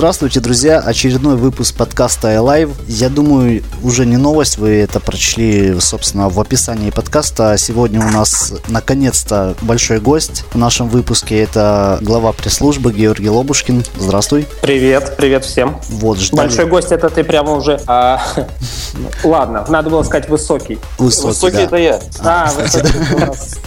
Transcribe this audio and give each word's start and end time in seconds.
Здравствуйте, 0.00 0.40
друзья! 0.40 0.78
Очередной 0.78 1.36
выпуск 1.36 1.76
подкаста 1.76 2.28
iLive. 2.28 2.72
Я 2.88 3.10
думаю, 3.10 3.62
уже 3.82 4.06
не 4.06 4.16
новость, 4.16 4.56
вы 4.56 4.70
это 4.78 4.98
прочли, 4.98 5.78
собственно, 5.78 6.30
в 6.30 6.40
описании 6.40 6.88
подкаста. 6.88 7.54
Сегодня 7.58 8.00
у 8.00 8.08
нас, 8.08 8.54
наконец-то, 8.68 9.56
большой 9.60 10.00
гость 10.00 10.46
в 10.52 10.56
нашем 10.56 10.88
выпуске. 10.88 11.42
Это 11.42 11.98
глава 12.00 12.32
пресс-службы 12.32 12.94
Георгий 12.94 13.28
Лобушкин. 13.28 13.84
Здравствуй. 13.98 14.48
Привет, 14.62 15.16
привет 15.18 15.44
всем. 15.44 15.78
Вот, 15.90 16.18
ждали. 16.18 16.46
Большой 16.48 16.64
гость, 16.64 16.92
это 16.92 17.10
ты 17.10 17.22
прямо 17.22 17.52
уже... 17.52 17.78
а, 17.86 18.22
Ладно, 19.22 19.66
надо 19.68 19.90
было 19.90 20.02
сказать 20.02 20.30
высокий. 20.30 20.78
Высокий, 20.96 21.28
Высокий 21.28 21.56
да. 21.56 21.62
это 21.64 21.76
я. 21.76 22.00
А, 22.20 22.50
высокий 22.58 23.14
у 23.16 23.18
нас. 23.18 23.58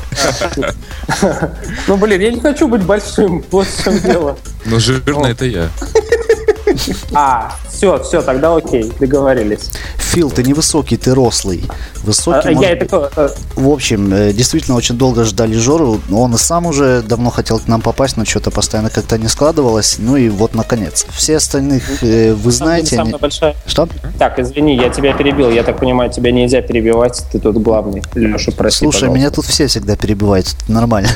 Ну, 1.88 1.98
блин, 1.98 2.22
я 2.22 2.32
не 2.32 2.40
хочу 2.40 2.68
быть 2.68 2.84
большим, 2.84 3.44
вот 3.52 3.68
в 3.68 3.84
чем 3.84 4.00
дело. 4.00 4.38
Но 4.66 4.80
жирно 4.80 5.28
это 5.28 5.46
я. 5.46 5.70
А, 7.14 7.54
все, 7.70 8.02
все, 8.04 8.22
тогда 8.22 8.56
окей, 8.56 8.92
договорились. 9.00 9.70
Фил, 9.98 10.30
ты 10.32 10.44
не 10.44 10.54
высокий, 10.54 10.98
ты 10.98 11.14
рослый. 11.14 11.64
Высокий, 12.04 12.50
А, 12.50 12.52
может 12.52 12.62
Я 12.62 12.72
это? 12.76 13.12
Э, 13.16 13.30
В 13.56 13.70
общем, 13.70 14.14
э, 14.14 14.34
действительно 14.34 14.78
очень 14.78 14.96
долго 14.98 15.24
ждали 15.24 15.56
Жору. 15.58 16.00
Он 16.12 16.34
и 16.36 16.38
сам 16.38 16.66
уже 16.68 17.02
давно 17.02 17.30
хотел 17.32 17.60
к 17.60 17.68
нам 17.68 17.82
попасть, 17.82 18.18
но 18.18 18.26
что-то 18.26 18.52
постоянно 18.52 18.90
как-то 18.90 19.18
не 19.18 19.28
складывалось. 19.28 19.96
Ну 20.00 20.16
и 20.16 20.30
вот, 20.30 20.54
наконец. 20.56 21.06
Все 21.12 21.38
остальных 21.38 22.04
э, 22.04 22.34
вы 22.34 22.52
знаете. 22.52 22.96
самая 22.96 23.14
они- 23.14 23.20
большая. 23.20 23.56
Что? 23.66 23.88
Так, 24.20 24.40
извини, 24.40 24.76
я 24.76 24.90
тебя 24.90 25.14
перебил. 25.14 25.50
Я 25.50 25.64
так 25.64 25.80
понимаю, 25.80 26.12
тебя 26.12 26.32
нельзя 26.32 26.62
перебивать, 26.62 27.24
ты 27.32 27.40
тут 27.40 27.58
главный. 27.62 28.04
Леша, 28.14 28.52
прости, 28.56 28.80
Слушай, 28.80 28.94
пожалуйста. 29.02 29.20
меня 29.20 29.32
тут 29.32 29.46
все 29.46 29.68
всегда 29.68 29.96
перебивают. 29.96 30.56
Нормально. 30.68 31.10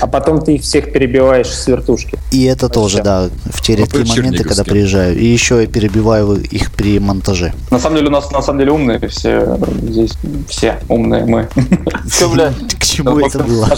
А 0.00 0.06
потом 0.06 0.42
ты 0.42 0.56
их 0.56 0.62
всех 0.62 0.92
перебиваешь 0.92 1.48
с 1.48 1.66
вертушки. 1.66 2.18
И 2.30 2.44
это 2.44 2.68
тоже, 2.68 2.96
всё. 2.96 3.04
да, 3.04 3.28
в 3.46 3.60
те 3.62 3.76
редкие 3.76 4.04
моменты, 4.04 4.44
когда 4.44 4.64
приезжаю. 4.92 5.18
И 5.18 5.24
еще 5.24 5.60
я 5.60 5.66
перебиваю 5.66 6.42
их 6.42 6.72
при 6.72 6.98
монтаже. 6.98 7.52
На 7.70 7.78
самом 7.78 7.96
деле 7.96 8.08
у 8.08 8.10
нас 8.10 8.30
на 8.30 8.42
самом 8.42 8.58
деле 8.60 8.72
умные 8.72 8.98
все 9.08 9.58
здесь. 9.82 10.12
Все 10.48 10.80
умные 10.88 11.24
мы. 11.24 11.48
Все, 12.08 12.28
бля. 12.28 12.52
К 12.78 12.84
чему 12.84 13.18
это 13.20 13.42
было? 13.42 13.68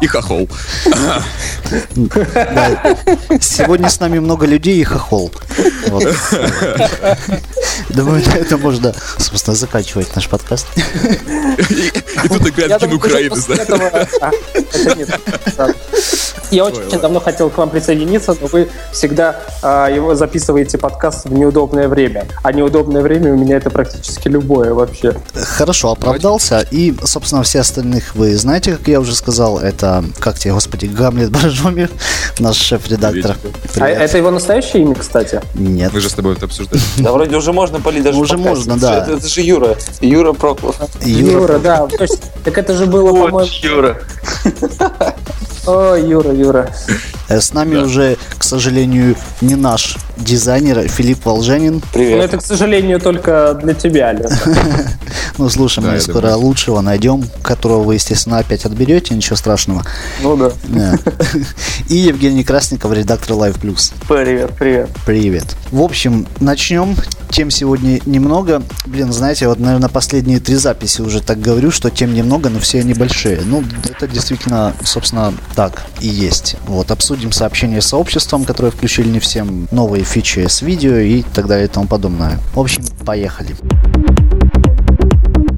И, 0.00 0.06
хохол. 0.06 0.48
Сегодня 3.40 3.88
с 3.88 4.00
нами 4.00 4.18
много 4.18 4.46
людей 4.46 4.80
и 4.80 4.84
хохол. 4.84 5.30
Думаю, 7.90 8.22
на 8.26 8.32
этом 8.32 8.60
можно, 8.60 8.94
собственно, 9.18 9.56
заканчивать 9.56 10.14
наш 10.14 10.28
подкаст. 10.28 10.66
И, 11.58 12.28
тут 12.28 12.48
играет 12.48 12.80
Кин 12.80 12.92
Украины, 12.92 13.36
да? 13.48 14.06
А, 14.20 14.30
это. 14.74 15.20
Да. 15.56 15.74
Я 16.50 16.66
очень 16.66 17.00
давно 17.00 17.20
хотел 17.20 17.48
к 17.48 17.56
вам 17.56 17.70
присоединиться, 17.70 18.36
но 18.38 18.46
вы 18.46 18.68
всегда 18.92 19.40
а, 19.62 19.81
его 19.88 20.14
записываете 20.14 20.78
подкаст 20.78 21.24
в 21.24 21.32
неудобное 21.32 21.88
время. 21.88 22.26
А 22.42 22.52
неудобное 22.52 23.02
время 23.02 23.32
у 23.32 23.36
меня 23.36 23.56
это 23.56 23.70
практически 23.70 24.28
любое 24.28 24.74
вообще. 24.74 25.14
Хорошо, 25.34 25.92
оправдался. 25.92 26.66
И, 26.70 26.94
собственно, 27.04 27.42
все 27.42 27.60
остальных 27.60 28.14
вы 28.14 28.36
знаете, 28.36 28.72
как 28.76 28.88
я 28.88 29.00
уже 29.00 29.14
сказал. 29.14 29.58
Это, 29.58 30.04
как 30.18 30.38
тебе, 30.38 30.54
господи, 30.54 30.86
Гамлет 30.86 31.30
Боржомир, 31.42 31.90
наш 32.38 32.56
шеф-редактор. 32.56 33.36
А 33.78 33.88
это 33.88 34.18
его 34.18 34.30
настоящее 34.30 34.82
имя, 34.82 34.94
кстати? 34.94 35.40
Нет. 35.54 35.92
Мы 35.92 36.00
же 36.00 36.08
с 36.08 36.14
тобой 36.14 36.34
это 36.34 36.46
обсуждали. 36.46 36.82
Да 36.98 37.12
вроде 37.12 37.36
уже 37.36 37.52
можно 37.52 37.80
полить 37.80 38.04
даже 38.04 38.18
Уже 38.18 38.36
можно, 38.36 38.76
да. 38.76 39.06
Это, 39.06 39.26
же 39.26 39.40
Юра. 39.40 39.76
Юра 40.00 40.32
Проклов. 40.32 40.76
Юра, 41.04 41.58
да. 41.58 41.88
Так 42.44 42.58
это 42.58 42.74
же 42.74 42.86
было, 42.86 43.10
по-моему... 43.10 43.48
Юра. 43.62 43.98
О, 45.66 45.94
Юра, 45.94 46.32
Юра. 46.34 46.70
Э, 47.28 47.40
С 47.40 47.52
нами 47.52 47.76
уже, 47.76 48.16
к 48.36 48.42
сожалению, 48.42 49.14
не 49.40 49.54
наш 49.54 49.96
дизайнер 50.16 50.88
Филипп 50.88 51.24
Волжанин. 51.24 51.74
Но 51.74 51.80
Привет. 51.92 52.24
это, 52.24 52.38
к 52.38 52.42
сожалению, 52.42 52.98
только 53.00 53.58
для 53.62 53.74
тебя, 53.74 54.12
Леша. 54.12 54.36
Ну, 55.38 55.48
слушай, 55.48 55.82
Да, 55.82 55.92
мы 55.92 56.00
скоро 56.00 56.34
лучшего 56.34 56.80
найдем, 56.82 57.24
которого 57.42 57.82
вы, 57.82 57.94
естественно, 57.94 58.38
опять 58.38 58.66
отберете, 58.66 59.14
ничего 59.14 59.36
страшного. 59.36 59.82
Ну 60.22 60.36
да. 60.36 60.52
Да. 60.64 60.98
И 61.88 61.96
Евгений 61.96 62.44
Красников, 62.44 62.92
редактор 62.92 63.36
Live 63.36 63.58
Plus. 63.58 63.92
Привет, 64.08 64.50
привет. 64.58 64.90
Привет. 65.06 65.44
В 65.70 65.80
общем, 65.80 66.26
начнем. 66.40 66.96
Тем 67.30 67.50
сегодня 67.50 67.98
немного. 68.04 68.62
Блин, 68.84 69.10
знаете, 69.10 69.48
вот, 69.48 69.58
наверное, 69.58 69.88
последние 69.88 70.38
три 70.38 70.56
записи 70.56 71.00
уже 71.00 71.22
так 71.22 71.40
говорю, 71.40 71.70
что 71.70 71.88
тем 71.90 72.12
немного, 72.12 72.50
но 72.50 72.60
все 72.60 72.80
они 72.80 72.92
большие. 72.92 73.40
Ну, 73.42 73.64
это 73.88 74.06
действительно, 74.06 74.74
собственно, 74.84 75.32
так 75.54 75.82
и 76.00 76.06
есть. 76.06 76.56
Вот, 76.66 76.90
обсудим 76.90 77.32
сообщения 77.32 77.80
с 77.80 77.86
сообществом, 77.86 78.44
которые 78.44 78.72
включили 78.72 79.08
не 79.08 79.20
всем, 79.20 79.68
новые 79.70 80.04
фичи 80.04 80.46
с 80.46 80.62
видео 80.62 80.96
и 80.96 81.22
так 81.22 81.46
далее 81.46 81.66
и 81.66 81.68
тому 81.68 81.86
подобное. 81.86 82.38
В 82.54 82.60
общем, 82.60 82.82
поехали. 83.04 83.54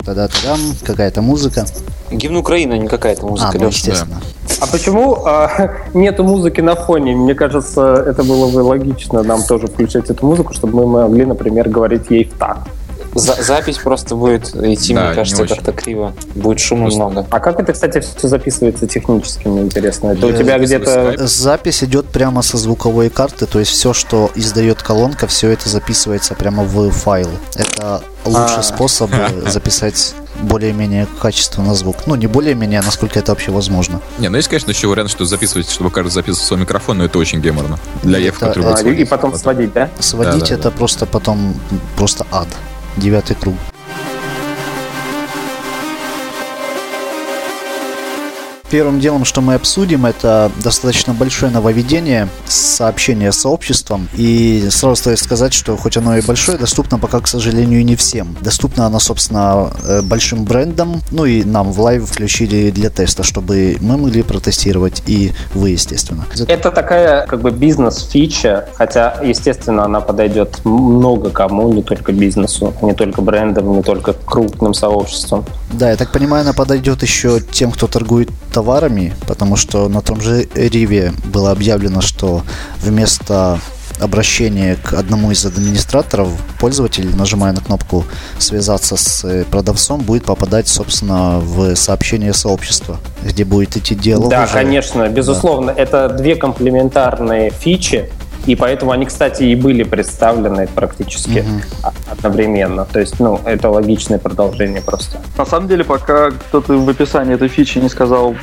Тогда-тогда 0.05 0.57
какая-то 0.85 1.23
музыка. 1.23 1.65
Гимн 2.11 2.37
Украины, 2.37 2.75
а 2.75 2.79
не 2.79 2.89
какая-то 2.89 3.27
А, 3.27 3.31
музыка, 3.31 3.53
ну, 3.55 3.67
Леша. 3.67 3.79
естественно. 3.79 4.21
А 4.61 4.67
почему 4.67 5.25
а, 5.25 5.71
нету 5.95 6.25
музыки 6.25 6.61
на 6.61 6.75
фоне? 6.75 7.17
Мне 7.17 7.35
кажется, 7.35 7.95
это 8.07 8.23
было 8.23 8.51
бы 8.51 8.59
логично 8.59 9.23
нам 9.23 9.43
тоже 9.43 9.67
включать 9.67 10.11
эту 10.11 10.27
музыку, 10.27 10.53
чтобы 10.53 10.87
мы 10.87 11.03
могли, 11.05 11.25
например, 11.25 11.69
говорить 11.71 12.11
ей 12.11 12.25
в 12.25 12.39
такт. 12.39 12.69
За- 13.15 13.43
запись 13.43 13.79
просто 13.79 14.17
будет 14.17 14.55
идти, 14.57 14.95
Да, 14.95 15.01
мне 15.01 15.09
не 15.11 15.15
кажется, 15.15 15.47
как-то 15.47 15.73
криво. 15.73 16.15
Будет 16.35 16.61
шума 16.61 16.83
Просто- 16.85 17.01
много. 17.01 17.27
А 17.31 17.41
как 17.41 17.61
это, 17.61 17.73
кстати, 17.73 18.01
все 18.01 18.29
записывается 18.29 18.87
технически, 18.87 19.47
мне 19.49 19.63
интересно? 19.63 20.09
Это 20.09 20.27
у 20.27 20.31
Я 20.31 20.37
тебя 20.37 20.59
где-то... 20.59 21.27
Запись 21.27 21.83
идет 21.85 22.07
прямо 22.07 22.43
со 22.43 22.57
звуковой 22.57 23.11
карты, 23.11 23.47
то 23.47 23.59
есть 23.59 23.73
все, 23.73 23.93
что 23.93 24.31
издает 24.35 24.83
колонка, 24.83 25.27
все 25.27 25.51
это 25.51 25.69
записывается 25.69 26.35
прямо 26.35 26.65
в 26.65 26.91
файл. 26.91 27.29
Это 27.57 28.03
лучший 28.25 28.59
А. 28.59 28.63
способ 28.63 29.11
э, 29.13 29.29
записать 29.51 30.15
более-менее 30.43 31.07
качественно 31.21 31.75
звук. 31.75 31.97
Ну, 32.07 32.17
не 32.17 32.27
более-менее, 32.27 32.81
а 32.81 32.83
насколько 32.83 33.19
это 33.19 33.31
вообще 33.33 33.53
возможно. 33.53 34.01
Не, 34.19 34.29
ну 34.29 34.37
есть, 34.37 34.49
конечно, 34.49 34.71
еще 34.71 34.89
вариант, 34.89 35.11
что 35.11 35.25
записывать, 35.25 35.71
чтобы 35.71 35.91
каждый 35.91 36.11
записывал 36.11 36.45
свой 36.47 36.61
микрофон, 36.61 36.99
но 36.99 37.05
это 37.05 37.19
очень 37.19 37.41
геморно. 37.41 37.79
Для 38.03 38.19
Это- 38.19 38.39
который 38.41 38.65
А, 38.65 38.69
будет 38.71 38.79
и, 38.79 38.83
сводить. 38.83 39.01
и 39.01 39.05
потом 39.05 39.35
сводить, 39.37 39.73
да? 39.73 39.91
Сводить 40.01 40.41
Да, 40.41 40.47
да, 40.49 40.55
это 40.55 40.71
просто 40.73 41.07
потом 41.07 41.55
просто 41.97 42.27
ад. 42.33 42.49
Девятый 42.97 43.35
круг. 43.35 43.57
Первым 48.75 48.99
делом, 48.99 49.25
что 49.25 49.41
мы 49.41 49.55
обсудим, 49.55 50.05
это 50.05 50.51
достаточно 50.61 51.15
большое 51.15 51.53
нововведение 51.53 52.29
сообщения 52.49 53.31
с 53.31 53.37
сообществом. 53.37 54.09
И 54.15 54.67
сразу 54.69 54.97
стоит 54.97 55.21
сказать, 55.21 55.55
что 55.55 55.77
хоть 55.77 55.97
оно 55.97 56.17
и 56.17 56.23
большое, 56.23 56.59
доступно 56.59 56.99
пока, 56.99 57.21
к 57.21 57.29
сожалению, 57.29 57.85
не 57.85 57.95
всем. 57.95 58.37
Доступно 58.41 58.87
оно, 58.87 58.99
собственно, 58.99 59.71
э, 59.85 60.03
большим 60.03 60.43
брендам, 60.43 61.01
ну 61.13 61.25
и 61.25 61.45
нам 61.45 61.71
в 61.71 61.81
Live 61.81 62.05
включили 62.05 62.73
для 62.73 62.91
теста, 62.91 63.23
чтобы 63.23 63.77
мы 63.81 63.97
могли 63.97 64.25
протестировать 64.25 65.05
и 65.07 65.31
вы, 65.55 65.71
естественно. 65.71 66.25
Это 66.49 66.73
такая 66.73 67.29
как 67.29 67.43
бы 67.43 67.53
бизнес-фича, 67.53 68.71
хотя, 68.75 69.21
естественно, 69.23 69.85
она 69.85 70.01
подойдет 70.01 70.65
много 70.65 71.31
кому, 71.31 71.73
не 71.73 71.85
только 71.85 72.11
бизнесу, 72.11 72.75
не 72.83 72.93
только 72.93 73.23
брендам, 73.23 73.77
не 73.77 73.85
только 73.85 74.15
крупным 74.15 74.75
сообществам. 74.75 75.45
Да, 75.73 75.91
я 75.91 75.97
так 75.97 76.11
понимаю, 76.11 76.43
она 76.43 76.53
подойдет 76.53 77.03
еще 77.03 77.41
тем, 77.41 77.71
кто 77.71 77.87
торгует 77.87 78.31
товарами, 78.65 79.13
потому 79.29 79.57
что 79.57 79.89
на 79.89 80.01
том 80.01 80.23
же 80.23 80.49
Риве 80.55 81.13
было 81.27 81.51
объявлено, 81.51 82.01
что 82.01 82.43
вместо 82.81 83.59
обращения 84.01 84.77
к 84.83 84.95
одному 84.95 85.31
из 85.31 85.45
администраторов 85.45 86.29
пользователь, 86.59 87.15
нажимая 87.15 87.53
на 87.53 87.61
кнопку 87.61 88.05
«Связаться 88.39 88.97
с 88.97 89.25
э, 89.25 89.45
продавцом», 89.45 90.01
будет 90.01 90.25
попадать, 90.25 90.67
собственно, 90.67 91.41
в 91.41 91.77
сообщение 91.77 92.33
сообщества, 92.33 92.97
где 93.23 93.45
будет 93.45 93.77
идти 93.77 93.95
диалог. 93.95 94.31
да, 94.31 94.45
уже. 94.45 94.53
конечно, 94.53 95.09
безусловно, 95.09 95.71
это 95.71 96.09
две 96.09 96.35
комплементарные 96.35 97.51
фичи, 97.51 98.11
и 98.47 98.57
поэтому 98.57 98.93
они, 98.93 99.07
кстати, 99.07 99.43
и 99.45 99.55
были 99.55 99.83
представлены 99.83 100.67
практически 100.75 101.45
о- 101.83 101.93
одновременно. 102.13 102.85
То 102.85 103.01
есть, 103.01 103.21
ну, 103.21 103.41
это 103.45 103.71
логичное 103.71 104.19
продолжение 104.19 104.83
просто. 104.83 105.19
На 105.39 105.47
самом 105.47 105.69
деле, 105.69 105.85
пока 105.85 106.31
кто-то 106.31 106.75
в 106.75 106.89
описании 106.89 107.35
этой 107.35 107.49
фичи 107.49 107.79
не 107.79 107.89
сказал, 107.89 108.35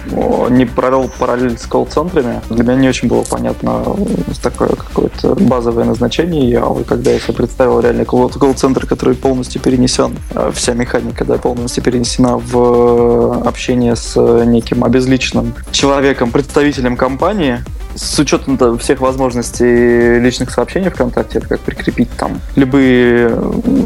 не 0.49 0.65
провел 0.65 1.09
параллель 1.19 1.57
с 1.57 1.65
колл-центрами, 1.65 2.41
для 2.49 2.63
меня 2.63 2.75
не 2.75 2.89
очень 2.89 3.07
было 3.07 3.23
понятно 3.23 3.83
э, 3.87 4.31
такое 4.41 4.69
какое-то 4.69 5.35
базовое 5.35 5.85
назначение. 5.85 6.49
Я, 6.49 6.61
вот 6.65 6.85
когда 6.87 7.11
я 7.11 7.19
себе 7.19 7.33
представил 7.33 7.79
реальный 7.79 8.03
колл- 8.05 8.29
колл-центр, 8.37 8.85
который 8.85 9.15
полностью 9.15 9.61
перенесен, 9.61 10.17
э, 10.33 10.51
вся 10.53 10.73
механика 10.73 11.25
да, 11.25 11.37
полностью 11.37 11.83
перенесена 11.83 12.37
в 12.37 12.57
э, 12.57 13.47
общение 13.47 13.95
с 13.95 14.19
неким 14.45 14.83
обезличенным 14.83 15.53
человеком, 15.71 16.31
представителем 16.31 16.97
компании, 16.97 17.59
с 17.95 18.19
учетом 18.19 18.57
всех 18.77 18.99
возможностей 19.01 20.19
личных 20.19 20.51
сообщений 20.51 20.89
ВКонтакте, 20.89 21.39
это 21.39 21.47
как 21.47 21.59
прикрепить 21.61 22.09
там 22.17 22.39
любые 22.55 23.31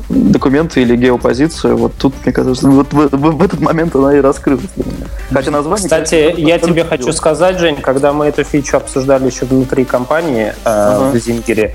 документы 0.10 0.82
или 0.82 0.96
геопозицию, 0.96 1.78
вот 1.78 1.94
тут, 1.98 2.14
мне 2.24 2.34
кажется, 2.34 2.68
вот 2.70 2.92
в, 2.94 3.10
в- 3.10 3.36
в 3.38 3.44
этот 3.44 3.60
момент 3.62 3.96
она 3.96 4.16
и 4.16 4.22
раскрылась 4.22 4.66
для 4.76 4.86
меня. 4.86 5.06
Хотя 5.32 5.52
название... 5.52 5.84
Кстати, 5.86 6.22
конечно, 6.32 6.42
я 6.48 6.60
тебе 6.60 6.84
хочу 6.84 7.12
сказать, 7.14 7.58
Жень, 7.60 7.78
когда 7.82 8.14
мы 8.14 8.26
эту 8.28 8.44
фичу 8.44 8.78
обсуждали 8.78 9.26
еще 9.28 9.46
внутри 9.46 9.86
компании 9.86 10.48
э, 10.48 10.54
Ага. 10.66 11.12
в 11.12 11.18
Зингере, 11.20 11.74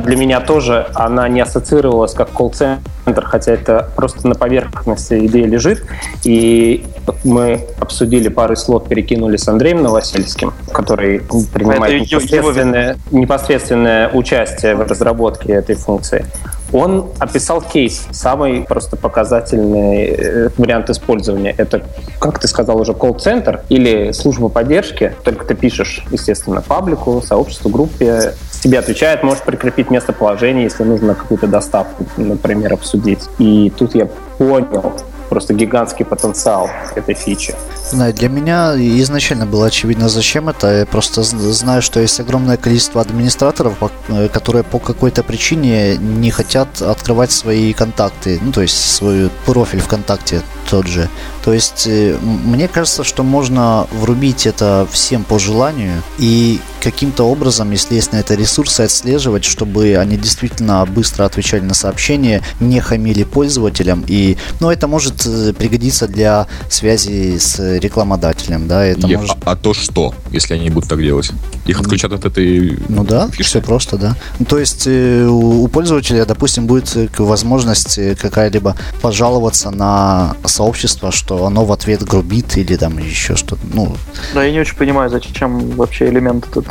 для 0.00 0.16
меня 0.16 0.40
тоже 0.40 0.86
она 0.94 1.28
не 1.28 1.40
ассоциировалась 1.40 2.12
как 2.12 2.30
колл-центр, 2.30 3.24
хотя 3.24 3.52
это 3.52 3.88
просто 3.96 4.26
на 4.28 4.34
поверхности 4.34 5.26
идея 5.26 5.46
лежит. 5.46 5.84
И 6.24 6.84
мы 7.24 7.66
обсудили 7.80 8.28
пару 8.28 8.56
слов, 8.56 8.88
перекинули 8.88 9.36
с 9.36 9.48
Андреем 9.48 9.82
Новосельским, 9.82 10.52
который 10.72 11.20
принимает 11.52 11.94
Это 11.94 12.14
непосредственное, 12.14 12.96
непосредственное 13.10 14.08
участие 14.10 14.74
в 14.74 14.82
разработке 14.82 15.52
этой 15.52 15.76
функции. 15.76 16.26
Он 16.72 17.10
описал 17.20 17.60
кейс, 17.62 18.06
самый 18.10 18.62
просто 18.62 18.96
показательный 18.96 20.06
э, 20.06 20.48
вариант 20.56 20.90
использования. 20.90 21.54
Это, 21.56 21.84
как 22.18 22.40
ты 22.40 22.48
сказал, 22.48 22.80
уже 22.80 22.94
колл-центр 22.94 23.60
или 23.68 24.10
служба 24.10 24.48
поддержки, 24.48 25.14
только 25.22 25.44
ты 25.44 25.54
пишешь, 25.54 26.04
естественно, 26.10 26.62
паблику, 26.62 27.22
сообществу, 27.24 27.70
группе, 27.70 28.34
тебе 28.64 28.78
отвечает, 28.78 29.22
можешь 29.22 29.42
прикрепить 29.44 29.90
местоположение, 29.90 30.64
если 30.64 30.84
нужно 30.84 31.14
какую-то 31.14 31.46
доставку, 31.46 32.06
например, 32.16 32.72
обсудить. 32.72 33.20
И 33.38 33.70
тут 33.76 33.94
я 33.94 34.06
понял 34.38 34.94
просто 35.28 35.54
гигантский 35.54 36.04
потенциал 36.04 36.70
этой 36.94 37.14
фичи. 37.14 37.54
Знаю, 37.90 38.14
для 38.14 38.28
меня 38.28 38.74
изначально 38.76 39.46
было 39.46 39.66
очевидно, 39.66 40.08
зачем 40.08 40.48
это. 40.48 40.78
Я 40.80 40.86
просто 40.86 41.22
знаю, 41.22 41.82
что 41.82 42.00
есть 42.00 42.18
огромное 42.20 42.56
количество 42.56 43.00
администраторов, 43.00 43.74
э, 44.08 44.28
которые 44.28 44.62
по 44.62 44.78
какой-то 44.78 45.22
причине 45.22 45.96
не 45.96 46.30
хотят 46.30 46.82
открывать 46.82 47.30
свои 47.30 47.72
контакты, 47.72 48.38
ну, 48.42 48.52
то 48.52 48.62
есть 48.62 48.90
свой 48.90 49.30
профиль 49.44 49.80
ВКонтакте 49.80 50.42
тот 50.70 50.86
же. 50.86 51.08
То 51.44 51.52
есть 51.52 51.86
э, 51.86 52.16
мне 52.22 52.68
кажется, 52.68 53.04
что 53.04 53.22
можно 53.22 53.86
врубить 53.92 54.46
это 54.46 54.86
всем 54.90 55.24
по 55.24 55.38
желанию 55.38 56.02
и 56.18 56.60
каким-то 56.82 57.24
образом, 57.24 57.70
если 57.70 57.94
есть 57.94 58.12
на 58.12 58.16
это 58.16 58.34
ресурсы, 58.34 58.82
отслеживать, 58.82 59.44
чтобы 59.44 59.96
они 59.96 60.16
действительно 60.16 60.84
быстро 60.86 61.24
отвечали 61.24 61.62
на 61.62 61.74
сообщения, 61.74 62.42
не 62.60 62.80
хамили 62.80 63.24
пользователям. 63.24 64.04
И, 64.06 64.36
ну, 64.60 64.70
это 64.70 64.86
может 64.86 65.13
э, 65.26 65.52
пригодиться 65.52 66.06
для 66.08 66.46
связи 66.68 67.38
с 67.38 67.58
рекламодателем, 67.78 68.68
да, 68.68 68.84
это 68.84 69.06
Е- 69.06 69.18
может... 69.18 69.36
а, 69.44 69.52
а 69.52 69.56
то 69.56 69.74
что, 69.74 70.14
если 70.30 70.54
они 70.54 70.70
будут 70.70 70.88
так 70.88 71.00
делать? 71.00 71.30
Их 71.66 71.80
отключат 71.80 72.12
от 72.12 72.24
этой 72.24 72.78
Ну 72.88 73.04
да, 73.04 73.28
фишки? 73.28 73.42
все 73.42 73.60
просто, 73.62 73.96
да. 73.96 74.16
Ну, 74.38 74.44
то 74.46 74.58
есть 74.58 74.86
э, 74.86 75.26
у 75.26 75.64
у 75.64 75.68
пользователя, 75.68 76.24
допустим, 76.26 76.66
будет 76.66 76.94
э, 76.96 77.08
возможность 77.18 77.98
какая-либо 78.20 78.76
пожаловаться 79.00 79.70
на 79.70 80.36
сообщество, 80.44 81.10
что 81.12 81.46
оно 81.46 81.64
в 81.64 81.72
ответ 81.72 82.02
грубит 82.02 82.56
или 82.56 82.76
там 82.76 82.98
еще 82.98 83.34
что-то. 83.36 83.62
Ну, 83.72 83.96
Да, 84.34 84.44
я 84.44 84.52
не 84.52 84.60
очень 84.60 84.76
понимаю, 84.76 85.10
зачем 85.10 85.70
вообще 85.70 86.08
элемент 86.08 86.46
этот 86.50 86.66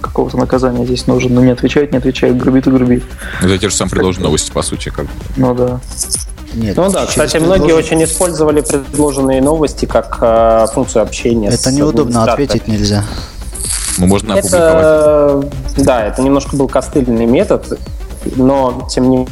какого-то 0.00 0.36
наказания 0.36 0.84
здесь 0.84 1.06
нужен. 1.06 1.34
Ну, 1.34 1.42
не 1.42 1.50
отвечает, 1.50 1.92
не 1.92 1.98
отвечает, 1.98 2.36
грубит 2.36 2.66
и 2.66 2.70
грубит. 2.70 3.02
Это 3.42 3.58
те 3.58 3.68
же 3.68 3.74
самые 3.74 3.90
предложенные 3.92 4.24
новости, 4.26 4.50
по 4.52 4.62
сути. 4.62 4.90
Как. 4.90 5.06
Ну 5.36 5.54
да. 5.54 5.80
Нет. 6.54 6.76
Ну 6.76 6.90
да, 6.90 7.06
кстати, 7.06 7.36
многие 7.38 7.66
предложение- 7.66 7.74
очень 7.76 8.04
использовали 8.04 8.60
предложенные 8.60 9.40
новости 9.42 9.86
как 9.86 10.18
э, 10.20 10.66
функцию 10.72 11.02
общения. 11.02 11.48
Это 11.48 11.56
с 11.58 11.72
неудобно, 11.72 12.24
ответить 12.24 12.68
нельзя. 12.68 13.04
Ну, 13.98 14.06
можно 14.06 14.34
опубликовать. 14.34 14.74
Это, 14.74 15.48
да, 15.78 16.04
это 16.06 16.22
немножко 16.22 16.56
был 16.56 16.68
костыльный 16.68 17.26
метод, 17.26 17.78
но 18.36 18.86
тем 18.90 19.08
не 19.10 19.26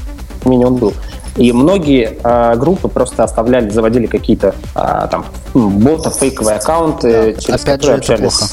менее 0.44 0.66
он 0.68 0.76
был. 0.76 0.94
И 1.36 1.52
многие 1.52 2.18
э, 2.22 2.56
группы 2.56 2.88
просто 2.88 3.24
оставляли, 3.24 3.68
заводили 3.68 4.06
какие-то 4.06 4.54
э, 4.74 5.06
там 5.10 5.26
м, 5.54 5.78
боты, 5.80 6.10
фейковые 6.10 6.56
аккаунты, 6.58 7.34
Да, 7.34 7.40
через 7.40 7.62
опять 7.62 7.80
которые 7.80 8.02
же, 8.02 8.12
это 8.14 8.24
общались. 8.24 8.38
плохо. 8.38 8.52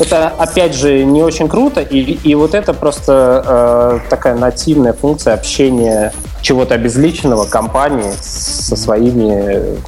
Это, 0.00 0.28
опять 0.38 0.74
же, 0.74 1.04
не 1.04 1.22
очень 1.22 1.46
круто, 1.48 1.80
и, 1.82 1.98
и 1.98 2.34
вот 2.34 2.54
это 2.54 2.72
просто 2.72 4.00
э, 4.02 4.08
такая 4.08 4.34
нативная 4.34 4.94
функция 4.94 5.34
общения 5.34 6.12
чего-то 6.42 6.74
обезличенного 6.74 7.44
компании 7.46 8.12
со 8.20 8.76
своими 8.76 9.78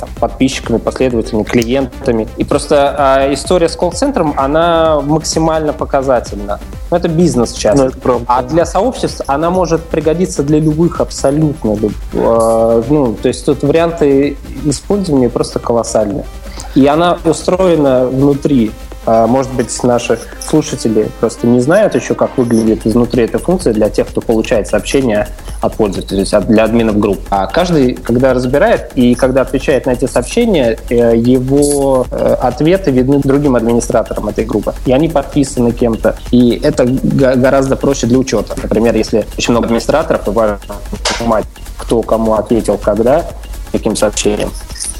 там, 0.00 0.08
подписчиками, 0.18 0.78
последователями, 0.78 1.44
клиентами. 1.44 2.26
И 2.38 2.44
просто 2.44 3.26
э, 3.28 3.34
история 3.34 3.68
с 3.68 3.76
колл-центром, 3.76 4.34
она 4.36 5.00
максимально 5.00 5.72
показательна. 5.72 6.58
Ну, 6.90 6.96
это 6.96 7.08
бизнес 7.08 7.52
сейчас. 7.52 7.78
Ну, 7.78 7.84
это. 7.86 8.20
А 8.26 8.42
для 8.42 8.64
сообществ 8.64 9.22
она 9.26 9.50
может 9.50 9.82
пригодиться 9.84 10.42
для 10.42 10.58
любых 10.58 11.00
абсолютно. 11.00 11.76
э, 12.12 12.82
ну, 12.88 13.14
то 13.20 13.28
есть 13.28 13.44
тут 13.44 13.62
варианты 13.62 14.36
использования 14.64 15.28
просто 15.28 15.58
колоссальные. 15.58 16.24
И 16.74 16.86
она 16.86 17.18
устроена 17.24 18.06
внутри. 18.06 18.72
А, 19.06 19.26
Может 19.26 19.52
быть, 19.52 19.82
наши 19.82 20.18
слушатели 20.40 21.08
просто 21.20 21.46
не 21.46 21.60
знают 21.60 21.94
еще, 21.94 22.14
как 22.14 22.36
выглядит 22.36 22.86
изнутри 22.86 23.24
эта 23.24 23.38
функция 23.38 23.72
для 23.72 23.88
тех, 23.88 24.08
кто 24.08 24.20
получает 24.20 24.68
сообщения 24.68 25.28
от 25.60 25.74
пользователей, 25.74 26.24
то 26.24 26.36
есть 26.36 26.48
для 26.48 26.64
админов 26.64 26.98
групп. 26.98 27.20
А 27.30 27.46
каждый, 27.46 27.94
когда 27.94 28.34
разбирает 28.34 28.92
и 28.94 29.14
когда 29.14 29.42
отвечает 29.42 29.86
на 29.86 29.90
эти 29.90 30.06
сообщения, 30.06 30.78
э, 30.88 31.16
его 31.16 32.06
э, 32.10 32.36
ответы 32.40 32.90
видны 32.90 33.20
другим 33.20 33.56
администраторам 33.56 34.28
этой 34.28 34.44
группы. 34.44 34.74
И 34.86 34.92
они 34.92 35.08
подписаны 35.08 35.72
кем-то. 35.72 36.16
И 36.30 36.60
это 36.62 36.84
гораздо 36.86 37.76
проще 37.76 38.06
для 38.06 38.18
учета. 38.18 38.54
Например, 38.62 38.94
если 38.94 39.26
очень 39.36 39.52
много 39.52 39.66
администраторов, 39.66 40.26
и 40.28 40.30
важно 40.30 40.58
понимать, 41.18 41.44
кто 41.78 42.02
кому 42.02 42.34
ответил, 42.34 42.78
когда, 42.78 43.26
каким 43.72 43.96
сообщением. 43.96 44.50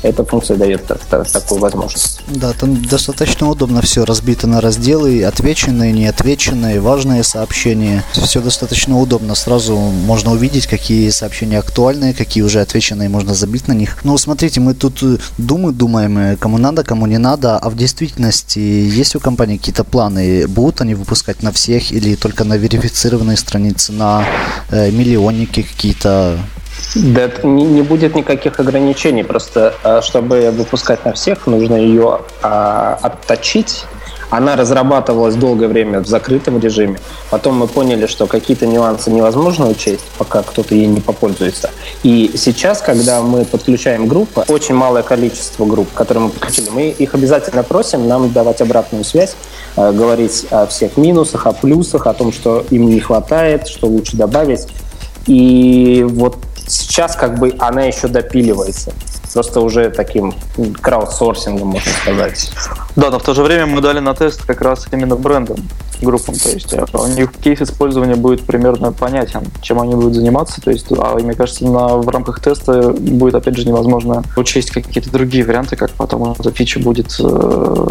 Эта 0.02 0.24
функция 0.24 0.56
дает 0.56 0.86
та- 0.86 0.96
та- 1.10 1.24
такую 1.24 1.60
возможность. 1.60 2.20
Да, 2.28 2.52
там 2.52 2.82
достаточно 2.84 3.48
удобно 3.50 3.82
все 3.82 4.04
разбито 4.04 4.46
на 4.46 4.60
разделы, 4.60 5.22
отвеченные, 5.24 5.92
неотвеченные, 5.92 6.80
важные 6.80 7.22
сообщения. 7.22 8.02
Все 8.12 8.40
достаточно 8.40 8.98
удобно. 8.98 9.34
Сразу 9.34 9.76
можно 9.76 10.32
увидеть, 10.32 10.66
какие 10.66 11.10
сообщения 11.10 11.58
актуальные, 11.58 12.14
какие 12.14 12.42
уже 12.42 12.60
отвеченные, 12.60 13.08
можно 13.08 13.34
забить 13.34 13.68
на 13.68 13.72
них. 13.72 13.98
Ну, 14.04 14.16
смотрите, 14.16 14.60
мы 14.60 14.74
тут 14.74 15.02
э, 15.02 15.18
думы 15.36 15.72
думаем, 15.72 16.16
э, 16.18 16.36
кому 16.36 16.58
надо, 16.58 16.82
кому 16.82 17.06
не 17.06 17.18
надо, 17.18 17.58
а 17.58 17.68
в 17.68 17.76
действительности 17.76 18.58
есть 18.58 19.14
у 19.16 19.20
компании 19.20 19.58
какие-то 19.58 19.84
планы? 19.84 20.46
Будут 20.48 20.80
они 20.80 20.94
выпускать 20.94 21.42
на 21.42 21.52
всех 21.52 21.92
или 21.92 22.14
только 22.14 22.44
на 22.44 22.56
верифицированные 22.56 23.36
страницы, 23.36 23.92
на 23.92 24.24
э, 24.70 24.90
миллионники 24.90 25.62
какие-то? 25.62 26.38
Да, 26.94 27.30
не, 27.42 27.64
не 27.64 27.82
будет 27.82 28.14
никаких 28.14 28.58
ограничений. 28.58 29.22
Просто, 29.22 29.74
э, 29.84 30.00
чтобы 30.02 30.50
выпускать 30.50 31.04
на 31.04 31.12
всех, 31.12 31.46
нужно 31.46 31.76
ее 31.76 32.20
а, 32.42 32.98
отточить. 33.00 33.84
Она 34.30 34.54
разрабатывалась 34.54 35.34
долгое 35.34 35.66
время 35.66 36.00
в 36.00 36.06
закрытом 36.06 36.60
режиме. 36.60 36.98
Потом 37.30 37.56
мы 37.56 37.66
поняли, 37.66 38.06
что 38.06 38.26
какие-то 38.26 38.66
нюансы 38.66 39.10
невозможно 39.10 39.68
учесть, 39.68 40.04
пока 40.18 40.42
кто-то 40.42 40.74
ей 40.74 40.86
не 40.86 41.00
попользуется. 41.00 41.70
И 42.04 42.32
сейчас, 42.36 42.80
когда 42.80 43.22
мы 43.22 43.44
подключаем 43.44 44.06
группы, 44.06 44.44
очень 44.46 44.76
малое 44.76 45.02
количество 45.02 45.64
групп, 45.64 45.88
которые 45.94 46.24
мы 46.24 46.30
подключили, 46.30 46.70
мы 46.70 46.88
их 46.90 47.14
обязательно 47.14 47.64
просим 47.64 48.06
нам 48.06 48.32
давать 48.32 48.60
обратную 48.60 49.04
связь, 49.04 49.34
э, 49.76 49.90
говорить 49.92 50.46
о 50.50 50.66
всех 50.66 50.96
минусах, 50.96 51.46
о 51.46 51.52
плюсах, 51.52 52.06
о 52.06 52.14
том, 52.14 52.32
что 52.32 52.64
им 52.70 52.88
не 52.88 53.00
хватает, 53.00 53.66
что 53.66 53.88
лучше 53.88 54.16
добавить. 54.16 54.68
И 55.26 56.06
вот 56.08 56.36
сейчас 56.70 57.16
как 57.16 57.38
бы 57.38 57.54
она 57.58 57.82
еще 57.82 58.08
допиливается. 58.08 58.92
Просто 59.32 59.60
уже 59.60 59.90
таким 59.90 60.34
краудсорсингом, 60.80 61.68
можно 61.68 61.92
сказать. 62.02 62.50
Да, 62.96 63.10
но 63.10 63.18
в 63.18 63.22
то 63.22 63.34
же 63.34 63.42
время 63.42 63.66
мы 63.66 63.80
дали 63.80 64.00
на 64.00 64.14
тест 64.14 64.44
как 64.44 64.60
раз 64.60 64.86
именно 64.92 65.16
брендам, 65.16 65.56
группам. 66.02 66.34
То 66.34 66.50
есть 66.50 66.72
э, 66.72 66.84
у 66.92 67.06
них 67.06 67.32
кейс 67.42 67.60
использования 67.60 68.16
будет 68.16 68.42
примерно 68.42 68.92
понятен, 68.92 69.42
чем 69.62 69.80
они 69.80 69.94
будут 69.94 70.14
заниматься. 70.14 70.60
То 70.60 70.70
есть, 70.70 70.86
а 70.90 71.14
мне 71.14 71.34
кажется, 71.34 71.64
на, 71.64 71.96
в 71.96 72.08
рамках 72.08 72.40
теста 72.40 72.92
будет, 72.92 73.34
опять 73.34 73.56
же, 73.56 73.66
невозможно 73.66 74.24
учесть 74.36 74.70
какие-то 74.70 75.10
другие 75.10 75.44
варианты, 75.44 75.76
как 75.76 75.90
потом 75.92 76.32
эта 76.32 76.50
фича 76.50 76.80
будет 76.80 77.14
э, 77.20 77.22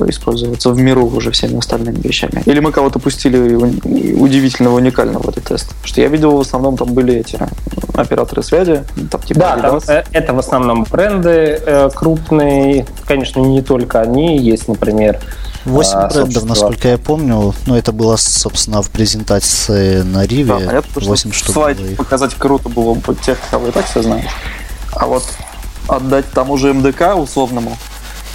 использоваться 0.08 0.72
в 0.72 0.78
миру 0.78 1.06
уже 1.06 1.32
всеми 1.32 1.58
остальными 1.58 2.00
вещами. 2.02 2.44
Или 2.46 2.60
мы 2.60 2.72
кого-то 2.72 3.00
пустили 3.00 3.56
удивительного, 3.56 4.76
уникального 4.76 5.24
в 5.24 5.30
этот 5.30 5.46
тест. 5.46 5.68
Потому 5.70 5.88
что 5.88 6.02
я 6.02 6.08
видел, 6.08 6.36
в 6.38 6.42
основном 6.42 6.78
там 6.78 6.94
были 6.94 7.16
эти 7.16 7.40
операторы 7.96 8.44
связи, 8.44 8.84
там 9.12 9.22
типа 9.22 9.40
Да, 9.40 9.58
там, 9.58 9.80
э, 9.88 10.04
это 10.12 10.34
в 10.34 10.40
основном 10.40 10.86
бренды 10.90 11.29
э, 11.30 11.90
крупные. 11.94 12.86
Конечно, 13.06 13.40
не 13.40 13.62
только 13.62 14.02
они. 14.02 14.38
Есть, 14.38 14.68
например, 14.68 15.20
Восемь 15.66 15.98
а, 15.98 16.08
брендов, 16.08 16.46
насколько 16.46 16.88
я 16.88 16.98
помню. 16.98 17.54
Ну, 17.66 17.76
это 17.76 17.92
было, 17.92 18.16
собственно, 18.16 18.82
в 18.82 18.90
презентации 18.90 20.02
на 20.02 20.26
Риве. 20.26 20.54
Да, 20.54 20.66
понятно, 20.66 21.02
что 21.02 21.10
8 21.10 21.32
штук 21.32 21.54
слайд 21.54 21.78
было 21.78 21.88
их. 21.88 21.98
показать 21.98 22.36
круто 22.36 22.70
было 22.70 22.94
бы 22.94 23.16
тех, 23.16 23.38
кого 23.52 23.68
и 23.68 23.72
так 23.72 23.86
все 23.86 24.02
знают. 24.02 24.26
А 24.94 25.06
вот 25.06 25.24
отдать 25.88 26.30
тому 26.32 26.58
же 26.58 26.74
МДК 26.74 27.16
условному 27.16 27.78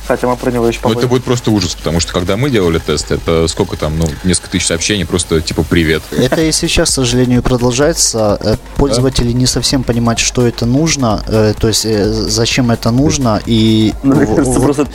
хотя 0.06 0.26
мы 0.26 0.36
про 0.36 0.50
него 0.50 0.66
еще 0.68 0.80
Ну, 0.82 0.92
это 0.92 1.06
будет 1.06 1.24
просто 1.24 1.50
ужас, 1.50 1.74
потому 1.74 2.00
что 2.00 2.12
когда 2.12 2.36
мы 2.36 2.50
делали 2.50 2.78
тест, 2.78 3.10
это 3.10 3.46
сколько 3.48 3.76
там, 3.76 3.98
ну, 3.98 4.06
несколько 4.24 4.50
тысяч 4.50 4.66
сообщений, 4.66 5.04
просто 5.04 5.40
типа 5.40 5.62
«Привет». 5.62 6.02
Это 6.16 6.42
и 6.42 6.52
сейчас, 6.52 6.90
к 6.90 6.92
сожалению, 6.92 7.42
продолжается. 7.42 8.38
Э, 8.40 8.56
Пользователи 8.76 9.32
не 9.32 9.46
совсем 9.46 9.82
понимают, 9.84 10.18
что 10.18 10.46
это 10.46 10.66
нужно, 10.66 11.22
э, 11.26 11.54
то 11.58 11.68
есть 11.68 11.86
э, 11.86 12.12
зачем 12.12 12.70
это 12.70 12.90
нужно, 12.90 13.40
и 13.46 13.92
Ну, 14.02 14.14
мне 14.16 14.26
в- 14.26 14.34
кажется, 14.34 14.58
в- 14.58 14.62
просто 14.62 14.86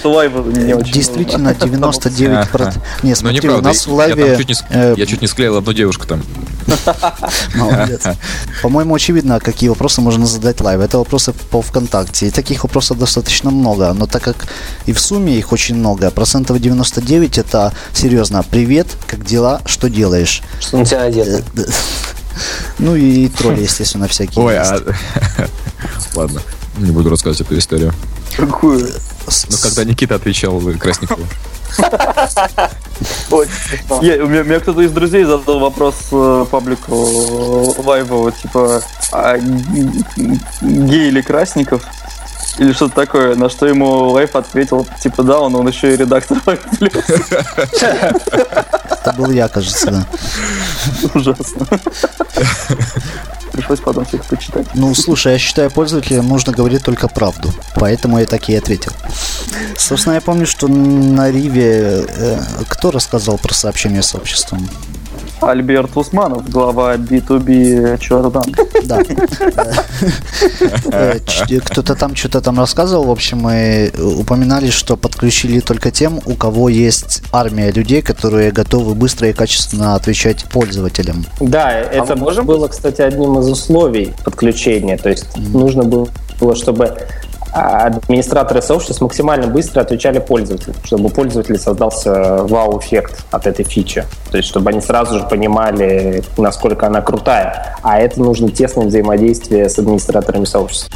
не 0.66 0.74
очень 0.74 0.94
действительно 0.94 1.50
99%... 1.50 2.50
Ага. 2.54 2.74
Не, 3.04 3.10
Ну, 3.10 3.16
смотри, 3.16 3.50
у 3.50 3.62
нас 3.62 3.88
в 3.88 3.94
лайве... 3.94 4.38
я 4.98 5.06
чуть 5.06 5.22
не 5.22 5.28
склеил 5.28 5.58
одну 5.58 5.74
девушку 5.74 6.06
там. 6.08 6.22
Молодец. 7.56 8.04
По-моему, 8.62 8.96
очевидно, 8.96 9.40
какие 9.40 9.70
вопросы 9.70 10.02
можно 10.02 10.26
задать 10.26 10.62
Live. 10.62 10.82
Это 10.82 10.98
вопросы 10.98 11.34
по 11.34 11.62
ВКонтакте. 11.62 12.28
И 12.28 12.32
таких 12.32 12.64
вопросов 12.64 12.98
достаточно 13.00 13.52
много. 13.52 13.94
Но 13.94 14.06
так 14.06 14.24
как 14.24 14.48
и 14.86 14.94
в 14.94 14.99
сумме 15.00 15.38
их 15.38 15.52
очень 15.52 15.76
много, 15.76 16.12
процентов 16.12 16.60
99 16.60 17.38
это 17.38 17.74
серьезно. 17.94 18.44
Привет, 18.44 18.88
как 19.08 19.26
дела, 19.26 19.62
что 19.66 19.90
делаешь? 19.90 20.42
Что 20.60 20.78
на 20.78 20.86
тебя 20.86 21.00
надето? 21.00 21.44
Э, 21.58 21.62
Ну 22.80 22.96
и 22.96 23.28
тролли, 23.28 23.64
естественно, 23.64 24.08
всякие. 24.08 24.44
Ой, 24.44 24.58
а... 24.58 24.80
Ладно, 26.16 26.42
не 26.78 26.92
буду 26.92 27.10
рассказывать 27.10 27.42
эту 27.42 27.58
историю. 27.58 27.94
Какую? 28.38 28.88
Но 29.50 29.58
когда 29.62 29.84
Никита 29.84 30.16
отвечал 30.16 30.60
Красникову. 30.80 31.26
Ой, 33.32 33.48
я- 34.02 34.24
у, 34.24 34.28
меня, 34.28 34.60
кто-то 34.60 34.82
из 34.82 34.92
друзей 34.92 35.24
задал 35.24 35.60
вопрос 35.60 35.96
э, 36.12 36.46
паблику 36.50 37.76
э, 37.78 37.82
лайва, 37.82 38.16
вот, 38.16 38.36
типа, 38.38 38.82
а, 39.12 39.38
гей 39.38 41.08
или 41.08 41.22
Красников? 41.22 41.84
Или 42.60 42.74
что-то 42.74 42.96
такое, 42.96 43.36
на 43.36 43.50
что 43.50 43.66
ему 43.68 44.10
Live 44.10 44.36
ответил, 44.36 44.86
типа, 45.02 45.24
да, 45.24 45.40
он, 45.40 45.56
он 45.56 45.68
еще 45.70 45.94
и 45.94 45.98
редактор. 45.98 46.38
Это 48.90 49.14
был 49.18 49.32
я, 49.32 49.48
кажется, 49.48 49.90
да. 49.90 50.06
Ужасно. 51.14 51.66
Пришлось 53.54 53.80
потом 53.80 54.04
всех 54.04 54.26
почитать. 54.26 54.68
Ну, 54.74 54.94
слушай, 54.94 55.34
я 55.34 55.40
считаю, 55.40 55.72
пользователям 55.72 56.28
нужно 56.28 56.52
говорить 56.52 56.84
только 56.84 57.08
правду. 57.08 57.50
Поэтому 57.76 58.20
я 58.20 58.26
так 58.26 58.50
и 58.50 58.56
ответил. 58.56 58.92
Собственно, 59.78 60.16
я 60.16 60.22
помню, 60.22 60.46
что 60.46 60.68
на 60.68 61.32
Риве... 61.32 62.06
э, 62.08 62.42
кто 62.68 62.92
рассказал 62.92 63.38
про 63.38 63.54
сообщение 63.54 64.04
с 64.04 64.14
обществом? 64.16 64.70
Альберт 65.42 65.96
Усманов, 65.96 66.50
глава 66.50 66.96
B2B 66.96 67.98
Чордан. 68.00 68.44
Да. 68.84 69.02
Э, 70.92 71.20
Кто-то 71.66 71.96
там 71.96 72.16
что-то 72.16 72.42
там 72.42 72.58
рассказывал. 72.60 73.06
В 73.06 73.12
общем, 73.12 73.40
мы 73.40 73.92
упоминали, 74.18 74.70
что 74.70 74.98
подключили 74.98 75.60
только 75.60 75.92
тем, 75.92 76.20
у 76.26 76.36
кого 76.36 76.70
есть 76.70 77.22
армия 77.32 77.72
людей, 77.72 78.02
которые 78.02 78.52
готовы 78.52 78.96
быстро 78.96 79.30
и 79.30 79.34
качественно 79.34 79.96
отвечать 79.96 80.46
пользователям. 80.46 81.26
Да, 81.40 81.72
это 81.72 82.16
мы 82.16 82.30
можем 82.30 82.46
было, 82.46 82.68
кстати, 82.68 83.02
одним 83.02 83.40
из 83.40 83.48
условий 83.48 84.14
подключения. 84.24 84.98
То 84.98 85.10
есть 85.10 85.26
нужно 85.38 85.84
было, 85.84 86.08
чтобы 86.56 86.86
а, 86.86 86.98
администраторы 87.54 88.62
сообществ 88.62 89.02
максимально 89.02 89.48
быстро 89.48 89.82
отвечали 89.82 90.20
пользователю, 90.20 90.76
чтобы 90.84 91.06
у 91.06 91.10
пользователя 91.10 91.58
создался 91.58 92.44
вау-эффект 92.44 93.26
от 93.32 93.48
этой 93.48 93.66
фичи. 93.66 94.06
То 94.32 94.38
есть, 94.38 94.50
чтобы 94.50 94.70
они 94.70 94.82
сразу 94.82 95.20
же 95.20 95.26
понимали, 95.26 96.24
насколько 96.38 96.88
она 96.88 97.02
крутая. 97.02 97.76
А 97.82 98.00
это 98.00 98.20
нужно 98.20 98.50
тесное 98.50 98.88
взаимодействие 98.88 99.70
с 99.70 99.80
администраторами 99.80 100.46
сообществ. 100.46 100.90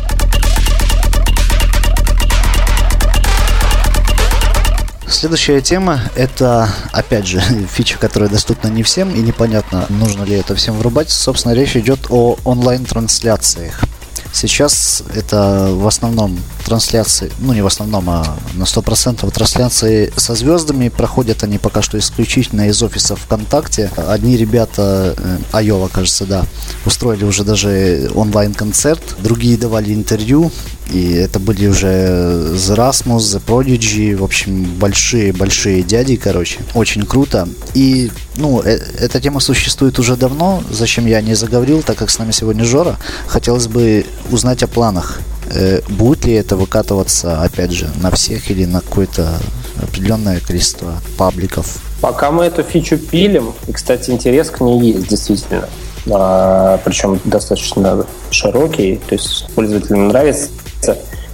Следующая 5.07 5.61
тема– 5.61 6.01
это, 6.15 6.67
опять 6.91 7.25
же, 7.25 7.39
фича, 7.71 7.97
которая 7.97 8.29
доступна 8.29 8.67
не 8.67 8.83
всем, 8.83 9.13
и 9.13 9.19
непонятно, 9.19 9.85
нужно 9.87 10.23
ли 10.23 10.35
это 10.35 10.53
всем 10.53 10.75
врубать. 10.75 11.09
Собственно, 11.09 11.53
речь 11.53 11.77
идет 11.77 12.07
о 12.09 12.35
онлайн-трансляциях. 12.43 13.85
Сейчас 14.33 15.03
это 15.13 15.69
в 15.71 15.87
основном 15.87 16.39
трансляции, 16.65 17.31
ну 17.39 17.53
не 17.53 17.61
в 17.61 17.67
основном, 17.67 18.09
а 18.09 18.35
на 18.55 18.63
100% 18.63 19.29
трансляции 19.31 20.11
со 20.17 20.33
звездами. 20.33 20.89
Проходят 20.89 21.43
они 21.43 21.59
пока 21.59 21.83
что 21.83 21.99
исключительно 21.99 22.67
из 22.67 22.81
офиса 22.81 23.15
ВКонтакте. 23.15 23.91
Одни 23.95 24.35
ребята, 24.35 25.13
э, 25.15 25.37
Айова, 25.51 25.87
кажется, 25.87 26.25
да, 26.25 26.45
устроили 26.85 27.25
уже 27.25 27.43
даже 27.43 28.09
онлайн-концерт, 28.15 29.17
другие 29.19 29.55
давали 29.55 29.93
интервью, 29.93 30.51
и 30.91 31.13
это 31.13 31.39
были 31.39 31.67
уже 31.67 31.87
The 31.87 32.75
Rasmus, 32.75 33.17
The 33.17 33.41
Prodigy, 33.45 34.15
в 34.15 34.23
общем, 34.23 34.65
большие-большие 34.79 35.81
дяди, 35.81 36.15
короче. 36.15 36.59
Очень 36.73 37.05
круто. 37.05 37.47
И, 37.73 38.11
ну, 38.35 38.61
э- 38.61 38.79
эта 38.99 39.19
тема 39.21 39.39
существует 39.39 39.97
уже 39.99 40.15
давно, 40.15 40.63
зачем 40.69 41.05
я 41.05 41.21
не 41.21 41.35
заговорил, 41.35 41.81
так 41.81 41.97
как 41.97 42.09
с 42.09 42.19
нами 42.19 42.31
сегодня 42.31 42.65
Жора. 42.65 42.97
Хотелось 43.27 43.67
бы 43.67 44.05
узнать 44.31 44.63
о 44.63 44.67
планах. 44.67 45.19
Э, 45.51 45.81
будет 45.89 46.25
ли 46.25 46.33
это 46.33 46.55
выкатываться, 46.55 47.41
опять 47.41 47.71
же, 47.71 47.89
на 48.01 48.11
всех 48.11 48.49
или 48.51 48.65
на 48.65 48.81
какое-то 48.81 49.39
определенное 49.81 50.39
количество 50.39 51.01
пабликов? 51.17 51.77
Пока 52.01 52.31
мы 52.31 52.45
эту 52.45 52.63
фичу 52.63 52.97
пилим, 52.97 53.53
и, 53.67 53.71
кстати, 53.71 54.11
интерес 54.11 54.49
к 54.49 54.61
ней 54.61 54.93
есть, 54.93 55.07
действительно. 55.07 55.69
А, 56.11 56.79
причем 56.83 57.19
достаточно 57.23 58.05
широкий, 58.29 58.99
то 59.07 59.15
есть 59.15 59.47
пользователям 59.55 60.09
нравится. 60.09 60.49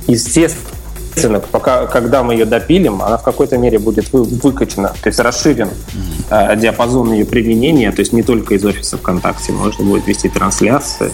Естественно, 0.10 1.40
пока, 1.40 1.86
когда 1.86 2.24
мы 2.24 2.34
ее 2.34 2.46
допилим, 2.46 3.02
она 3.02 3.18
в 3.18 3.24
какой-то 3.24 3.58
мере 3.58 3.78
будет 3.80 4.12
вы- 4.12 4.24
выкачана, 4.24 4.90
то 5.02 5.08
есть 5.08 5.20
расширен 5.20 5.70
а, 6.30 6.56
диапазон 6.56 7.14
ее 7.14 7.26
применения, 7.26 7.92
то 7.92 8.00
есть 8.00 8.14
не 8.14 8.24
только 8.24 8.56
из 8.56 8.66
офиса 8.66 8.98
ВКонтакте 8.98 9.52
можно 9.52 9.84
будет 9.86 10.08
вести 10.08 10.30
трансляции. 10.30 11.12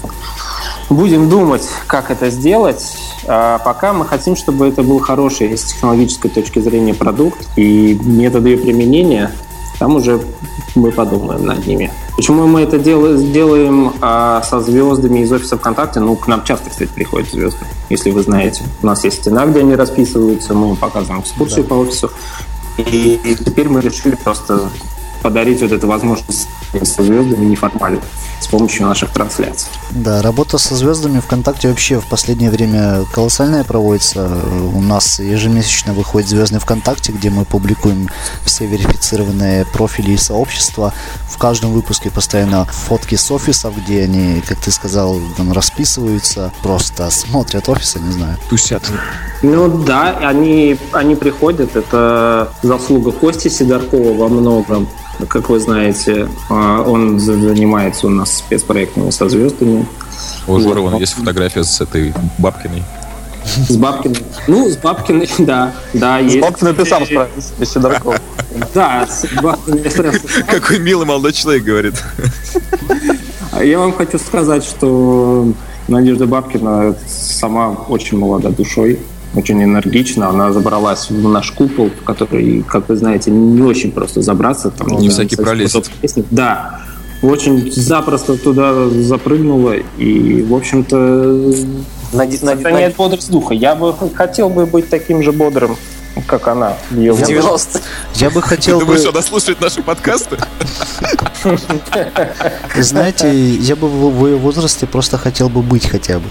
Будем 0.89 1.29
думать, 1.29 1.63
как 1.87 2.11
это 2.11 2.29
сделать. 2.29 2.95
А 3.27 3.57
пока 3.59 3.91
мы 3.91 4.05
хотим, 4.05 4.35
чтобы 4.35 4.67
это 4.67 4.83
был 4.83 4.99
хороший 4.99 5.57
с 5.57 5.63
технологической 5.63 6.29
точки 6.29 6.59
зрения 6.59 6.93
продукт 6.93 7.39
и 7.55 7.99
методы 8.03 8.49
ее 8.49 8.57
применения. 8.57 9.31
Там 9.79 9.95
уже 9.95 10.19
мы 10.75 10.91
подумаем 10.91 11.45
над 11.45 11.65
ними. 11.67 11.91
Почему 12.15 12.47
мы 12.47 12.61
это 12.61 12.77
дел- 12.79 13.17
делаем 13.17 13.93
а, 14.01 14.41
со 14.43 14.59
звездами 14.61 15.19
из 15.19 15.31
офиса 15.31 15.57
ВКонтакте? 15.57 15.99
Ну, 15.99 16.15
к 16.15 16.27
нам 16.27 16.43
часто, 16.43 16.69
кстати, 16.69 16.89
приходят 16.93 17.29
звезды, 17.29 17.65
если 17.89 18.11
вы 18.11 18.21
знаете. 18.23 18.63
У 18.81 18.85
нас 18.85 19.03
есть 19.03 19.17
стена, 19.21 19.45
где 19.45 19.59
они 19.61 19.75
расписываются, 19.75 20.53
мы 20.53 20.69
им 20.69 20.75
показываем 20.75 21.21
экскурсию 21.21 21.65
по 21.65 21.73
офису. 21.75 22.11
И 22.77 23.37
теперь 23.45 23.69
мы 23.69 23.81
решили 23.81 24.15
просто 24.15 24.69
подарить 25.25 25.59
вот 25.59 25.71
эту 25.71 25.87
возможность 25.87 26.47
со 26.83 27.01
звездами 27.01 27.45
неформально 27.45 27.99
с 28.39 28.45
помощью 28.45 28.85
наших 28.85 29.09
трансляций. 29.09 29.67
Да, 29.89 30.21
работа 30.21 30.59
со 30.59 30.75
звездами 30.75 31.19
ВКонтакте 31.19 31.69
вообще 31.69 31.99
в 31.99 32.05
последнее 32.05 32.51
время 32.51 33.05
колоссальная 33.11 33.63
проводится. 33.63 34.29
У 34.71 34.81
нас 34.81 35.19
ежемесячно 35.19 35.93
выходит 35.93 36.29
звездный 36.29 36.59
ВКонтакте, 36.59 37.11
где 37.11 37.31
мы 37.31 37.43
публикуем 37.43 38.07
все 38.43 38.67
верифицированные 38.67 39.65
профили 39.65 40.11
и 40.11 40.17
сообщества. 40.17 40.93
В 41.27 41.39
каждом 41.39 41.71
выпуске 41.71 42.11
постоянно 42.11 42.65
фотки 42.65 43.15
с 43.15 43.31
офисов, 43.31 43.73
где 43.75 44.03
они, 44.03 44.43
как 44.47 44.59
ты 44.59 44.69
сказал, 44.69 45.19
там 45.37 45.53
расписываются, 45.53 46.53
просто 46.61 47.09
смотрят 47.09 47.67
офисы, 47.67 47.99
не 47.99 48.11
знаю. 48.11 48.37
Тусят. 48.47 48.83
Ну 49.41 49.69
да, 49.69 50.19
они, 50.21 50.77
они 50.91 51.15
приходят. 51.15 51.75
Это 51.75 52.53
заслуга 52.61 53.11
Кости 53.11 53.47
Сидоркова 53.47 54.13
во 54.13 54.27
многом. 54.27 54.87
Как 55.27 55.49
вы 55.49 55.59
знаете, 55.59 56.27
а, 56.49 56.81
он 56.83 57.19
за- 57.19 57.39
занимается 57.39 58.07
у 58.07 58.09
нас 58.09 58.37
спецпроектами 58.37 59.09
со 59.11 59.29
звездами. 59.29 59.85
У 60.47 60.59
Жоры 60.59 60.81
вон 60.81 60.97
есть 60.97 61.13
фотография 61.13 61.63
с 61.63 61.81
этой 61.81 62.13
Бабкиной. 62.37 62.83
С 63.69 63.75
Бабкиной. 63.77 64.17
Ну, 64.47 64.69
с 64.69 64.77
Бабкиной, 64.77 65.29
да. 65.39 65.73
Да, 65.93 66.19
есть. 66.19 66.39
Бабка 66.41 66.65
написал 66.65 67.05
справился, 67.05 67.53
без 67.59 67.71
Сидоркова. 67.71 68.17
Да, 68.73 69.07
с 69.07 69.25
Бабкиной 69.41 69.81
я 69.83 69.91
сразу- 69.91 70.19
Какой 70.47 70.79
милый 70.79 71.05
молодой 71.05 71.33
человек, 71.33 71.63
говорит. 71.63 71.95
А 73.51 73.63
Я 73.63 73.79
вам 73.79 73.93
хочу 73.93 74.17
сказать, 74.19 74.63
что 74.65 75.47
Надежда 75.87 76.25
Бабкина 76.25 76.95
сама 77.07 77.69
очень 77.69 78.17
молода 78.17 78.49
душой, 78.49 78.99
очень 79.35 79.63
энергична. 79.63 80.29
Она 80.29 80.51
забралась 80.53 81.09
в 81.09 81.27
наш 81.29 81.51
купол, 81.51 81.89
в 81.89 82.03
который, 82.03 82.63
как 82.67 82.89
вы 82.89 82.95
знаете, 82.95 83.31
не 83.31 83.61
очень 83.61 83.91
просто 83.91 84.21
забраться. 84.21 84.69
Там, 84.71 84.87
Не 84.87 85.09
знаю, 85.09 85.11
всякий 85.11 85.35
с- 85.67 86.15
Да. 86.31 86.81
Очень 87.21 87.71
запросто 87.71 88.37
туда 88.37 88.89
запрыгнула. 88.89 89.75
И, 89.97 90.41
в 90.43 90.53
общем-то, 90.53 91.53
сохраняет 92.57 92.95
бодрость 92.95 93.31
духа. 93.31 93.53
Я 93.53 93.75
бы 93.75 93.93
хотел 94.13 94.49
бы 94.49 94.65
быть 94.65 94.89
таким 94.89 95.23
же 95.23 95.31
бодрым 95.31 95.75
как 96.27 96.47
она. 96.47 96.77
в 96.89 96.97
Ее 96.97 97.13
В 97.13 97.19
возрасте. 97.19 97.33
90 97.33 97.81
Я 98.15 98.29
бы 98.29 98.41
Ты 98.41 98.47
хотел 98.47 98.79
бы, 98.79 98.85
думаешь, 98.85 99.05
она 99.07 99.21
слушает 99.21 99.61
наши 99.61 99.81
подкасты? 99.81 100.37
знаете, 102.75 103.31
я 103.33 103.75
бы 103.75 103.87
в 103.87 104.25
ее 104.27 104.37
возрасте 104.37 104.85
просто 104.87 105.17
хотел 105.17 105.49
бы 105.49 105.61
быть 105.61 105.87
хотя 105.87 106.19
бы. 106.19 106.25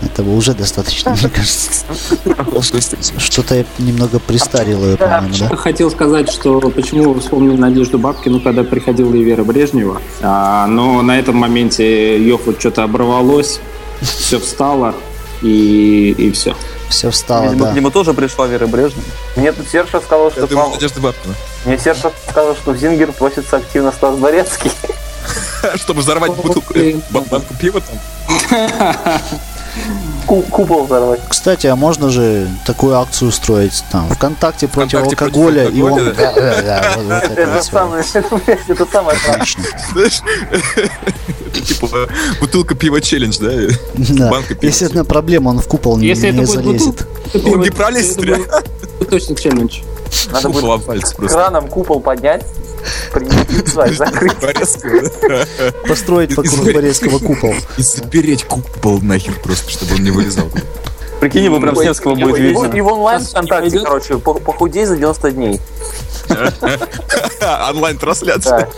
Этого 0.00 0.30
уже 0.36 0.54
достаточно, 0.54 1.10
мне 1.10 1.28
кажется. 1.28 1.84
Что-то 3.18 3.56
я 3.56 3.64
немного 3.78 4.20
пристарил 4.20 4.84
ее, 4.84 4.96
по-моему, 4.96 5.34
да? 5.40 5.56
Хотел 5.56 5.90
сказать, 5.90 6.30
что 6.30 6.60
почему 6.70 7.12
вы 7.12 7.20
вспомнили 7.20 7.56
Надежду 7.56 7.98
Бабкину, 7.98 8.40
когда 8.40 8.62
приходила 8.62 9.12
и 9.14 9.24
Вера 9.24 9.42
Брежнева. 9.42 10.00
А, 10.22 10.66
но 10.68 11.02
на 11.02 11.18
этом 11.18 11.36
моменте 11.36 12.16
ее 12.16 12.38
вот 12.44 12.60
что-то 12.60 12.84
оборвалось, 12.84 13.60
все 14.00 14.38
встало 14.38 14.94
и, 15.42 16.14
и 16.16 16.30
все. 16.30 16.54
Все 16.88 17.10
встало, 17.10 17.44
Видимо, 17.44 17.66
да. 17.66 17.72
к 17.72 17.74
нему 17.74 17.90
тоже 17.90 18.14
пришла 18.14 18.46
Вера 18.46 18.66
Брежнева. 18.66 19.04
Мне 19.36 19.52
тут 19.52 19.68
Серша 19.68 20.00
сказал, 20.00 20.30
что 20.30 20.40
Я 20.40 20.46
думаю, 20.46 20.70
Надежда 20.70 21.00
Бабкина. 21.00 21.34
Мне 21.64 21.78
Серша 21.78 22.10
сказал, 22.28 22.54
что 22.54 22.72
в 22.72 22.76
Зингер 22.78 23.12
просится 23.12 23.56
активно 23.56 23.92
Стас 23.92 24.16
Борецкий. 24.16 24.72
Чтобы 25.76 26.00
взорвать 26.00 26.32
бутылку, 26.32 26.74
банку 27.10 27.54
пива 27.60 27.80
там. 27.80 29.18
Ку- 30.28 30.42
Купол 30.42 30.84
взорвать. 30.84 31.20
Кстати, 31.26 31.66
а 31.68 31.74
можно 31.74 32.10
же 32.10 32.46
такую 32.66 32.96
акцию 32.98 33.30
устроить 33.30 33.82
там 33.90 34.10
ВКонтакте 34.10 34.68
против 34.68 34.98
ВКонтакте 35.00 35.16
против 35.16 35.36
алкоголя, 35.36 35.68
и 35.68 35.80
он... 35.80 35.92
алкоголя, 35.92 36.14
Да, 36.14 36.32
да, 36.34 36.62
да, 36.62 36.94
вот- 36.96 37.28
вот 37.30 37.38
это 37.38 37.62
самое, 37.62 38.04
это 38.68 38.86
самое 38.92 39.18
Отлично. 39.26 39.64
Типа 41.66 42.08
бутылка 42.40 42.74
пива 42.74 43.00
челлендж, 43.00 43.38
да? 43.40 43.74
Да. 43.94 44.30
Банка 44.30 44.54
пива. 44.54 44.68
Если 44.70 44.84
одна 44.84 45.04
проблема, 45.04 45.48
он 45.48 45.60
в 45.60 45.66
купол 45.66 45.96
не, 45.96 46.14
залезет. 46.14 47.06
Он 47.46 47.60
не 47.60 47.70
пролезет, 47.70 48.20
Точно 49.08 49.34
челлендж. 49.34 49.78
Надо 50.30 50.48
будет 50.48 50.62
Купол 50.62 50.78
просто. 51.16 51.28
краном 51.28 51.68
купол 51.68 52.00
поднять, 52.00 52.44
принести 53.12 53.62
и 53.86 53.94
закрыть. 53.94 54.34
Построить 55.86 56.36
вокруг 56.36 56.72
Борецкого 56.72 57.18
купол. 57.18 57.54
И 57.76 57.82
запереть 57.82 58.44
купол 58.44 59.00
нахер 59.00 59.34
просто, 59.42 59.70
чтобы 59.70 59.94
он 59.94 60.02
не 60.04 60.10
вылезал. 60.10 60.48
Прикинь, 61.20 61.44
его 61.44 61.60
прям 61.60 61.74
с 61.76 61.80
Невского 61.80 62.14
будет 62.14 62.38
видно. 62.38 62.66
И 62.66 62.80
в 62.80 62.86
онлайн 62.86 63.20
ВКонтакте, 63.24 63.80
короче, 63.80 64.14
пох- 64.14 64.40
похудей 64.40 64.84
за 64.84 64.96
90 64.96 65.30
дней. 65.32 65.60
Онлайн-трансляция. 67.70 68.68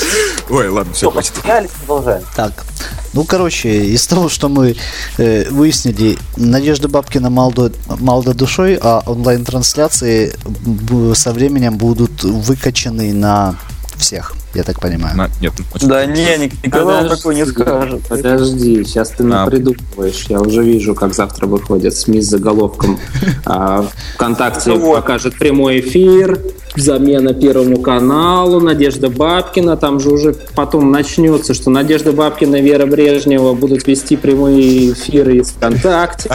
Ой, 0.50 0.68
ладно, 0.68 0.92
все, 0.92 1.10
хватит. 1.10 1.32
продолжаем. 1.80 2.22
Так, 2.36 2.64
ну, 3.12 3.24
короче, 3.24 3.68
из 3.86 4.06
того, 4.06 4.28
что 4.28 4.48
мы 4.48 4.76
э, 5.18 5.48
выяснили, 5.50 6.18
Надежда 6.36 6.88
Бабкина 6.88 7.30
мало, 7.30 7.52
до- 7.52 7.72
мало 7.98 8.22
до 8.22 8.34
душой, 8.34 8.78
а 8.80 9.02
онлайн-трансляции 9.06 10.32
со 11.14 11.32
временем 11.32 11.76
будут 11.76 12.22
выкачаны 12.22 13.12
на 13.12 13.56
всех, 13.96 14.34
я 14.54 14.62
так 14.64 14.80
понимаю. 14.80 15.16
На- 15.16 15.30
Нет, 15.40 15.52
очень- 15.74 15.88
Да 15.88 16.04
не, 16.06 16.36
Ник- 16.38 16.64
никогда 16.64 16.98
он 16.98 17.02
Подожди, 17.04 17.16
такой 17.16 17.34
не 17.36 17.46
скажет. 17.46 18.00
Подожди, 18.08 18.84
сейчас 18.84 19.10
ты 19.10 19.24
А. 19.32 19.46
придумываешь. 19.46 20.24
Я 20.28 20.40
уже 20.40 20.62
вижу, 20.64 20.94
как 20.94 21.14
завтра 21.14 21.46
выходят 21.46 21.94
СМИ 21.94 22.20
с 22.20 22.26
заголовком 22.28 22.98
а, 23.46 23.86
ВКонтакте 24.14 24.72
Вот. 24.72 24.96
покажет 24.96 25.38
прямой 25.38 25.80
эфир, 25.80 26.40
замена 26.76 27.32
Первому 27.32 27.78
каналу, 27.80 28.60
Надежда 28.60 29.08
Бабкина. 29.08 29.76
Там 29.76 30.00
же 30.00 30.10
уже 30.10 30.34
потом 30.54 30.90
начнется, 30.90 31.54
что 31.54 31.70
Надежда 31.70 32.12
Бабкина 32.12 32.56
и 32.56 32.62
Вера 32.62 32.86
Брежнева 32.86 33.54
будут 33.54 33.86
вести 33.86 34.16
прямые 34.16 34.92
эфиры 34.92 35.36
из 35.36 35.50
ВКонтакте. 35.50 36.30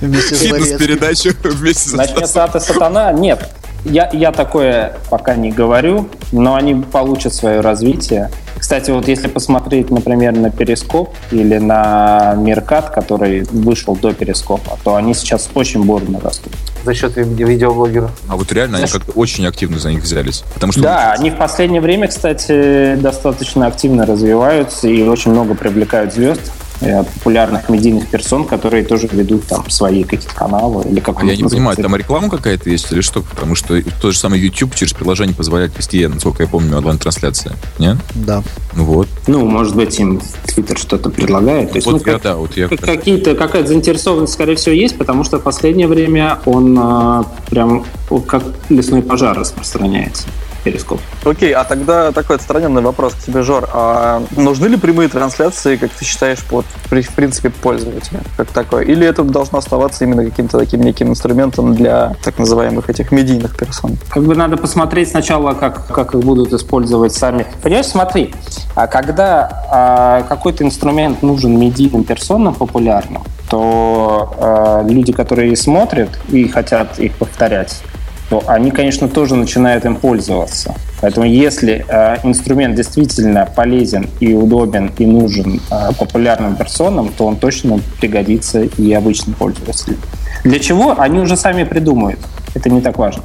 Фитнес-передачу 0.00 1.30
вместе 1.42 1.90
с 1.90 1.92
Начнется 1.92 2.48
сатана? 2.60 3.12
Нет. 3.12 3.50
Я, 3.84 4.08
я 4.12 4.32
такое 4.32 4.94
пока 5.10 5.36
не 5.36 5.50
говорю, 5.52 6.08
но 6.32 6.54
они 6.56 6.74
получат 6.74 7.34
свое 7.34 7.60
развитие. 7.60 8.30
Кстати, 8.58 8.90
вот 8.90 9.06
если 9.06 9.28
посмотреть, 9.28 9.90
например, 9.90 10.32
на 10.34 10.50
Перископ 10.50 11.14
или 11.30 11.58
на 11.58 12.34
Меркат, 12.36 12.90
который 12.90 13.42
вышел 13.52 13.94
до 13.94 14.12
Перископа, 14.12 14.78
то 14.82 14.96
они 14.96 15.14
сейчас 15.14 15.48
очень 15.54 15.84
бурно 15.84 16.18
растут. 16.20 16.52
За 16.84 16.94
счет 16.94 17.16
ви- 17.16 17.44
видеоблогеров. 17.44 18.10
А 18.28 18.36
вот 18.36 18.50
реально 18.52 18.78
они 18.78 18.86
как-то 18.86 19.12
очень 19.12 19.46
активно 19.46 19.78
за 19.78 19.90
них 19.90 20.02
взялись. 20.02 20.42
Потому 20.54 20.72
что 20.72 20.82
Да, 20.82 21.12
они 21.12 21.30
в 21.30 21.36
последнее 21.36 21.80
время, 21.80 22.08
кстати, 22.08 22.96
достаточно 22.96 23.66
активно 23.66 24.06
развиваются 24.06 24.88
и 24.88 25.02
очень 25.02 25.32
много 25.32 25.54
привлекают 25.54 26.12
звезд, 26.14 26.50
популярных 26.80 27.68
медийных 27.68 28.08
персон, 28.08 28.44
которые 28.44 28.84
тоже 28.84 29.08
ведут 29.10 29.46
там 29.46 29.68
свои 29.70 30.04
какие-то 30.04 30.34
каналы 30.34 30.84
или 30.84 31.00
как 31.00 31.20
А 31.20 31.24
я 31.24 31.36
не 31.36 31.42
понимаю, 31.44 31.76
там 31.76 31.94
реклама 31.96 32.28
какая-то 32.28 32.70
есть 32.70 32.92
или 32.92 33.00
что? 33.00 33.22
Потому 33.22 33.54
что 33.54 33.80
тот 34.00 34.12
же 34.12 34.18
самый 34.18 34.40
YouTube 34.40 34.74
через 34.74 34.92
приложение 34.92 35.34
позволяет 35.34 35.76
вести, 35.76 36.06
насколько 36.06 36.42
я 36.42 36.48
помню, 36.48 36.76
онлайн-трансляция. 36.76 37.54
Нет? 37.78 37.96
Да. 38.14 38.42
Ну 38.74 38.84
вот. 38.84 39.08
Ну, 39.26 39.44
может 39.46 39.74
быть, 39.74 39.98
им 39.98 40.20
Твиттер 40.46 40.78
что-то 40.78 41.10
предлагает. 41.10 41.70
То 41.72 41.76
есть, 41.76 41.86
ну, 41.86 41.94
Вот 41.94 42.06
я, 42.06 42.12
как- 42.14 42.22
да, 42.22 42.36
вот 42.36 42.56
я... 42.56 42.68
как- 42.68 42.80
какие-то, 42.80 43.34
какая-то 43.34 43.68
заинтересованность, 43.68 44.32
скорее 44.34 44.56
всего, 44.56 44.74
есть, 44.74 44.96
потому 44.98 45.24
что 45.24 45.38
в 45.38 45.42
последнее 45.42 45.88
время 45.88 46.38
он 46.44 46.76
а, 46.78 47.24
прям 47.48 47.84
как 48.26 48.42
лесной 48.68 49.02
пожар 49.02 49.38
распространяется. 49.38 50.26
Перископ. 50.66 51.00
Окей, 51.24 51.52
а 51.52 51.62
тогда 51.62 52.10
такой 52.10 52.36
отстраненный 52.36 52.82
вопрос 52.82 53.14
к 53.14 53.18
тебе, 53.18 53.42
Жор. 53.42 53.68
А 53.72 54.20
нужны 54.36 54.66
ли 54.66 54.76
прямые 54.76 55.08
трансляции, 55.08 55.76
как 55.76 55.92
ты 55.92 56.04
считаешь, 56.04 56.40
вот, 56.50 56.64
при- 56.90 57.02
в 57.02 57.10
принципе, 57.10 57.50
пользователя 57.50 58.18
как 58.36 58.48
такое? 58.48 58.82
Или 58.82 59.06
это 59.06 59.22
должно 59.22 59.58
оставаться 59.58 60.02
именно 60.02 60.24
каким-то 60.24 60.58
таким 60.58 60.80
неким 60.80 61.10
инструментом 61.10 61.76
для 61.76 62.16
так 62.24 62.40
называемых 62.40 62.90
этих 62.90 63.12
медийных 63.12 63.56
персон? 63.56 63.96
Как 64.10 64.24
бы 64.24 64.34
надо 64.34 64.56
посмотреть 64.56 65.10
сначала, 65.10 65.54
как, 65.54 65.86
как 65.86 66.16
их 66.16 66.20
будут 66.22 66.52
использовать 66.52 67.12
сами. 67.12 67.46
Понимаешь, 67.62 67.86
смотри, 67.86 68.34
а 68.74 68.88
когда 68.88 69.66
а, 69.70 70.22
какой-то 70.28 70.64
инструмент 70.64 71.22
нужен 71.22 71.56
медийным 71.56 72.02
персонам 72.02 72.54
популярным, 72.54 73.22
то 73.48 74.34
а, 74.40 74.82
люди, 74.82 75.12
которые 75.12 75.54
смотрят 75.54 76.10
и 76.28 76.48
хотят 76.48 76.98
их 76.98 77.12
повторять, 77.12 77.82
то 78.28 78.42
они, 78.46 78.70
конечно, 78.70 79.08
тоже 79.08 79.36
начинают 79.36 79.84
им 79.84 79.96
пользоваться. 79.96 80.74
Поэтому 81.00 81.26
если 81.26 81.84
э, 81.88 82.16
инструмент 82.24 82.74
действительно 82.74 83.46
полезен 83.54 84.08
и 84.18 84.34
удобен 84.34 84.90
и 84.98 85.06
нужен 85.06 85.60
э, 85.70 85.92
популярным 85.98 86.56
персонам, 86.56 87.12
то 87.16 87.26
он 87.26 87.36
точно 87.36 87.80
пригодится 88.00 88.62
и 88.62 88.92
обычным 88.92 89.34
пользователям. 89.34 89.98
Для 90.44 90.58
чего? 90.58 90.98
Они 90.98 91.20
уже 91.20 91.36
сами 91.36 91.64
придумают. 91.64 92.18
Это 92.54 92.70
не 92.70 92.80
так 92.80 92.98
важно. 92.98 93.22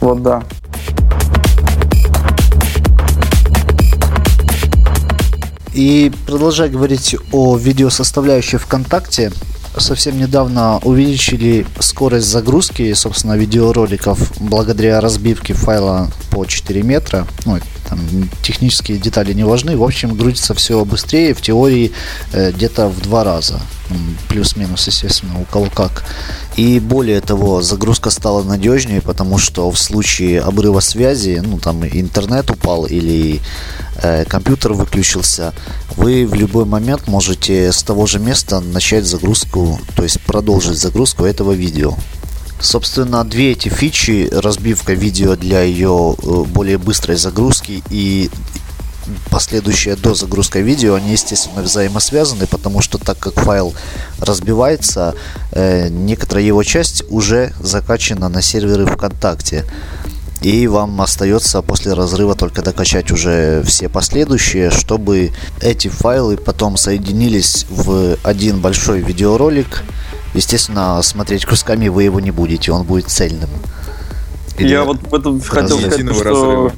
Вот 0.00 0.22
да. 0.22 0.42
И 5.74 6.12
продолжая 6.26 6.68
говорить 6.68 7.16
о 7.32 7.56
видеосоставляющей 7.56 8.58
ВКонтакте, 8.58 9.32
совсем 9.76 10.18
недавно 10.18 10.78
увеличили 10.78 11.66
скорость 11.80 12.26
загрузки, 12.26 12.92
собственно, 12.94 13.36
видеороликов 13.36 14.32
благодаря 14.40 15.00
разбивке 15.00 15.54
файла 15.54 16.10
по 16.30 16.44
4 16.44 16.82
метра. 16.82 17.26
Ну, 17.44 17.58
там 17.92 18.28
технические 18.42 18.96
детали 18.98 19.34
не 19.34 19.44
важны. 19.44 19.76
В 19.76 19.82
общем, 19.82 20.16
грузится 20.16 20.54
все 20.54 20.82
быстрее, 20.84 21.34
в 21.34 21.42
теории 21.42 21.92
э, 22.32 22.50
где-то 22.50 22.88
в 22.88 23.00
два 23.02 23.22
раза. 23.22 23.60
Плюс-минус, 24.28 24.86
естественно, 24.86 25.38
у 25.38 25.44
кого 25.44 25.66
как. 25.66 26.04
И 26.56 26.80
более 26.80 27.20
того, 27.20 27.60
загрузка 27.60 28.08
стала 28.08 28.42
надежнее, 28.42 29.02
потому 29.02 29.36
что 29.36 29.70
в 29.70 29.78
случае 29.78 30.40
обрыва 30.40 30.80
связи, 30.80 31.42
ну 31.44 31.58
там 31.58 31.84
интернет 31.84 32.50
упал 32.50 32.86
или 32.86 33.40
э, 34.02 34.24
компьютер 34.24 34.72
выключился, 34.72 35.52
вы 35.96 36.26
в 36.26 36.32
любой 36.32 36.64
момент 36.64 37.08
можете 37.08 37.70
с 37.72 37.82
того 37.82 38.06
же 38.06 38.18
места 38.18 38.60
начать 38.60 39.04
загрузку, 39.04 39.78
то 39.94 40.02
есть 40.02 40.20
продолжить 40.22 40.78
загрузку 40.78 41.26
этого 41.26 41.52
видео. 41.52 41.94
Собственно, 42.62 43.24
две 43.24 43.52
эти 43.52 43.68
фичи, 43.68 44.28
разбивка 44.32 44.92
видео 44.92 45.34
для 45.34 45.62
ее 45.62 46.14
э, 46.16 46.44
более 46.44 46.78
быстрой 46.78 47.16
загрузки 47.16 47.82
и 47.90 48.30
последующая 49.30 49.96
дозагрузка 49.96 50.60
видео, 50.60 50.94
они, 50.94 51.10
естественно, 51.10 51.62
взаимосвязаны, 51.62 52.46
потому 52.46 52.80
что 52.80 52.98
так 52.98 53.18
как 53.18 53.34
файл 53.34 53.74
разбивается, 54.20 55.16
э, 55.50 55.88
некоторая 55.88 56.44
его 56.44 56.62
часть 56.62 57.02
уже 57.10 57.52
закачана 57.58 58.28
на 58.28 58.40
серверы 58.40 58.86
ВКонтакте. 58.86 59.64
И 60.40 60.68
вам 60.68 61.00
остается 61.00 61.62
после 61.62 61.94
разрыва 61.94 62.36
только 62.36 62.62
докачать 62.62 63.10
уже 63.10 63.64
все 63.64 63.88
последующие, 63.88 64.70
чтобы 64.70 65.32
эти 65.60 65.88
файлы 65.88 66.36
потом 66.36 66.76
соединились 66.76 67.66
в 67.70 68.16
один 68.22 68.60
большой 68.60 69.00
видеоролик. 69.00 69.82
Естественно, 70.34 71.00
смотреть 71.02 71.44
кусками 71.44 71.88
вы 71.88 72.04
его 72.04 72.20
не 72.20 72.30
будете, 72.30 72.72
он 72.72 72.84
будет 72.84 73.08
цельным. 73.08 73.50
Или- 74.58 74.68
Я 74.68 74.84
вот 74.84 74.98
в 75.02 75.14
этом 75.14 75.40
хотел 75.40 75.78
сказать, 75.78 76.14
что. 76.16 76.72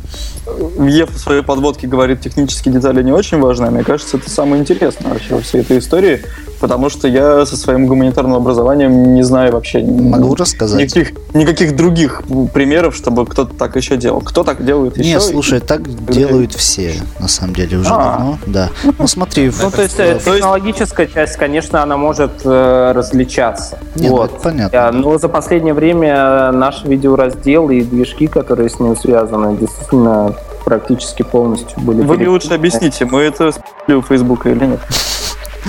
Ев 0.79 1.11
в 1.11 1.19
своей 1.19 1.43
подводке 1.43 1.87
говорит, 1.87 2.21
технические 2.21 2.75
детали 2.75 3.03
не 3.03 3.13
очень 3.13 3.41
важны. 3.41 3.71
Мне 3.71 3.83
кажется, 3.83 4.17
это 4.19 4.29
самое 4.31 4.61
интересное 4.61 5.13
вообще 5.13 5.35
во 5.37 5.41
всей 5.41 5.63
этой 5.63 5.79
истории, 5.79 6.23
Потому 6.65 6.89
что 6.89 7.09
я 7.09 7.45
со 7.45 7.59
своим 7.59 7.87
гуманитарным 7.87 8.37
образованием 8.37 9.15
не 9.15 9.23
знаю 9.23 9.53
вообще 9.53 9.81
Могу 9.85 10.35
рассказать? 10.35 10.81
никаких, 10.81 11.13
никаких 11.35 11.77
других 11.77 12.23
примеров, 12.55 12.97
чтобы 12.97 13.27
кто-то 13.27 13.55
так 13.55 13.77
еще 13.77 13.99
делал. 13.99 14.23
Кто 14.23 14.45
так 14.45 14.65
делает 14.65 14.97
еще? 14.97 15.11
Не, 15.11 15.21
слушай, 15.21 15.61
так 15.61 15.83
делают 16.11 16.55
все, 16.55 16.95
на 17.21 17.29
самом 17.29 17.55
деле, 17.55 17.77
уже 17.77 17.91
А. 17.93 18.13
давно. 18.13 18.39
Да. 18.47 18.71
Ну 18.99 19.07
смотри, 19.07 19.53
Ну, 19.63 19.71
то 19.71 19.83
есть, 19.83 19.97
э, 19.99 20.19
технологическая 20.25 21.07
часть, 21.07 21.37
конечно, 21.37 21.83
она 21.83 21.99
может 21.99 22.31
э, 22.47 22.93
различаться. 22.95 23.79
Не, 23.95 24.09
ну, 24.09 24.17
вот. 24.17 24.33
это 24.33 24.41
понятно. 24.41 24.75
Я- 24.75 24.91
но 24.91 25.19
за 25.19 25.29
последнее 25.29 25.75
время 25.75 26.51
наш 26.51 26.83
видеораздел 26.85 27.69
и 27.69 27.83
движки, 27.83 28.27
которые 28.27 28.71
с 28.71 28.81
ним 28.81 28.97
связаны, 28.97 29.55
действительно 29.59 30.35
практически 30.65 31.23
полностью 31.25 31.79
были 31.83 32.01
Вы 32.01 32.17
мне 32.17 32.29
лучше 32.31 32.55
объясните, 32.55 33.05
мы 33.05 33.21
это 33.21 33.53
с**ли 33.53 33.95
у 33.97 34.01
Фейсбука 34.01 34.49
или 34.49 34.65
нет? 34.65 34.81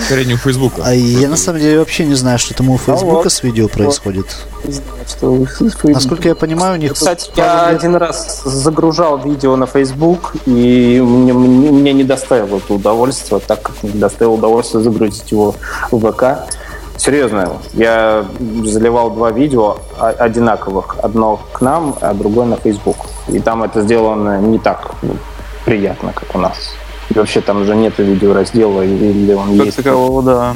Скорее 0.04 0.26
не 0.26 0.34
у 0.34 0.38
Фейсбука. 0.38 0.82
А 0.86 0.94
я 0.94 1.30
на 1.30 1.38
самом 1.38 1.62
деле 1.62 1.80
вообще 1.80 2.06
не 2.06 2.16
знаю, 2.16 2.38
что 2.38 2.54
там 2.54 2.70
у 2.70 2.78
Фейсбука 2.78 3.24
вот. 3.24 3.32
с 3.32 3.44
видео 3.44 3.68
происходит. 3.68 4.26
Не 4.64 4.74
знаю, 4.74 4.90
что 5.08 5.34
вы 5.34 5.48
с 5.48 5.58
Фейсбука. 5.58 5.94
Насколько 5.94 6.28
я 6.30 6.36
понимаю, 6.36 6.78
у 6.78 6.82
них 6.82 6.94
Кстати, 6.94 7.32
я 7.36 7.68
один 7.68 7.96
раз 7.96 8.44
загружал 8.44 9.18
видео 9.20 9.56
на 9.56 9.68
Facebook, 9.68 10.36
и 10.46 11.02
мне, 11.02 11.34
мне, 11.34 11.72
мне 11.72 11.94
не 11.94 12.04
доставило 12.04 12.58
это 12.58 12.74
удовольствие, 12.74 13.40
так 13.46 13.62
как 13.62 13.84
не 13.84 13.92
доставило 13.92 14.34
удовольствие 14.34 14.84
загрузить 14.84 15.32
его 15.32 15.56
в 15.92 16.12
ВК. 16.12 16.48
Серьезно, 16.98 17.58
я 17.74 18.26
заливал 18.64 19.12
два 19.12 19.32
видео 19.32 19.78
одинаковых. 19.98 20.98
Одно 21.02 21.42
к 21.52 21.62
нам, 21.62 21.98
а 22.02 22.14
другое 22.14 22.46
на 22.46 22.58
Facebook. 22.58 22.98
И 23.28 23.40
там 23.40 23.64
это 23.64 23.82
сделано 23.82 24.40
не 24.40 24.60
так 24.60 24.96
приятно, 25.66 26.14
как 26.14 26.36
у 26.36 26.40
нас. 26.40 26.76
Вообще 27.16 27.42
там 27.42 27.62
уже 27.62 27.76
нет 27.76 27.98
видеораздела, 27.98 28.82
или 28.82 29.34
он 29.34 29.58
Как 29.58 29.66
есть. 29.68 29.78
такового, 29.78 30.22
да. 30.24 30.56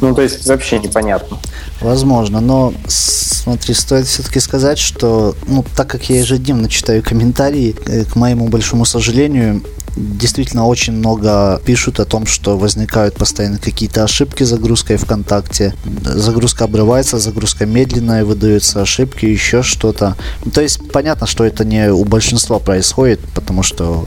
Ну, 0.00 0.14
то 0.14 0.22
есть 0.22 0.46
вообще 0.46 0.78
непонятно. 0.78 1.38
Возможно, 1.80 2.40
но 2.40 2.72
смотри, 2.86 3.74
стоит 3.74 4.06
все-таки 4.06 4.40
сказать, 4.40 4.78
что, 4.78 5.34
ну, 5.46 5.64
так 5.76 5.88
как 5.88 6.10
я 6.10 6.18
ежедневно 6.18 6.68
читаю 6.68 7.02
комментарии, 7.02 7.74
э, 7.86 8.04
к 8.04 8.16
моему 8.16 8.48
большому 8.48 8.84
сожалению, 8.84 9.62
действительно 10.00 10.66
очень 10.66 10.94
много 10.94 11.60
пишут 11.64 12.00
о 12.00 12.04
том, 12.04 12.26
что 12.26 12.58
возникают 12.58 13.14
постоянно 13.14 13.58
какие-то 13.58 14.04
ошибки 14.04 14.42
с 14.42 14.48
загрузкой 14.48 14.96
ВКонтакте. 14.96 15.74
Загрузка 16.04 16.64
обрывается, 16.64 17.18
загрузка 17.18 17.66
медленная, 17.66 18.24
выдаются 18.24 18.82
ошибки, 18.82 19.26
еще 19.26 19.62
что-то. 19.62 20.16
Ну, 20.44 20.50
То 20.50 20.60
есть 20.60 20.90
понятно, 20.92 21.26
что 21.26 21.44
это 21.44 21.64
не 21.64 21.90
у 21.90 22.04
большинства 22.04 22.58
происходит, 22.58 23.20
потому 23.34 23.62
что 23.62 24.06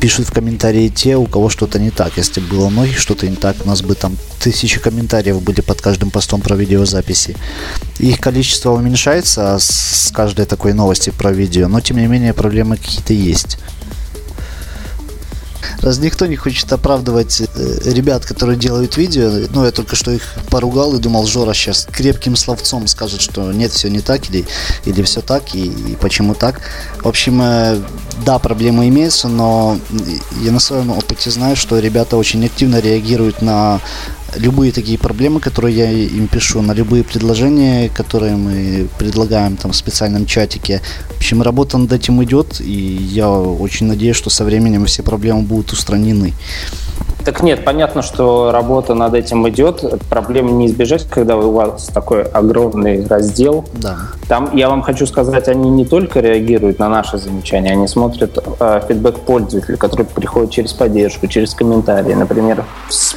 пишут 0.00 0.26
в 0.26 0.32
комментарии 0.32 0.88
те, 0.88 1.16
у 1.16 1.26
кого 1.26 1.48
что-то 1.48 1.78
не 1.78 1.90
так. 1.90 2.16
Если 2.16 2.40
бы 2.40 2.56
было 2.56 2.68
многих 2.68 2.98
что-то 2.98 3.28
не 3.28 3.36
так, 3.36 3.56
у 3.64 3.68
нас 3.68 3.82
бы 3.82 3.94
там 3.94 4.16
тысячи 4.40 4.80
комментариев 4.80 5.42
были 5.42 5.60
под 5.60 5.80
каждым 5.80 6.10
постом 6.10 6.40
про 6.40 6.56
видеозаписи. 6.56 7.36
Их 7.98 8.20
количество 8.20 8.72
уменьшается 8.72 9.56
с 9.58 10.10
каждой 10.14 10.46
такой 10.46 10.72
новости 10.72 11.10
про 11.10 11.32
видео, 11.32 11.68
но 11.68 11.80
тем 11.80 11.96
не 11.98 12.06
менее 12.06 12.34
проблемы 12.34 12.76
какие-то 12.76 13.12
есть. 13.12 13.58
Раз 15.80 15.98
никто 15.98 16.26
не 16.26 16.36
хочет 16.36 16.72
оправдывать 16.72 17.40
э, 17.40 17.46
ребят, 17.84 18.24
которые 18.24 18.58
делают 18.58 18.96
видео, 18.96 19.30
ну 19.50 19.64
я 19.64 19.70
только 19.70 19.96
что 19.96 20.10
их 20.10 20.22
поругал 20.50 20.94
и 20.94 21.00
думал, 21.00 21.26
Жора 21.26 21.54
сейчас 21.54 21.86
крепким 21.90 22.36
словцом 22.36 22.86
скажет, 22.86 23.20
что 23.20 23.52
нет, 23.52 23.72
все 23.72 23.88
не 23.88 24.00
так 24.00 24.28
или, 24.30 24.46
или 24.84 25.02
все 25.02 25.20
так 25.20 25.54
и, 25.54 25.66
и 25.66 25.96
почему 25.96 26.34
так. 26.34 26.60
В 27.02 27.08
общем, 27.08 27.40
э, 27.42 27.80
да, 28.24 28.38
проблемы 28.38 28.88
имеются, 28.88 29.28
но 29.28 29.78
я 30.42 30.52
на 30.52 30.60
своем 30.60 30.90
опыте 30.90 31.30
знаю, 31.30 31.56
что 31.56 31.78
ребята 31.78 32.16
очень 32.16 32.44
активно 32.44 32.80
реагируют 32.80 33.42
на 33.42 33.80
любые 34.36 34.72
такие 34.72 34.98
проблемы, 34.98 35.40
которые 35.40 35.76
я 35.76 35.90
им 35.90 36.28
пишу, 36.28 36.62
на 36.62 36.72
любые 36.72 37.04
предложения, 37.04 37.88
которые 37.88 38.36
мы 38.36 38.88
предлагаем 38.98 39.56
там 39.56 39.72
в 39.72 39.76
специальном 39.76 40.26
чатике. 40.26 40.80
В 41.14 41.16
общем, 41.18 41.42
работа 41.42 41.78
над 41.78 41.92
этим 41.92 42.22
идет, 42.22 42.60
и 42.60 42.72
я 42.72 43.30
очень 43.30 43.86
надеюсь, 43.86 44.16
что 44.16 44.30
со 44.30 44.44
временем 44.44 44.86
все 44.86 45.02
проблемы 45.02 45.42
будут 45.42 45.72
устранены. 45.72 46.32
Так 47.24 47.42
нет, 47.42 47.64
понятно, 47.64 48.02
что 48.02 48.52
работа 48.52 48.94
над 48.94 49.14
этим 49.14 49.48
идет. 49.48 49.82
Проблем 50.10 50.58
не 50.58 50.66
избежать, 50.66 51.06
когда 51.08 51.36
у 51.36 51.52
вас 51.52 51.86
такой 51.86 52.22
огромный 52.22 53.06
раздел. 53.06 53.64
Да. 53.74 53.96
Там, 54.28 54.54
я 54.54 54.68
вам 54.68 54.82
хочу 54.82 55.06
сказать, 55.06 55.48
они 55.48 55.70
не 55.70 55.86
только 55.86 56.20
реагируют 56.20 56.78
на 56.78 56.90
наши 56.90 57.16
замечания, 57.16 57.72
они 57.72 57.88
смотрят 57.88 58.38
э, 58.60 58.80
фидбэк 58.86 59.20
пользователей, 59.20 59.78
который 59.78 60.04
приходит 60.04 60.50
через 60.50 60.74
поддержку, 60.74 61.26
через 61.26 61.54
комментарии. 61.54 62.12
Например, 62.12 62.64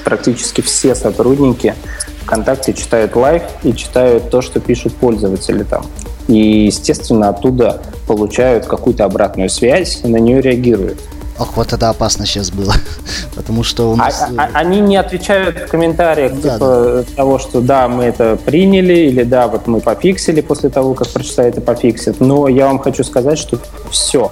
практически 0.05 0.61
все 0.61 0.95
сотрудники 0.95 1.75
ВКонтакте 2.23 2.73
читают 2.73 3.15
Live 3.15 3.43
и 3.63 3.73
читают 3.73 4.29
то, 4.29 4.41
что 4.41 4.61
пишут 4.61 4.95
пользователи 4.95 5.63
там. 5.63 5.85
И, 6.29 6.65
естественно, 6.65 7.29
оттуда 7.29 7.81
получают 8.05 8.65
какую-то 8.67 9.03
обратную 9.03 9.49
связь 9.49 10.01
и 10.03 10.07
на 10.07 10.17
нее 10.17 10.41
реагируют. 10.41 10.99
Ох, 11.39 11.55
вот 11.55 11.71
это 11.73 11.89
опасно 11.89 12.25
сейчас 12.25 12.49
было. 12.49 12.73
Потому 13.35 13.63
что 13.63 13.91
у 13.91 13.93
А- 13.93 13.97
нас... 13.97 14.25
а- 14.37 14.49
они 14.53 14.79
не 14.79 14.97
отвечают 14.97 15.59
в 15.59 15.67
комментариях 15.67 16.33
Да, 16.41 16.53
типа 16.53 17.05
того, 17.15 17.37
что 17.39 17.61
да, 17.61 17.87
мы 17.87 18.05
это 18.05 18.37
приняли, 18.37 18.93
или 18.93 19.23
да, 19.23 19.47
вот 19.47 19.67
мы 19.67 19.79
пофиксили 19.79 20.41
после 20.41 20.69
того, 20.69 20.93
как 20.93 21.07
прочитают 21.09 21.57
и 21.57 21.61
пофиксят. 21.61 22.19
Но 22.19 22.47
я 22.47 22.65
вам 22.67 22.79
хочу 22.79 23.03
сказать, 23.03 23.37
что 23.37 23.59
все. 23.91 24.31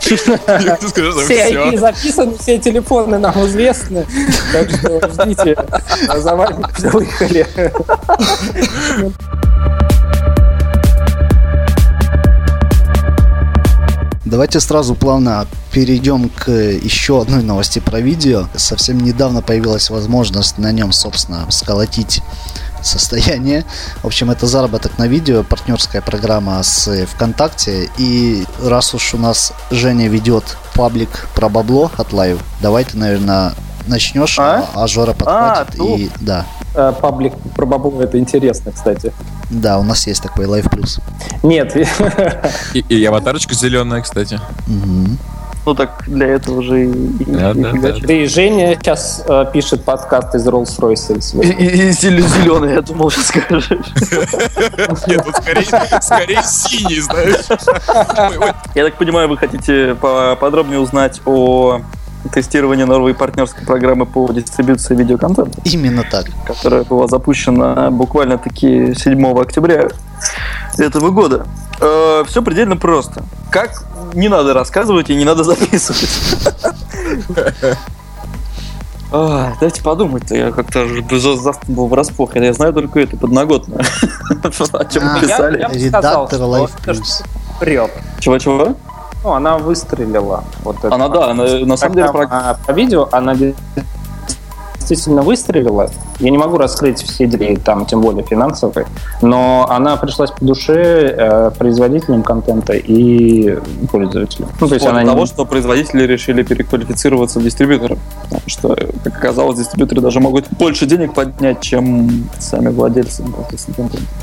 Все. 0.00 1.52
IP 1.52 1.78
записаны, 1.78 2.36
все 2.38 2.58
телефоны 2.58 3.18
нам 3.18 3.34
известны. 3.46 4.06
Так 4.52 4.70
что 4.70 5.08
ждите. 5.10 5.56
А 6.08 6.18
За 6.18 6.34
вами 6.36 6.64
выехали. 6.90 7.46
Давайте 14.26 14.58
сразу 14.58 14.96
плавно 14.96 15.46
перейдем 15.70 16.30
к 16.30 16.50
еще 16.50 17.22
одной 17.22 17.44
новости 17.44 17.78
про 17.78 18.00
видео. 18.00 18.48
Совсем 18.56 18.98
недавно 18.98 19.40
появилась 19.40 19.88
возможность 19.88 20.58
на 20.58 20.72
нем, 20.72 20.90
собственно, 20.90 21.48
сколотить 21.52 22.22
состояние. 22.82 23.64
В 24.02 24.06
общем, 24.06 24.32
это 24.32 24.48
заработок 24.48 24.98
на 24.98 25.06
видео, 25.06 25.44
партнерская 25.44 26.02
программа 26.02 26.60
с 26.64 27.06
ВКонтакте. 27.06 27.88
И 27.98 28.44
раз 28.60 28.94
уж 28.94 29.14
у 29.14 29.18
нас 29.18 29.52
Женя 29.70 30.08
ведет 30.08 30.56
паблик 30.74 31.28
про 31.36 31.48
бабло 31.48 31.92
от 31.96 32.12
Live, 32.12 32.40
давай 32.60 32.84
ты, 32.84 32.96
наверное, 32.96 33.54
начнешь, 33.86 34.38
а, 34.38 34.64
А? 34.74 34.82
а 34.84 34.86
Жора 34.86 35.12
подхватит. 35.12 35.74
ну. 35.78 35.96
и 35.96 36.10
да, 36.20 36.44
Э, 36.74 36.92
Паблик 37.00 37.32
про 37.54 37.64
бабло, 37.66 38.02
это 38.02 38.18
интересно, 38.18 38.70
кстати. 38.72 39.12
да, 39.50 39.78
у 39.78 39.82
нас 39.82 40.06
есть 40.06 40.22
такой 40.22 40.44
Live 40.46 40.68
Plus. 40.70 41.00
Нет, 41.42 41.74
И, 42.74 42.80
и 42.80 43.04
аватарочка 43.06 43.54
зеленая, 43.54 44.02
кстати. 44.02 44.38
Мгм. 44.66 45.18
Ну 45.64 45.74
так 45.74 46.04
для 46.06 46.28
этого 46.28 46.62
же 46.62 46.84
и, 46.84 46.88
и- 46.92 47.24
Да, 47.24 47.50
и 47.50 47.54
да, 47.54 47.72
фигачит. 47.72 48.06
да 48.06 48.12
и 48.14 48.26
Женя 48.26 48.74
сейчас 48.76 49.24
э, 49.26 49.46
пишет 49.52 49.84
подкаст 49.84 50.32
из 50.36 50.46
Rolls-Royce. 50.46 51.42
И, 51.42 51.48
и, 51.48 51.88
и 51.88 51.90
зеленый, 51.92 52.74
я 52.74 52.82
думал, 52.82 53.10
сейчас 53.10 53.26
скажешь. 53.26 53.68
Нет, 55.08 55.22
вот 55.24 55.34
скорее, 55.36 56.00
скорее 56.02 56.42
синий, 56.44 57.00
знаешь. 57.00 57.46
Я 58.76 58.84
так 58.84 58.94
понимаю, 58.96 59.28
вы 59.28 59.36
хотите 59.38 59.96
подробнее 59.96 60.78
узнать 60.78 61.20
о 61.24 61.80
тестировании 62.28 62.84
новой 62.84 63.14
партнерской 63.14 63.64
программы 63.66 64.06
по 64.06 64.30
дистрибуции 64.32 64.94
видеоконтента, 64.94 65.60
Именно 65.64 66.04
так. 66.10 66.26
которая 66.46 66.84
была 66.84 67.06
запущена 67.08 67.90
буквально-таки 67.90 68.94
7 68.94 69.38
октября 69.40 69.88
этого 70.78 71.10
года. 71.10 71.46
все 72.28 72.42
предельно 72.42 72.76
просто. 72.76 73.22
Как 73.50 73.84
не 74.14 74.28
надо 74.28 74.54
рассказывать 74.54 75.10
и 75.10 75.14
не 75.14 75.24
надо 75.24 75.44
записывать. 75.44 76.08
А, 79.12 79.52
Дайте 79.60 79.82
подумать, 79.82 80.30
я 80.30 80.50
как-то 80.50 80.86
застан 81.36 81.74
был 81.74 81.86
врасплох. 81.86 82.34
Я 82.34 82.52
знаю 82.52 82.72
только 82.72 83.00
это 83.00 83.16
подноготное. 83.16 83.78
О 84.42 84.84
чем 84.84 85.02
А. 85.06 85.20
писали. 85.20 85.58
Редактор. 85.72 86.28
Чего-чего? 88.18 88.74
Ну, 89.24 89.32
она 89.32 89.58
выстрелила. 89.58 90.44
Вот 90.62 90.84
Она, 90.84 91.08
да, 91.08 91.30
она, 91.30 91.44
на 91.44 91.76
самом 91.76 91.94
деле, 91.94 92.08
Программа 92.10 92.58
по 92.66 92.72
видео, 92.72 93.08
она 93.10 93.34
действительно 94.88 95.22
выстрелила. 95.22 95.90
Я 96.20 96.30
не 96.30 96.38
могу 96.38 96.56
раскрыть 96.56 97.02
все 97.02 97.26
дели, 97.26 97.56
там, 97.56 97.86
тем 97.86 98.00
более 98.00 98.24
финансовые, 98.24 98.86
но 99.22 99.66
она 99.68 99.96
пришлась 99.96 100.30
по 100.30 100.44
душе 100.44 101.14
э, 101.16 101.50
производителям 101.58 102.22
контента 102.22 102.72
и 102.72 103.58
пользователям. 103.90 104.50
Ну, 104.60 104.68
то 104.68 104.74
есть 104.74 104.86
она 104.86 105.04
того, 105.04 105.20
не... 105.20 105.26
что 105.26 105.44
производители 105.44 106.04
решили 106.04 106.42
переквалифицироваться 106.42 107.40
в 107.40 107.42
дистрибьютора. 107.42 107.98
Потому 108.24 108.42
что, 108.46 108.76
как 109.04 109.16
оказалось, 109.16 109.58
дистрибьюторы 109.58 110.00
даже 110.00 110.20
могут 110.20 110.48
больше 110.50 110.86
денег 110.86 111.14
поднять, 111.14 111.60
чем 111.60 112.28
сами 112.38 112.68
владельцы. 112.68 113.24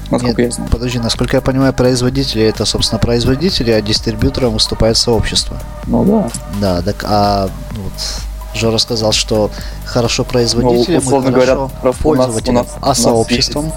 Насколько 0.09 0.41
Нет, 0.41 0.49
я 0.49 0.51
знаю. 0.51 0.69
Подожди, 0.71 0.99
насколько 0.99 1.37
я 1.37 1.41
понимаю, 1.41 1.73
производители 1.73 2.43
это, 2.43 2.65
собственно, 2.65 2.99
производители, 2.99 3.71
а 3.71 3.81
дистрибьютором 3.81 4.53
выступает 4.53 4.97
сообщество. 4.97 5.57
Ну 5.87 6.03
да. 6.05 6.29
Да, 6.59 6.81
так 6.81 7.03
а 7.07 7.49
вот 7.71 7.93
Жора 8.53 8.77
сказал, 8.77 9.11
что 9.11 9.49
хорошо 9.85 10.23
производителям 10.23 11.01
ну, 11.01 11.07
условно 11.07 11.31
говоря, 11.31 11.57
пользователям, 12.01 12.55
нас, 12.55 12.75
а 12.81 12.95
сообществом? 12.95 13.71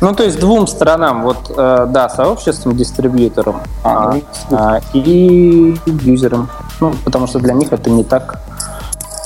Ну, 0.00 0.14
то 0.14 0.24
есть 0.24 0.38
двум 0.38 0.66
сторонам, 0.66 1.22
вот, 1.22 1.50
э, 1.56 1.86
да, 1.88 2.08
сообществом, 2.08 2.76
дистрибьютором 2.76 3.62
а, 3.82 4.12
ну, 4.12 4.22
а, 4.50 4.80
и 4.92 5.74
юзерам. 5.86 6.50
Ну, 6.80 6.94
потому 7.04 7.26
что 7.26 7.38
для 7.38 7.54
них 7.54 7.72
это 7.72 7.88
не 7.88 8.04
так 8.04 8.40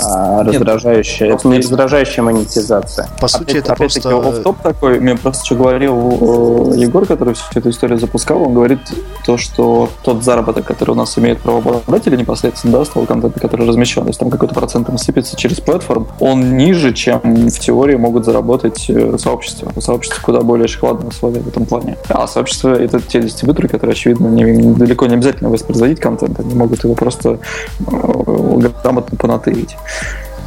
а, 0.04 0.42
раздражающая, 0.42 1.28
Нет, 1.28 1.38
это 1.38 1.48
не 1.48 1.58
раздражающая 1.58 2.22
монетизация. 2.22 3.08
По 3.20 3.28
сути, 3.28 3.58
это 3.58 3.72
опять-таки 3.72 4.08
просто... 4.08 4.30
офф-топ 4.30 4.58
такой, 4.62 5.00
мне 5.00 5.16
просто 5.16 5.46
что 5.46 5.54
говорил 5.54 6.72
Егор, 6.74 7.06
который 7.06 7.34
всю 7.34 7.44
эту 7.54 7.70
историю 7.70 7.98
запускал, 7.98 8.42
он 8.42 8.54
говорит 8.54 8.80
то, 9.24 9.36
что 9.36 9.90
тот 10.02 10.24
заработок, 10.24 10.64
который 10.64 10.90
у 10.90 10.94
нас 10.94 11.16
имеет 11.18 11.40
правообладатели 11.40 12.16
непосредственно, 12.16 12.78
да, 12.78 12.84
с 12.84 12.88
того 12.88 13.06
контента, 13.06 13.40
который 13.40 13.66
размещен, 13.66 14.02
то 14.02 14.08
есть 14.08 14.20
там 14.20 14.30
какой-то 14.30 14.54
процент 14.54 14.86
там 14.86 14.98
сыпется 14.98 15.36
через 15.36 15.60
платформ, 15.60 16.08
он 16.20 16.56
ниже, 16.56 16.92
чем 16.92 17.20
в 17.48 17.58
теории 17.58 17.96
могут 17.96 18.24
заработать 18.24 18.86
э, 18.88 19.16
сообщества. 19.18 19.72
У 19.74 19.80
сообщества 19.80 20.20
куда 20.22 20.40
более 20.40 20.68
шоколадные 20.68 21.08
условия 21.08 21.40
в 21.40 21.48
этом 21.48 21.66
плане. 21.66 21.96
А 22.08 22.26
сообщество— 22.26 22.70
это 22.80 23.00
те 23.00 23.20
дистрибьюторы, 23.20 23.68
которые, 23.68 23.92
очевидно, 23.92 24.28
не, 24.28 24.74
далеко 24.74 25.06
не 25.06 25.14
обязательно 25.14 25.50
воспроизводить 25.50 26.00
контент, 26.00 26.38
они 26.40 26.54
могут 26.54 26.84
его 26.84 26.94
просто 26.94 27.38
э, 27.86 28.70
грамотно 28.82 29.16
понатырить. 29.16 29.76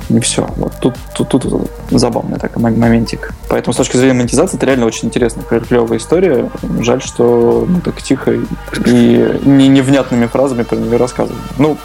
И 0.09 0.19
все. 0.19 0.47
Вот 0.57 0.73
тут, 0.79 0.95
тут, 1.15 1.29
тут 1.29 1.71
забавный 1.91 2.37
такой 2.37 2.61
моментик. 2.61 3.33
Поэтому 3.49 3.73
с 3.73 3.77
точки 3.77 3.97
зрения 3.97 4.13
монетизации 4.13 4.57
это 4.57 4.65
реально 4.65 4.85
очень 4.85 5.07
интересная, 5.07 5.43
клевая 5.45 5.97
история. 5.97 6.49
Жаль, 6.81 7.01
что 7.01 7.65
мы 7.67 7.81
так 7.81 8.01
тихо 8.01 8.33
и 8.33 9.39
не 9.45 9.67
невнятными 9.67 10.25
фразами 10.25 10.63
про 10.63 10.75
нее 10.75 10.97
рассказываем. 10.97 11.41
Ну, 11.57 11.77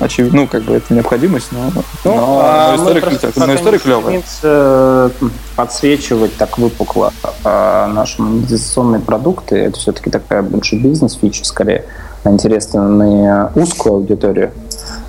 очевидно, 0.00 0.42
ну, 0.42 0.46
как 0.46 0.62
бы 0.62 0.74
это 0.74 0.92
необходимость, 0.92 1.48
но, 1.52 1.70
ну, 1.74 1.82
но, 2.04 2.40
а 2.42 2.76
но 2.76 2.82
история, 2.82 3.32
но 3.36 3.54
история 3.54 3.78
клевая. 3.78 5.10
Подсвечивать 5.56 6.34
так 6.36 6.56
выпукло 6.56 7.12
а, 7.44 7.86
наши 7.88 8.22
монетизационные 8.22 9.00
продукты, 9.00 9.56
это 9.56 9.78
все-таки 9.78 10.08
такая 10.08 10.42
больше 10.42 10.76
бизнес-фича, 10.76 11.44
скорее, 11.44 11.84
интересна 12.24 12.88
на 12.88 13.52
узкую 13.54 13.96
аудиторию. 13.96 14.52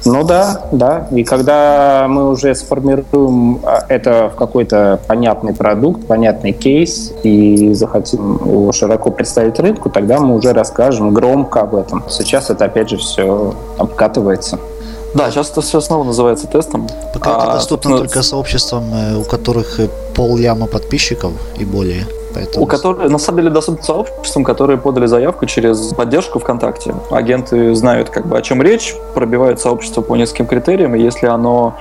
Ну 0.06 0.24
да, 0.24 0.62
да. 0.72 1.08
И 1.12 1.24
когда 1.24 2.08
мы 2.10 2.30
уже 2.30 2.54
сформируем 2.56 3.60
а, 3.64 3.86
это 3.88 4.30
в 4.34 4.36
какой-то 4.36 5.00
понятный 5.08 5.54
продукт, 5.54 6.06
понятный 6.08 6.52
кейс 6.52 7.14
и 7.24 7.74
захотим 7.74 8.36
его 8.36 8.72
широко 8.72 9.12
представить 9.12 9.60
рынку, 9.60 9.90
тогда 9.90 10.20
мы 10.20 10.36
уже 10.36 10.54
расскажем 10.54 11.14
громко 11.14 11.62
об 11.62 11.76
этом. 11.76 12.04
Сейчас 12.10 12.50
это 12.50 12.66
опять 12.66 12.90
же 12.90 12.98
все 12.98 13.54
обкатывается. 13.78 14.60
Да, 15.14 15.30
сейчас 15.30 15.52
это 15.52 15.62
все 15.62 15.80
снова 15.80 16.04
называется 16.04 16.48
тестом. 16.48 16.88
Пока 17.14 17.36
а, 17.36 17.44
это 17.44 17.54
доступно 17.54 17.92
ну, 17.92 17.98
только 18.00 18.24
сообществам, 18.24 18.84
э, 18.94 19.16
у 19.16 19.24
которых 19.24 19.80
э, 19.80 19.88
пол 20.16 20.38
ляма 20.38 20.66
подписчиков 20.66 21.32
и 21.60 21.66
более. 21.66 22.08
Поэтому... 22.34 22.66
У 22.66 22.68
которых, 22.68 23.10
на 23.10 23.18
самом 23.18 23.40
деле, 23.40 23.50
доступно 23.50 23.84
сообществам, 23.84 24.44
которые 24.44 24.78
подали 24.78 25.06
заявку 25.06 25.46
через 25.46 25.94
поддержку 25.94 26.40
ВКонтакте. 26.40 26.96
Агенты 27.12 27.76
знают, 27.76 28.10
как 28.10 28.26
бы, 28.26 28.38
о 28.38 28.42
чем 28.42 28.62
речь, 28.62 28.96
пробивают 29.14 29.60
сообщество 29.60 30.02
по 30.02 30.16
нескольким 30.16 30.48
критериям, 30.48 30.96
и 30.96 31.02
если 31.02 31.28
оно 31.28 31.76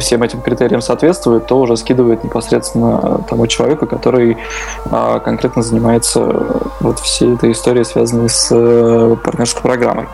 всем 0.00 0.22
этим 0.22 0.40
критериям 0.40 0.80
соответствует, 0.80 1.46
то 1.46 1.58
уже 1.58 1.76
скидывает 1.76 2.24
непосредственно 2.24 3.24
тому 3.28 3.46
человеку, 3.46 3.86
который 3.86 4.36
а, 4.90 5.20
конкретно 5.20 5.62
занимается 5.62 6.20
вот 6.80 6.98
всей 6.98 7.34
этой 7.34 7.52
историей, 7.52 7.84
связанной 7.84 8.28
с 8.28 8.48
а, 8.52 9.16
партнерской 9.16 9.62
программой. 9.62 10.06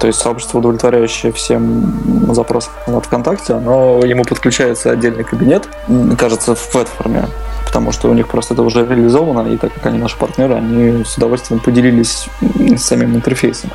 То 0.00 0.06
есть 0.06 0.18
сообщество, 0.18 0.58
удовлетворяющее 0.58 1.32
всем 1.32 2.34
запросам 2.34 2.72
от 2.86 3.06
ВКонтакте, 3.06 3.54
оно, 3.54 4.00
ему 4.04 4.24
подключается 4.24 4.90
отдельный 4.90 5.24
кабинет, 5.24 5.68
кажется, 6.18 6.54
в 6.54 6.74
веб-форме, 6.74 7.24
потому 7.66 7.92
что 7.92 8.08
у 8.08 8.14
них 8.14 8.28
просто 8.28 8.54
это 8.54 8.62
уже 8.62 8.86
реализовано, 8.86 9.48
и 9.48 9.56
так 9.58 9.74
как 9.74 9.86
они 9.86 9.98
наши 9.98 10.16
партнеры, 10.16 10.54
они 10.54 11.04
с 11.04 11.16
удовольствием 11.16 11.60
поделились 11.60 12.28
самим 12.78 13.16
интерфейсом, 13.16 13.70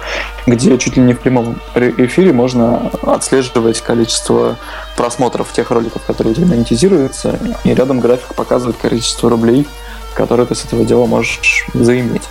где 0.47 0.77
чуть 0.77 0.97
ли 0.97 1.04
не 1.04 1.13
в 1.13 1.19
прямом 1.19 1.58
эфире 1.75 2.34
можно 2.34 2.89
отслеживать 3.04 3.82
количество 3.82 4.58
просмотров 4.97 5.51
тех 5.51 5.69
роликов, 5.69 6.01
которые 6.08 6.32
у 6.32 6.36
тебя 6.36 6.47
монетизируются, 6.47 7.38
и 7.63 7.73
рядом 7.73 7.99
график 7.99 8.34
показывает 8.34 8.77
количество 8.77 9.30
рублей, 9.30 9.67
которые 10.15 10.47
ты 10.47 10.56
с 10.56 10.65
этого 10.65 10.86
дела 10.86 11.06
можешь 11.06 11.67
заиметь. 11.73 12.23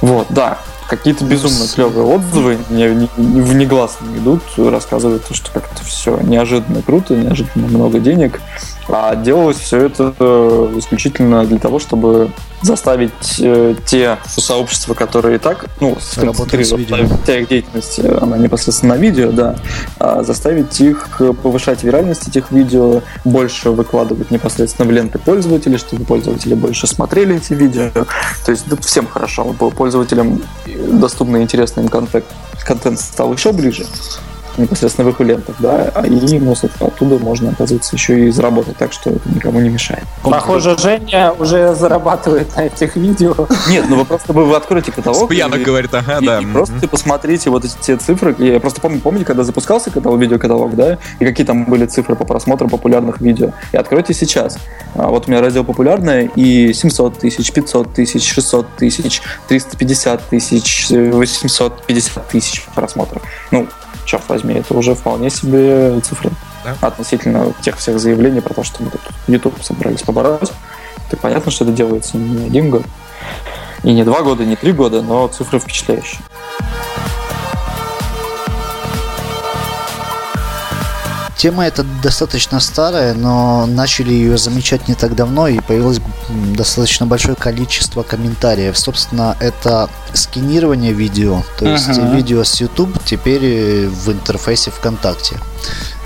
Вот, 0.00 0.28
да, 0.30 0.58
какие-то 0.88 1.24
безумно 1.24 1.66
клевые 1.72 2.04
отзывы 2.04 2.58
не, 2.70 3.08
не, 3.16 3.40
внегласно 3.40 4.06
идут, 4.16 4.42
рассказывают, 4.56 5.24
что 5.30 5.50
как-то 5.52 5.84
все 5.84 6.18
неожиданно 6.20 6.82
круто, 6.82 7.14
неожиданно 7.14 7.68
много 7.68 8.00
денег. 8.00 8.40
А 8.92 9.14
делалось 9.14 9.58
все 9.58 9.86
это 9.86 10.14
э, 10.18 10.74
исключительно 10.76 11.44
для 11.44 11.58
того, 11.58 11.78
чтобы 11.78 12.30
заставить 12.62 13.38
э, 13.38 13.74
те 13.86 14.18
сообщества, 14.26 14.94
которые 14.94 15.36
и 15.36 15.38
так, 15.38 15.66
ну. 15.80 15.96
Вся 17.22 17.38
их 17.38 17.48
деятельность, 17.48 18.00
э, 18.00 18.18
она 18.20 18.36
непосредственно 18.36 18.94
на 18.94 18.98
видео, 18.98 19.30
да, 19.32 19.56
а 19.98 20.22
заставить 20.22 20.80
их 20.80 21.20
э, 21.20 21.32
повышать 21.32 21.84
виральность 21.84 22.28
этих 22.28 22.50
видео, 22.50 23.02
больше 23.24 23.70
выкладывать 23.70 24.30
непосредственно 24.30 24.88
в 24.88 24.92
ленты 24.92 25.18
пользователей, 25.18 25.78
чтобы 25.78 26.04
пользователи 26.04 26.54
больше 26.54 26.86
смотрели 26.86 27.36
эти 27.36 27.52
видео. 27.52 27.90
То 28.44 28.50
есть 28.50 28.68
да, 28.68 28.76
всем 28.76 29.06
хорошо. 29.06 29.44
Пользователям 29.44 30.42
доступный 30.66 31.42
интересный 31.42 31.84
им 31.84 31.88
контент, 31.88 32.24
контент 32.64 32.98
стал 32.98 33.32
еще 33.32 33.52
ближе 33.52 33.86
непосредственно 34.60 35.10
в 35.10 35.12
их 35.12 35.20
лентах, 35.20 35.56
да, 35.58 35.90
а 35.94 36.06
и 36.06 36.38
ну, 36.38 36.54
оттуда 36.80 37.18
можно, 37.18 37.50
оказывается, 37.50 37.96
еще 37.96 38.26
и 38.26 38.30
заработать, 38.30 38.76
так 38.76 38.92
что 38.92 39.10
это 39.10 39.28
никому 39.28 39.60
не 39.60 39.68
мешает. 39.68 40.04
Похоже, 40.22 40.76
Женя 40.78 41.32
уже 41.32 41.74
зарабатывает 41.74 42.54
на 42.56 42.66
этих 42.66 42.96
видео. 42.96 43.34
Нет, 43.68 43.86
ну 43.88 43.96
вы 43.96 44.04
просто 44.04 44.32
вы, 44.32 44.44
вы 44.46 44.56
откроете 44.56 44.92
каталог. 44.92 45.28
Пьянок 45.28 45.62
говорит, 45.62 45.92
ага, 45.94 46.18
и, 46.20 46.26
да. 46.26 46.40
И 46.40 46.46
просто 46.46 46.88
посмотрите 46.88 47.50
вот 47.50 47.64
эти 47.64 47.74
те 47.80 47.96
цифры. 47.96 48.34
Я 48.38 48.60
просто 48.60 48.80
помню, 48.80 49.00
помните, 49.00 49.24
когда 49.24 49.44
запускался 49.44 49.90
каталог, 49.90 50.20
видеокаталог, 50.20 50.74
да, 50.74 50.98
и 51.18 51.24
какие 51.24 51.46
там 51.46 51.64
были 51.64 51.86
цифры 51.86 52.16
по 52.16 52.24
просмотру 52.24 52.68
популярных 52.68 53.20
видео. 53.20 53.52
И 53.72 53.76
откройте 53.76 54.14
сейчас. 54.14 54.58
А 54.94 55.08
вот 55.08 55.26
у 55.26 55.30
меня 55.30 55.40
раздел 55.40 55.64
популярное, 55.64 56.30
и 56.34 56.72
700 56.72 57.18
тысяч, 57.18 57.52
500 57.52 57.94
тысяч, 57.94 58.32
600 58.32 58.66
тысяч, 58.76 59.22
350 59.48 60.28
тысяч, 60.28 60.86
850 60.90 62.28
тысяч 62.28 62.64
просмотров. 62.74 63.22
Ну, 63.50 63.66
черт 64.04 64.28
возьми, 64.28 64.54
это 64.54 64.74
уже 64.74 64.94
вполне 64.94 65.30
себе 65.30 66.00
цифры 66.00 66.30
да? 66.64 66.76
относительно 66.80 67.52
тех 67.62 67.76
всех 67.76 67.98
заявлений 67.98 68.40
про 68.40 68.54
то, 68.54 68.64
что 68.64 68.82
мы 68.82 68.90
тут 68.90 69.00
YouTube 69.26 69.62
собрались 69.62 70.02
побороть. 70.02 70.52
Так 71.10 71.20
понятно, 71.20 71.50
что 71.50 71.64
это 71.64 71.72
делается 71.72 72.16
не 72.16 72.46
один 72.46 72.70
год, 72.70 72.82
и 73.82 73.92
не 73.92 74.04
два 74.04 74.22
года, 74.22 74.44
не 74.44 74.56
три 74.56 74.72
года, 74.72 75.02
но 75.02 75.26
цифры 75.28 75.58
впечатляющие. 75.58 76.20
Тема 81.40 81.66
эта 81.66 81.84
достаточно 82.02 82.60
старая, 82.60 83.14
но 83.14 83.64
начали 83.64 84.12
ее 84.12 84.36
замечать 84.36 84.88
не 84.88 84.94
так 84.94 85.16
давно, 85.16 85.48
и 85.48 85.58
появилось 85.60 85.98
достаточно 86.54 87.06
большое 87.06 87.34
количество 87.34 88.02
комментариев. 88.02 88.76
Собственно, 88.76 89.34
это 89.40 89.88
сканирование 90.12 90.92
видео, 90.92 91.42
то 91.58 91.64
есть 91.64 91.88
uh-huh. 91.88 92.14
видео 92.14 92.44
с 92.44 92.60
YouTube 92.60 92.94
теперь 93.06 93.42
э, 93.42 93.88
в 93.88 94.12
интерфейсе 94.12 94.70
ВКонтакте. 94.70 95.38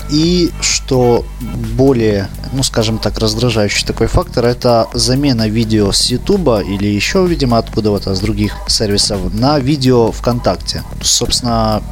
И 0.09 0.53
что 0.61 1.25
более, 1.43 2.29
ну 2.53 2.63
скажем 2.63 2.97
так, 2.97 3.19
раздражающий 3.19 3.85
такой 3.85 4.07
фактор, 4.07 4.45
это 4.45 4.87
замена 4.93 5.49
видео 5.49 5.91
с 5.91 6.05
YouTube 6.05 6.65
или 6.65 6.87
еще, 6.87 7.27
видимо, 7.27 7.57
откуда-то 7.57 8.15
с 8.15 8.21
других 8.21 8.53
сервисов 8.69 9.33
на 9.33 9.59
видео 9.59 10.13
ВКонтакте. 10.13 10.81
Собственно, 11.01 11.83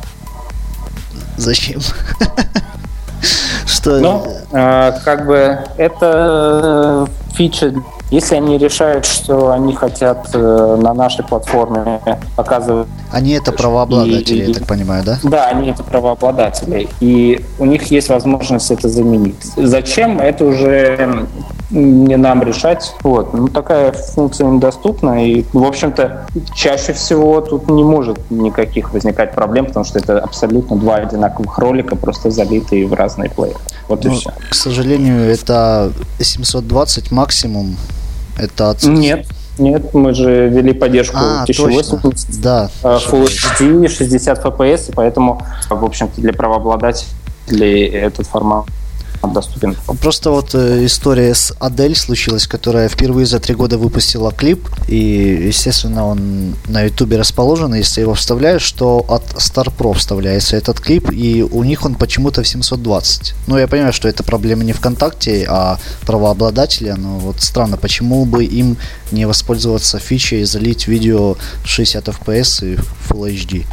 зачем? 1.35 1.81
Что... 3.65 3.99
Ну, 3.99 4.23
э, 4.51 4.91
как 5.03 5.25
бы 5.25 5.59
это 5.77 7.07
э, 7.07 7.33
фича 7.35 7.73
Если 8.11 8.35
они 8.35 8.57
решают, 8.57 9.05
что 9.05 9.51
они 9.51 9.73
хотят 9.73 10.29
э, 10.33 10.77
на 10.81 10.93
нашей 10.93 11.23
платформе 11.23 11.99
показывать... 12.35 12.87
Они 13.11 13.31
это 13.31 13.51
правообладатели, 13.51 14.43
И- 14.43 14.47
я 14.49 14.53
так 14.53 14.67
понимаю, 14.67 15.03
да? 15.03 15.17
Да, 15.23 15.45
они 15.47 15.69
это 15.69 15.83
правообладатели, 15.83 16.87
и 16.99 17.43
у 17.59 17.65
них 17.65 17.85
есть 17.91 18.09
возможность 18.09 18.69
это 18.71 18.89
заменить. 18.89 19.35
Зачем, 19.55 20.19
это 20.19 20.45
уже 20.45 21.27
не 21.73 22.17
нам 22.17 22.43
решать. 22.43 22.93
Вот. 23.03 23.33
Ну, 23.33 23.47
такая 23.47 23.91
функция 23.91 24.47
им 24.47 24.59
доступна, 24.59 25.25
и, 25.25 25.43
в 25.53 25.63
общем-то, 25.63 26.27
чаще 26.55 26.93
всего 26.93 27.41
тут 27.41 27.69
не 27.69 27.83
может 27.83 28.19
никаких 28.29 28.93
возникать 28.93 29.33
проблем, 29.33 29.65
потому 29.65 29.83
что 29.85 29.99
это 29.99 30.19
абсолютно 30.19 30.75
два 30.77 30.95
одинаковых 30.97 31.57
ролика, 31.57 31.95
просто 31.95 32.29
залитые 32.31 32.85
в 32.87 32.93
разные 32.93 33.29
плееры. 33.29 33.57
Вот 33.87 34.05
и 34.05 34.09
Ну, 34.09 34.15
все. 34.15 34.31
к 34.49 34.53
сожалению, 34.53 35.21
это 35.29 35.91
720 36.19 37.11
максимум. 37.11 37.75
Это 38.37 38.69
от... 38.71 38.83
Нет, 38.83 39.27
нет, 39.57 39.93
мы 39.93 40.13
же 40.13 40.49
ввели 40.49 40.73
поддержку 40.73 41.17
А, 41.19 41.45
точно. 41.45 41.65
1080, 41.65 42.41
Да. 42.41 42.69
э, 42.83 42.97
Full 43.09 43.25
HD, 43.25 43.87
60 43.87 44.45
FPS, 44.45 44.89
и 44.89 44.93
поэтому, 44.93 45.41
в 45.69 45.83
общем-то, 45.85 46.21
для 46.21 46.33
правообладателей 46.33 47.85
этот 47.87 48.27
формат 48.27 48.65
доступен. 49.31 49.75
Просто 50.01 50.31
вот 50.31 50.55
э, 50.55 50.85
история 50.85 51.33
с 51.33 51.53
Адель 51.59 51.95
случилась, 51.95 52.47
которая 52.47 52.89
впервые 52.89 53.25
за 53.25 53.39
три 53.39 53.55
года 53.55 53.77
выпустила 53.77 54.31
клип, 54.31 54.67
и, 54.87 55.45
естественно, 55.47 56.05
он 56.07 56.55
на 56.67 56.81
ютубе 56.81 57.17
расположен, 57.17 57.73
если 57.73 58.01
его 58.01 58.13
вставляешь, 58.13 58.69
то 58.71 59.05
от 59.07 59.23
Star 59.35 59.71
Pro 59.75 59.93
вставляется 59.93 60.55
этот 60.57 60.79
клип, 60.79 61.11
и 61.11 61.43
у 61.43 61.63
них 61.63 61.85
он 61.85 61.95
почему-то 61.95 62.43
в 62.43 62.47
720. 62.47 63.35
Ну, 63.47 63.57
я 63.57 63.67
понимаю, 63.67 63.93
что 63.93 64.07
это 64.07 64.23
проблема 64.23 64.63
не 64.63 64.73
ВКонтакте, 64.73 65.45
а 65.49 65.77
правообладателя, 66.05 66.95
но 66.95 67.17
вот 67.19 67.41
странно, 67.41 67.77
почему 67.77 68.25
бы 68.25 68.43
им 68.45 68.77
не 69.11 69.25
воспользоваться 69.25 69.99
фичей 69.99 70.41
и 70.41 70.45
залить 70.45 70.87
видео 70.87 71.35
в 71.63 71.67
60 71.67 72.07
FPS 72.07 72.65
и 72.65 72.75
Full 73.09 73.33
HD. 73.33 73.65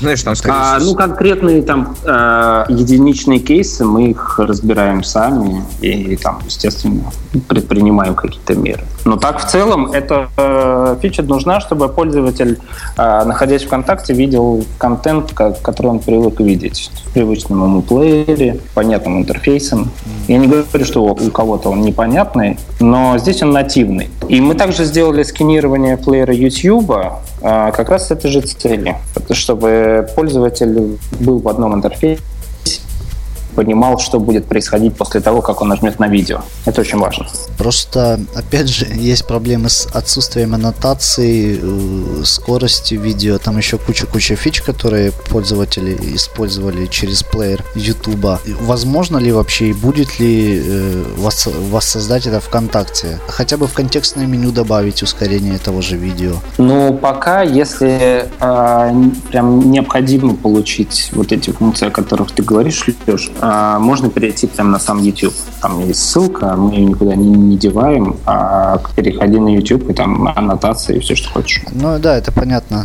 Знаешь, 0.00 0.22
там 0.22 0.34
скорее 0.34 0.56
А, 0.56 0.78
всего, 0.78 0.90
ну, 0.90 0.96
конкретные 0.96 1.62
там 1.62 1.96
э, 2.04 2.64
единичные 2.68 3.38
кейсы, 3.38 3.84
мы 3.84 4.10
их 4.10 4.38
разбираем 4.38 4.97
сами 5.02 5.62
и 5.80 6.16
там, 6.16 6.40
естественно, 6.46 7.10
предпринимаем 7.48 8.14
какие-то 8.14 8.54
меры. 8.54 8.82
Но 9.04 9.16
так 9.16 9.40
в 9.40 9.48
целом 9.48 9.92
эта 9.92 10.28
э, 10.36 10.96
фича 11.00 11.22
нужна, 11.22 11.60
чтобы 11.60 11.88
пользователь, 11.88 12.58
э, 12.96 13.24
находясь 13.24 13.62
в 13.62 13.66
ВКонтакте, 13.66 14.12
видел 14.12 14.64
контент, 14.78 15.32
ко- 15.32 15.52
который 15.62 15.88
он 15.88 15.98
привык 16.00 16.40
видеть 16.40 16.90
в 17.06 17.12
привычном 17.12 17.62
ему 17.64 17.82
плеере, 17.82 18.60
понятным 18.74 19.18
интерфейсом. 19.18 19.90
Я 20.26 20.38
не 20.38 20.46
говорю, 20.46 20.84
что 20.84 21.04
у 21.04 21.30
кого-то 21.30 21.70
он 21.70 21.82
непонятный, 21.82 22.58
но 22.80 23.16
здесь 23.18 23.42
он 23.42 23.52
нативный. 23.52 24.08
И 24.28 24.40
мы 24.40 24.54
также 24.54 24.84
сделали 24.84 25.22
сканирование 25.22 25.96
плеера 25.96 26.34
YouTube 26.34 26.90
а, 27.40 27.70
как 27.70 27.88
раз 27.88 28.08
с 28.08 28.10
этой 28.10 28.30
же 28.30 28.40
Это 28.40 29.34
чтобы 29.34 30.08
пользователь 30.14 30.98
был 31.20 31.38
в 31.38 31.48
одном 31.48 31.74
интерфейсе, 31.74 32.22
понимал, 33.58 33.98
что 33.98 34.20
будет 34.20 34.46
происходить 34.46 34.94
после 34.96 35.20
того, 35.20 35.42
как 35.42 35.62
он 35.62 35.68
нажмет 35.68 35.98
на 35.98 36.06
видео. 36.06 36.42
Это 36.64 36.80
очень 36.82 36.98
важно. 36.98 37.26
Просто, 37.58 38.20
опять 38.36 38.68
же, 38.68 38.86
есть 38.94 39.26
проблемы 39.26 39.68
с 39.68 39.88
отсутствием 39.92 40.54
аннотации, 40.54 41.58
э, 41.60 42.24
скорости 42.24 42.94
видео, 42.94 43.38
там 43.38 43.58
еще 43.58 43.76
куча-куча 43.78 44.36
фич, 44.36 44.62
которые 44.62 45.10
пользователи 45.28 45.96
использовали 46.14 46.86
через 46.86 47.24
плеер 47.24 47.64
YouTube. 47.74 48.38
Возможно 48.60 49.18
ли 49.18 49.32
вообще 49.32 49.70
и 49.70 49.72
будет 49.72 50.20
ли 50.20 50.62
э, 50.64 51.04
вос- 51.16 51.70
воссоздать 51.70 52.26
это 52.26 52.38
ВКонтакте? 52.38 53.18
Хотя 53.26 53.56
бы 53.56 53.66
в 53.66 53.72
контекстное 53.72 54.26
меню 54.26 54.52
добавить 54.52 55.02
ускорение 55.02 55.58
того 55.58 55.82
же 55.82 55.96
видео. 55.96 56.34
Ну, 56.58 56.94
пока, 56.94 57.42
если 57.42 58.28
а, 58.38 58.88
н- 58.90 59.10
прям 59.32 59.68
необходимо 59.72 60.36
получить 60.36 61.10
вот 61.12 61.32
эти 61.32 61.50
функции, 61.50 61.88
о 61.88 61.90
которых 61.90 62.30
ты 62.30 62.44
говоришь, 62.44 62.86
Леш, 63.08 63.30
а, 63.50 63.78
можно 63.78 64.10
перейти 64.10 64.46
прямо 64.46 64.72
на 64.72 64.78
сам 64.78 65.02
YouTube. 65.02 65.32
Там 65.62 65.80
есть 65.86 66.00
ссылка, 66.00 66.54
мы 66.54 66.74
ее 66.74 66.84
никуда 66.84 67.14
не, 67.14 67.28
не 67.28 67.56
деваем, 67.56 68.16
а 68.26 68.78
переходи 68.94 69.38
на 69.38 69.48
YouTube, 69.48 69.88
и 69.88 69.94
там 69.94 70.28
аннотации 70.28 70.96
и 70.96 71.00
все, 71.00 71.14
что 71.14 71.30
хочешь. 71.30 71.62
Ну 71.72 71.98
да, 71.98 72.16
это 72.18 72.30
понятно. 72.30 72.84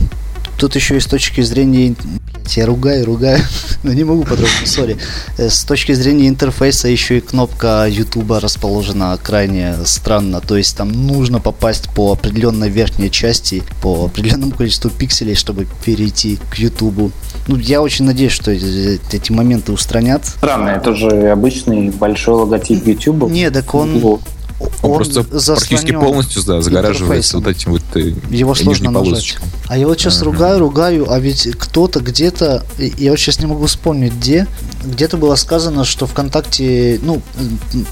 Тут 0.57 0.75
еще 0.75 0.97
и 0.97 0.99
с 0.99 1.05
точки 1.05 1.41
зрения... 1.41 1.95
Блядь, 2.33 2.57
Я 2.57 2.65
ругаю, 2.65 3.05
ругаю, 3.05 3.39
но 3.83 3.93
не 3.93 4.03
могу 4.03 4.23
по-другому, 4.23 4.65
сори. 4.65 4.97
Э, 5.37 5.49
С 5.49 5.63
точки 5.63 5.93
зрения 5.93 6.27
интерфейса 6.27 6.87
еще 6.87 7.17
и 7.17 7.21
кнопка 7.21 7.87
YouTube 7.89 8.31
расположена 8.41 9.17
крайне 9.21 9.75
странно. 9.85 10.41
То 10.41 10.57
есть 10.57 10.75
там 10.77 10.91
нужно 10.91 11.39
попасть 11.39 11.89
по 11.95 12.11
определенной 12.11 12.69
верхней 12.69 13.09
части, 13.09 13.63
по 13.81 14.05
определенному 14.05 14.51
количеству 14.51 14.89
пикселей, 14.89 15.35
чтобы 15.35 15.67
перейти 15.85 16.37
к 16.49 16.55
YouTube. 16.57 17.11
Ну, 17.47 17.57
я 17.57 17.81
очень 17.81 18.05
надеюсь, 18.05 18.33
что 18.33 18.51
э, 18.51 18.97
эти 19.11 19.31
моменты 19.31 19.71
устранят. 19.71 20.25
Странно, 20.25 20.69
это 20.69 20.93
же 20.95 21.09
обычный 21.29 21.89
большой 21.89 22.35
логотип 22.35 22.85
YouTube. 22.85 23.29
Не, 23.31 23.49
так 23.49 23.73
он, 23.73 24.19
Вот. 24.59 24.71
он, 24.83 24.95
просто 24.97 25.23
практически 25.23 25.91
полностью 25.91 26.43
да, 26.43 26.61
загораживается 26.61 27.37
вот 27.37 27.47
этим 27.47 27.71
вот 27.71 27.81
э, 27.95 28.13
Его 28.29 28.55
сложно 28.55 28.91
нажать. 28.91 29.37
А 29.67 29.77
я 29.77 29.87
вот 29.87 29.99
сейчас 29.99 30.17
Ага. 30.17 30.25
ругаю, 30.25 30.59
ругаю, 30.59 31.11
а 31.11 31.19
ведь 31.19 31.49
кто-то 31.57 31.99
где-то, 31.99 32.63
я 32.77 33.11
вот 33.11 33.19
сейчас 33.19 33.39
не 33.39 33.45
могу 33.45 33.65
вспомнить 33.65 34.13
где, 34.13 34.47
где-то 34.83 35.17
было 35.17 35.35
сказано, 35.35 35.85
что 35.85 36.05
ВКонтакте, 36.05 36.99
ну, 37.01 37.21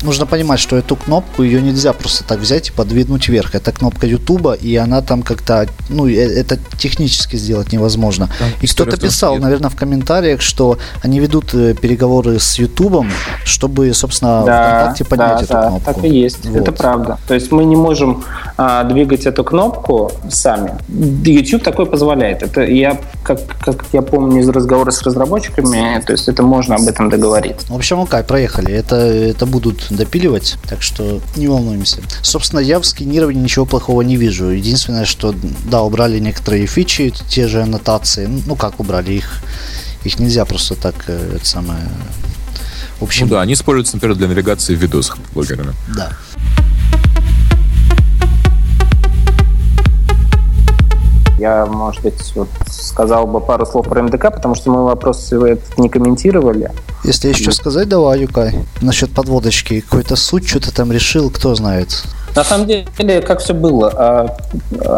нужно 0.03 0.25
понимать, 0.25 0.59
что 0.59 0.75
эту 0.77 0.95
кнопку 0.95 1.43
ее 1.43 1.61
нельзя 1.61 1.93
просто 1.93 2.23
так 2.23 2.39
взять 2.39 2.69
и 2.69 2.71
подвинуть 2.71 3.27
вверх. 3.27 3.55
Это 3.55 3.71
кнопка 3.71 4.07
Ютуба, 4.07 4.53
и 4.53 4.75
она 4.75 5.01
там 5.01 5.23
как-то, 5.23 5.67
ну, 5.89 6.07
э, 6.07 6.13
это 6.13 6.59
технически 6.77 7.35
сделать 7.37 7.71
невозможно. 7.71 8.29
и 8.61 8.67
кто-то 8.67 8.97
писал, 8.97 9.37
наверное, 9.37 9.69
в 9.69 9.75
комментариях, 9.75 10.41
что 10.41 10.77
они 11.01 11.19
ведут 11.19 11.53
э, 11.53 11.73
переговоры 11.73 12.39
с 12.39 12.59
Ютубом, 12.59 13.09
чтобы, 13.45 13.93
собственно, 13.93 14.41
ВКонтакте 14.41 15.05
поднять 15.05 15.37
да, 15.37 15.43
эту 15.43 15.53
да, 15.53 15.67
кнопку. 15.67 15.93
так 15.93 16.03
и 16.05 16.09
есть. 16.09 16.45
Вот. 16.45 16.60
Это 16.61 16.71
правда. 16.71 17.17
То 17.27 17.33
есть 17.33 17.51
мы 17.51 17.65
не 17.65 17.75
можем 17.75 18.23
а, 18.57 18.83
двигать 18.83 19.25
эту 19.25 19.43
кнопку 19.43 20.11
сами. 20.29 20.73
YouTube 21.23 21.63
такое 21.63 21.85
позволяет. 21.85 22.43
Это 22.43 22.61
я, 22.61 22.99
как, 23.23 23.39
как 23.59 23.85
я 23.93 24.01
помню 24.01 24.41
из 24.41 24.49
разговора 24.49 24.91
с 24.91 25.01
разработчиками, 25.01 26.01
то 26.05 26.11
есть 26.11 26.27
это 26.27 26.43
можно 26.43 26.75
об 26.75 26.87
этом 26.87 27.09
договориться. 27.09 27.67
В 27.67 27.75
общем, 27.75 28.01
окей, 28.01 28.23
проехали. 28.23 28.73
Это, 28.73 28.95
это 28.95 29.45
будут 29.45 29.87
допиливать, 29.89 30.57
так 30.67 30.81
что 30.81 31.19
не 31.35 31.47
волнуемся. 31.47 32.01
Собственно, 32.21 32.59
я 32.59 32.79
в 32.79 32.85
сканировании 32.85 33.41
ничего 33.41 33.65
плохого 33.65 34.01
не 34.01 34.15
вижу. 34.15 34.49
Единственное, 34.49 35.05
что, 35.05 35.33
да, 35.69 35.81
убрали 35.81 36.19
некоторые 36.19 36.65
фичи, 36.67 37.13
те 37.29 37.47
же 37.47 37.61
аннотации. 37.61 38.29
Ну, 38.45 38.55
как 38.55 38.79
убрали 38.79 39.13
их? 39.13 39.41
Их 40.03 40.19
нельзя 40.19 40.45
просто 40.45 40.75
так, 40.75 40.95
э, 41.07 41.35
это 41.35 41.45
самое... 41.45 41.81
В 42.99 43.03
общем, 43.03 43.27
Ну 43.27 43.31
да, 43.31 43.41
они 43.41 43.53
используются, 43.53 43.95
например, 43.95 44.15
для 44.15 44.27
навигации 44.27 44.75
в 44.75 44.79
видосах 44.79 45.17
блогерами. 45.33 45.73
да. 45.95 46.11
Я, 51.41 51.65
может 51.65 52.03
быть, 52.03 52.35
вот 52.35 52.49
сказал 52.67 53.25
бы 53.25 53.41
пару 53.41 53.65
слов 53.65 53.87
про 53.87 54.03
МДК, 54.03 54.31
потому 54.31 54.53
что 54.53 54.69
мы 54.69 54.85
вопрос 54.85 55.33
этот 55.33 55.75
не 55.79 55.89
комментировали. 55.89 56.71
Если 57.03 57.29
еще 57.29 57.51
сказать, 57.51 57.89
давай, 57.89 58.21
Юкай, 58.21 58.59
насчет 58.79 59.11
подводочки. 59.11 59.81
Какой-то 59.81 60.15
суть 60.15 60.47
что-то 60.47 60.71
там 60.71 60.91
решил, 60.91 61.31
кто 61.31 61.55
знает. 61.55 62.03
На 62.35 62.43
самом 62.43 62.67
деле, 62.67 63.21
как 63.21 63.39
все 63.39 63.53
было, 63.53 63.91
а, 63.93 64.37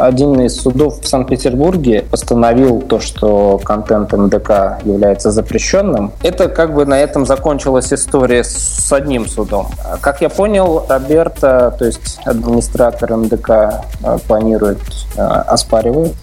один 0.07 0.39
из 0.41 0.61
судов 0.61 1.01
в 1.01 1.07
Санкт-Петербурге 1.07 2.05
постановил 2.09 2.81
то, 2.81 2.99
что 2.99 3.59
контент 3.63 4.13
МДК 4.13 4.79
является 4.83 5.31
запрещенным. 5.31 6.11
Это 6.21 6.47
как 6.47 6.73
бы 6.73 6.85
на 6.85 6.99
этом 6.99 7.25
закончилась 7.25 7.91
история 7.91 8.43
с 8.43 8.91
одним 8.91 9.27
судом. 9.27 9.69
Как 10.01 10.21
я 10.21 10.29
понял, 10.29 10.85
Роберта, 10.87 11.75
то 11.77 11.85
есть 11.85 12.19
администратор 12.25 13.15
МДК, 13.15 13.49
а, 13.49 14.17
планирует 14.27 14.79
а, 15.17 15.41
оспаривать 15.41 16.13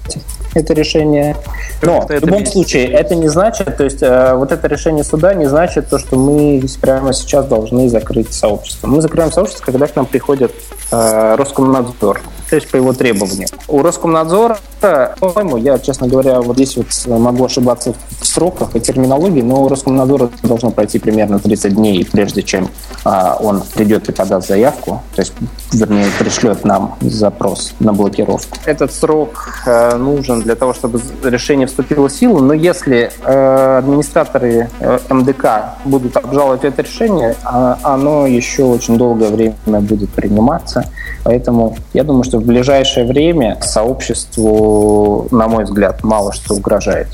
это 0.55 0.75
решение. 0.75 1.37
Но 1.83 2.03
в 2.03 2.11
это 2.11 2.27
любом 2.27 2.39
вместе. 2.39 2.53
случае 2.53 2.87
это 2.87 3.15
не 3.15 3.29
значит, 3.29 3.77
то 3.77 3.85
есть 3.85 4.03
э, 4.03 4.35
вот 4.35 4.53
это 4.53 4.67
решение 4.69 5.05
суда 5.05 5.35
не 5.35 5.47
значит 5.47 5.89
то, 5.89 5.99
что 5.99 6.17
мы 6.17 6.63
прямо 6.81 7.13
сейчас 7.13 7.47
должны 7.47 7.89
закрыть 7.89 8.33
сообщество. 8.33 8.87
Мы 8.87 9.01
закрываем 9.01 9.33
сообщество, 9.33 9.65
когда 9.65 9.87
к 9.87 9.97
нам 9.97 10.07
приходит 10.07 10.53
э, 10.91 11.35
Роскомнадзор, 11.37 12.21
то 12.49 12.57
есть 12.57 12.69
по 12.71 12.77
его 12.77 12.93
требованию. 12.93 13.49
У 13.69 13.83
Роскомнадзора, 13.83 14.59
по-моему, 14.81 15.57
я, 15.57 15.79
честно 15.79 16.09
говоря, 16.09 16.41
вот 16.41 16.57
здесь 16.57 16.77
вот 16.77 16.87
могу 17.07 17.45
ошибаться 17.45 17.95
в 18.21 18.27
сроках 18.27 18.75
и 18.75 18.81
терминологии, 18.81 19.43
но 19.43 19.63
у 19.63 19.69
Роскомнадзора 19.69 20.31
должно 20.43 20.71
пройти 20.71 20.99
примерно 20.99 21.39
30 21.39 21.75
дней, 21.75 22.07
прежде 22.11 22.43
чем 22.43 22.65
э, 22.65 22.90
он 23.05 23.63
придет 23.75 24.09
и 24.09 24.13
подаст 24.13 24.49
заявку, 24.49 25.03
то 25.15 25.23
есть, 25.23 25.33
вернее, 25.73 26.07
пришлет 26.19 26.65
нам 26.65 26.97
запрос 27.01 27.73
на 27.81 27.93
блокировку. 27.93 28.59
Этот 28.67 28.93
срок 28.93 29.63
э, 29.67 29.97
нужен 29.97 30.43
для 30.43 30.55
того, 30.55 30.75
чтобы 30.75 31.01
решение 31.25 31.67
вступило 31.67 32.09
в 32.09 32.13
силу, 32.13 32.41
но 32.41 32.53
если 32.53 33.11
э, 33.25 33.79
администраторы 33.79 34.69
э, 34.81 34.99
МДК 35.09 35.77
будут 35.85 36.17
обжаловать 36.17 36.65
это 36.65 36.83
решение, 36.83 37.37
а, 37.45 37.79
оно 37.83 38.27
еще 38.27 38.65
очень 38.65 38.99
долгое 38.99 39.31
время 39.31 39.81
будет 39.81 40.11
приниматься, 40.11 40.85
поэтому 41.25 41.77
я 41.93 42.05
думаю, 42.05 42.25
что 42.25 42.39
в 42.39 42.45
ближайшее 42.45 43.07
время 43.07 43.59
сообществу, 43.63 45.29
на 45.31 45.49
мой 45.49 45.65
взгляд, 45.65 46.03
мало 46.05 46.33
что 46.33 46.55
угрожает. 46.55 47.09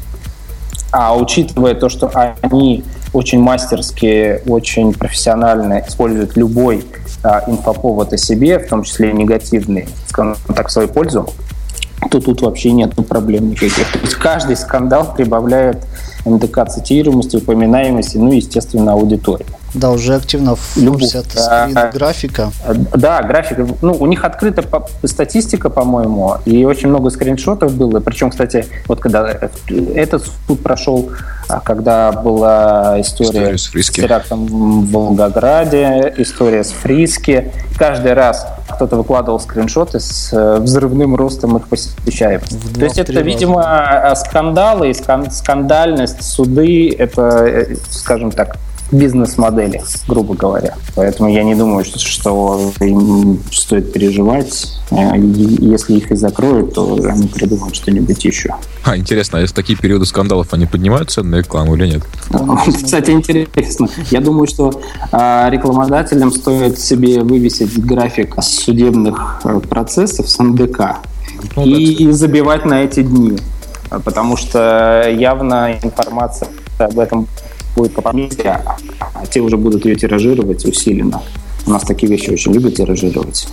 А 0.92 1.16
учитывая 1.16 1.74
то, 1.74 1.88
что 1.88 2.10
они 2.14 2.84
очень 3.12 3.40
мастерски, 3.40 4.42
очень 4.46 4.92
профессионально 4.92 5.84
используют 5.86 6.36
любой 6.36 6.84
а, 7.22 7.42
инфоповод 7.46 8.12
о 8.12 8.16
себе, 8.16 8.58
в 8.58 8.68
том 8.68 8.82
числе 8.82 9.12
негативный, 9.12 9.88
скажем 10.08 10.36
так, 10.54 10.68
в 10.68 10.70
свою 10.70 10.88
пользу, 10.88 11.28
то 12.10 12.20
тут 12.20 12.42
вообще 12.42 12.72
нет 12.72 12.94
проблем 13.08 13.50
никаких. 13.50 13.90
То 13.92 13.98
есть 13.98 14.14
каждый 14.14 14.56
скандал 14.56 15.14
прибавляет 15.14 15.84
МДК 16.26 16.68
цитируемости, 16.68 17.36
упоминаемости, 17.36 18.16
ну 18.18 18.32
и, 18.32 18.36
естественно, 18.36 18.92
аудитории. 18.92 19.46
Да, 19.74 19.90
уже 19.90 20.14
активно 20.14 20.56
форсят 20.56 21.26
скрин 21.26 21.90
графика. 21.92 22.50
Да, 22.94 23.22
графика. 23.22 23.66
Ну, 23.82 23.92
у 23.92 24.06
них 24.06 24.24
открыта 24.24 24.64
статистика, 25.04 25.68
по-моему, 25.68 26.36
и 26.46 26.64
очень 26.64 26.88
много 26.88 27.10
скриншотов 27.10 27.74
было. 27.74 28.00
Причем, 28.00 28.30
кстати, 28.30 28.66
вот 28.88 29.00
когда 29.00 29.28
этот 29.68 30.26
суд 30.46 30.62
прошел, 30.62 31.10
а 31.48 31.60
когда 31.60 32.12
была 32.12 33.00
история, 33.00 33.54
история 33.54 33.82
с, 33.84 33.88
с 33.88 33.90
терактом 33.90 34.46
в 34.46 34.90
Волгограде, 34.90 36.14
история 36.16 36.64
с 36.64 36.70
Фриски, 36.70 37.52
каждый 37.78 38.14
раз 38.14 38.46
кто-то 38.68 38.96
выкладывал 38.96 39.40
скриншоты 39.40 40.00
с 40.00 40.32
э, 40.32 40.58
взрывным 40.58 41.14
ростом 41.16 41.56
их 41.56 41.68
посещаемости. 41.68 42.56
То 42.74 42.84
есть 42.84 42.98
это, 42.98 43.20
видимо, 43.20 44.12
скандалы, 44.16 44.92
скандальность, 44.94 46.22
суды, 46.22 46.90
это, 46.90 47.46
э, 47.46 47.76
скажем 47.90 48.30
так, 48.30 48.56
бизнес-модели, 48.92 49.82
грубо 50.06 50.34
говоря. 50.34 50.74
Поэтому 50.94 51.28
я 51.28 51.42
не 51.42 51.54
думаю, 51.54 51.84
что, 51.84 51.98
что 51.98 52.72
им 52.80 53.40
стоит 53.50 53.92
переживать. 53.92 54.72
Э, 54.90 55.16
если 55.16 55.94
их 55.94 56.12
и 56.12 56.16
закроют, 56.16 56.74
то 56.74 56.94
они 57.04 57.26
придумают 57.26 57.74
что-нибудь 57.74 58.24
еще. 58.24 58.54
А, 58.84 58.96
интересно, 58.96 59.38
а 59.38 59.40
если 59.42 59.54
такие 59.54 59.78
периоды 59.78 60.06
скандалов, 60.06 60.52
они 60.52 60.66
поднимают 60.66 61.10
цены 61.10 61.30
на 61.30 61.36
рекламу 61.36 61.74
или 61.74 61.88
нет? 61.88 62.02
Кстати, 62.84 63.10
интересно. 63.10 63.88
Я 64.10 64.20
думаю, 64.20 64.46
что 64.46 64.80
а, 65.12 65.48
рекламодателям 65.50 66.30
стоит 66.30 66.78
себе 66.78 67.22
вывесить 67.22 67.78
график 67.84 68.36
судебных 68.42 69.40
э, 69.44 69.60
процессов 69.60 70.28
с 70.28 70.38
НДК 70.38 70.98
ну, 71.56 71.64
и, 71.64 72.04
и 72.04 72.10
забивать 72.12 72.64
на 72.64 72.84
эти 72.84 73.02
дни. 73.02 73.38
Потому 74.04 74.36
что 74.36 75.08
явно 75.08 75.78
информация 75.82 76.48
об 76.78 76.98
этом 76.98 77.28
будет 77.76 77.94
по 77.94 78.02
поместье, 78.02 78.62
а 79.14 79.26
те 79.26 79.40
уже 79.40 79.56
будут 79.56 79.84
ее 79.84 79.94
тиражировать 79.94 80.64
усиленно. 80.64 81.22
У 81.66 81.70
нас 81.70 81.82
такие 81.82 82.10
вещи 82.10 82.30
очень 82.30 82.52
любят 82.52 82.76
тиражировать, 82.76 83.46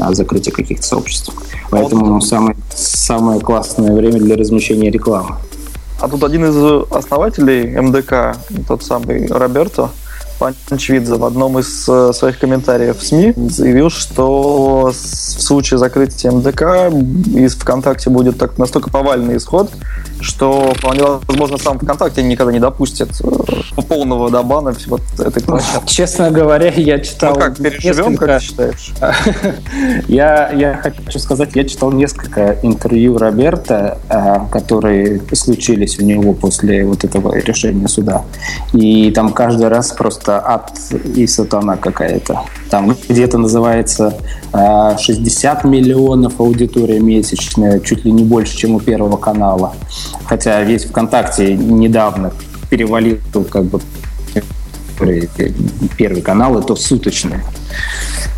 а 0.00 0.12
закрытие 0.12 0.52
каких-то 0.52 0.86
сообществ. 0.86 1.32
Поэтому 1.70 2.20
самое, 2.20 2.56
самое 2.74 3.40
классное 3.40 3.94
время 3.94 4.18
для 4.18 4.36
размещения 4.36 4.90
рекламы. 4.90 5.36
А 6.00 6.08
тут 6.08 6.24
один 6.24 6.44
из 6.44 6.86
основателей 6.90 7.80
МДК, 7.80 8.36
тот 8.66 8.82
самый 8.82 9.26
Роберто, 9.28 9.90
Панчвидзе 10.68 11.14
в 11.14 11.24
одном 11.24 11.58
из 11.58 11.88
э, 11.88 12.12
своих 12.12 12.38
комментариев 12.38 12.98
в 12.98 13.06
СМИ 13.06 13.34
заявил, 13.48 13.90
что 13.90 14.92
в 14.92 15.42
случае 15.42 15.78
закрытия 15.78 16.32
МДК 16.32 16.92
из 17.34 17.54
ВКонтакте 17.54 18.10
будет 18.10 18.38
так, 18.38 18.58
настолько 18.58 18.90
повальный 18.90 19.36
исход, 19.36 19.70
что 20.20 20.72
вполне 20.76 21.02
возможно 21.28 21.58
сам 21.58 21.78
ВКонтакте 21.78 22.22
никогда 22.22 22.52
не 22.52 22.58
допустит 22.58 23.10
э, 23.22 23.82
полного 23.82 24.30
добана 24.30 24.74
вот 24.86 25.02
этой 25.18 25.42
площадки. 25.42 25.92
Честно 25.92 26.30
говоря, 26.30 26.72
я 26.72 26.98
читал... 26.98 27.34
Ну 27.34 27.40
как, 27.40 27.56
переживем, 27.58 28.12
несколько... 28.12 28.26
как 28.26 28.40
ты 28.40 28.44
считаешь? 28.44 28.92
я, 30.08 30.50
я 30.50 30.80
хочу 30.82 31.18
сказать, 31.18 31.50
я 31.54 31.64
читал 31.64 31.92
несколько 31.92 32.58
интервью 32.62 33.16
Роберта, 33.16 33.98
э, 34.08 34.50
которые 34.50 35.22
случились 35.34 35.98
у 36.00 36.04
него 36.04 36.32
после 36.32 36.84
вот 36.84 37.04
этого 37.04 37.34
решения 37.36 37.86
суда. 37.86 38.24
И 38.72 39.10
там 39.12 39.32
каждый 39.32 39.68
раз 39.68 39.92
просто 39.92 40.31
ад 40.40 40.72
и 41.16 41.26
сатана 41.26 41.76
какая-то. 41.76 42.42
Там 42.70 42.96
где-то 43.08 43.38
называется 43.38 44.18
60 44.52 45.64
э, 45.64 45.68
миллионов 45.68 46.40
аудитория 46.40 47.00
месячная, 47.00 47.80
чуть 47.80 48.04
ли 48.04 48.12
не 48.12 48.24
больше, 48.24 48.56
чем 48.56 48.74
у 48.74 48.80
Первого 48.80 49.16
канала 49.16 49.74
хотя 50.32 50.62
весь 50.62 50.86
ВКонтакте 50.86 51.54
недавно 51.54 52.32
перевалил 52.70 53.18
как 53.50 53.64
бы 53.64 53.80
первый 55.98 56.22
канал, 56.22 56.58
и 56.58 56.64
то 56.64 56.74
суточные. 56.76 57.44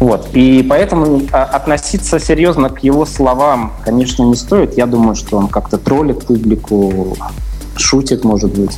Вот. 0.00 0.28
И 0.32 0.66
поэтому 0.68 1.22
а, 1.30 1.44
относиться 1.44 2.18
серьезно 2.18 2.68
к 2.68 2.82
его 2.82 3.06
словам, 3.06 3.74
конечно, 3.84 4.24
не 4.24 4.34
стоит. 4.34 4.76
Я 4.76 4.86
думаю, 4.86 5.14
что 5.14 5.36
он 5.36 5.48
как-то 5.48 5.78
троллит 5.78 6.26
публику, 6.26 7.16
шутит, 7.76 8.24
может 8.24 8.58
быть. 8.58 8.76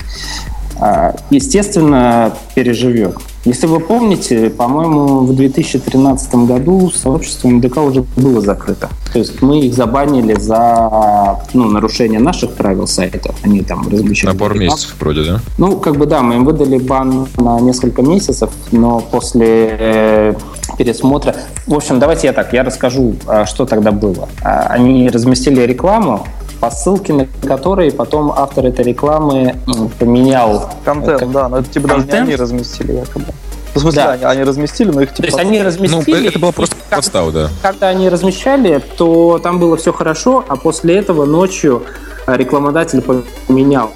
А, 0.80 1.14
естественно, 1.30 2.32
переживет. 2.54 3.16
Если 3.44 3.66
вы 3.66 3.78
помните, 3.78 4.50
по-моему, 4.50 5.20
в 5.20 5.34
2013 5.34 6.34
году 6.46 6.90
сообщество 6.90 7.48
МДК 7.48 7.78
уже 7.78 8.04
было 8.16 8.40
закрыто. 8.40 8.88
То 9.12 9.20
есть 9.20 9.40
мы 9.40 9.60
их 9.60 9.74
забанили 9.74 10.34
за 10.34 11.38
ну, 11.54 11.66
нарушение 11.70 12.18
наших 12.18 12.52
правил 12.52 12.86
сайта. 12.86 13.34
Они 13.42 13.62
там 13.62 13.88
размещали. 13.88 14.32
На 14.32 14.38
пару 14.38 14.56
месяцев 14.56 14.96
вроде, 14.98 15.24
да? 15.24 15.40
Ну, 15.58 15.78
как 15.78 15.96
бы 15.96 16.06
да, 16.06 16.22
мы 16.22 16.34
им 16.34 16.44
выдали 16.44 16.78
бан 16.78 17.28
на 17.36 17.60
несколько 17.60 18.02
месяцев, 18.02 18.50
но 18.72 19.00
после 19.00 19.76
э, 19.78 20.34
пересмотра... 20.76 21.36
В 21.66 21.74
общем, 21.74 21.98
давайте 21.98 22.26
я 22.26 22.32
так, 22.32 22.52
я 22.52 22.64
расскажу, 22.64 23.14
а, 23.26 23.46
что 23.46 23.64
тогда 23.64 23.92
было. 23.92 24.28
А, 24.42 24.66
они 24.70 25.08
разместили 25.08 25.62
рекламу, 25.62 26.26
по 26.60 26.70
ссылке 26.70 27.12
на 27.12 27.26
которые 27.46 27.92
потом 27.92 28.32
автор 28.32 28.66
этой 28.66 28.84
рекламы 28.84 29.56
поменял. 29.98 30.70
Контент, 30.84 31.20
как... 31.20 31.30
да, 31.30 31.48
но 31.48 31.58
это 31.58 31.68
типа 31.70 31.88
контент. 31.88 32.10
даже 32.10 32.22
не 32.22 32.32
они 32.32 32.36
разместили 32.36 32.92
якобы. 32.92 33.26
Ну, 33.74 33.80
в 33.80 33.82
смысле, 33.82 34.02
да. 34.02 34.12
они, 34.12 34.24
они 34.24 34.44
разместили, 34.44 34.90
но 34.90 35.02
их 35.02 35.10
типа... 35.10 35.22
То 35.22 35.26
есть 35.26 35.38
они 35.38 35.62
разместили... 35.62 36.22
Ну, 36.22 36.28
это 36.28 36.38
было 36.38 36.52
просто 36.52 36.76
подстава, 36.88 37.30
да. 37.30 37.50
Когда 37.62 37.88
они 37.88 38.08
размещали, 38.08 38.82
то 38.96 39.38
там 39.42 39.58
было 39.58 39.76
все 39.76 39.92
хорошо, 39.92 40.44
а 40.48 40.56
после 40.56 40.96
этого 40.96 41.26
ночью 41.26 41.82
рекламодатель 42.26 43.02
поменял 43.02 43.90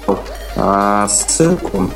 а, 0.55 1.07
ссылку, 1.07 1.89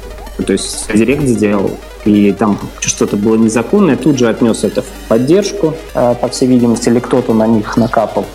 то 0.46 0.52
есть 0.52 0.92
директ 0.94 1.24
сделал, 1.24 1.72
и 2.06 2.32
там 2.34 2.60
что-то 2.80 3.18
было 3.18 3.36
незаконное, 3.36 3.98
тут 3.98 4.18
же 4.18 4.28
отнес 4.28 4.64
это 4.64 4.82
в 4.82 4.88
поддержку, 5.08 5.76
а, 5.94 6.14
по 6.16 6.28
всей 6.28 6.48
видимости, 6.48 6.90
или 6.90 7.00
кто-то 7.00 7.34
на 7.34 7.48
них 7.48 7.78
накапал. 7.78 8.26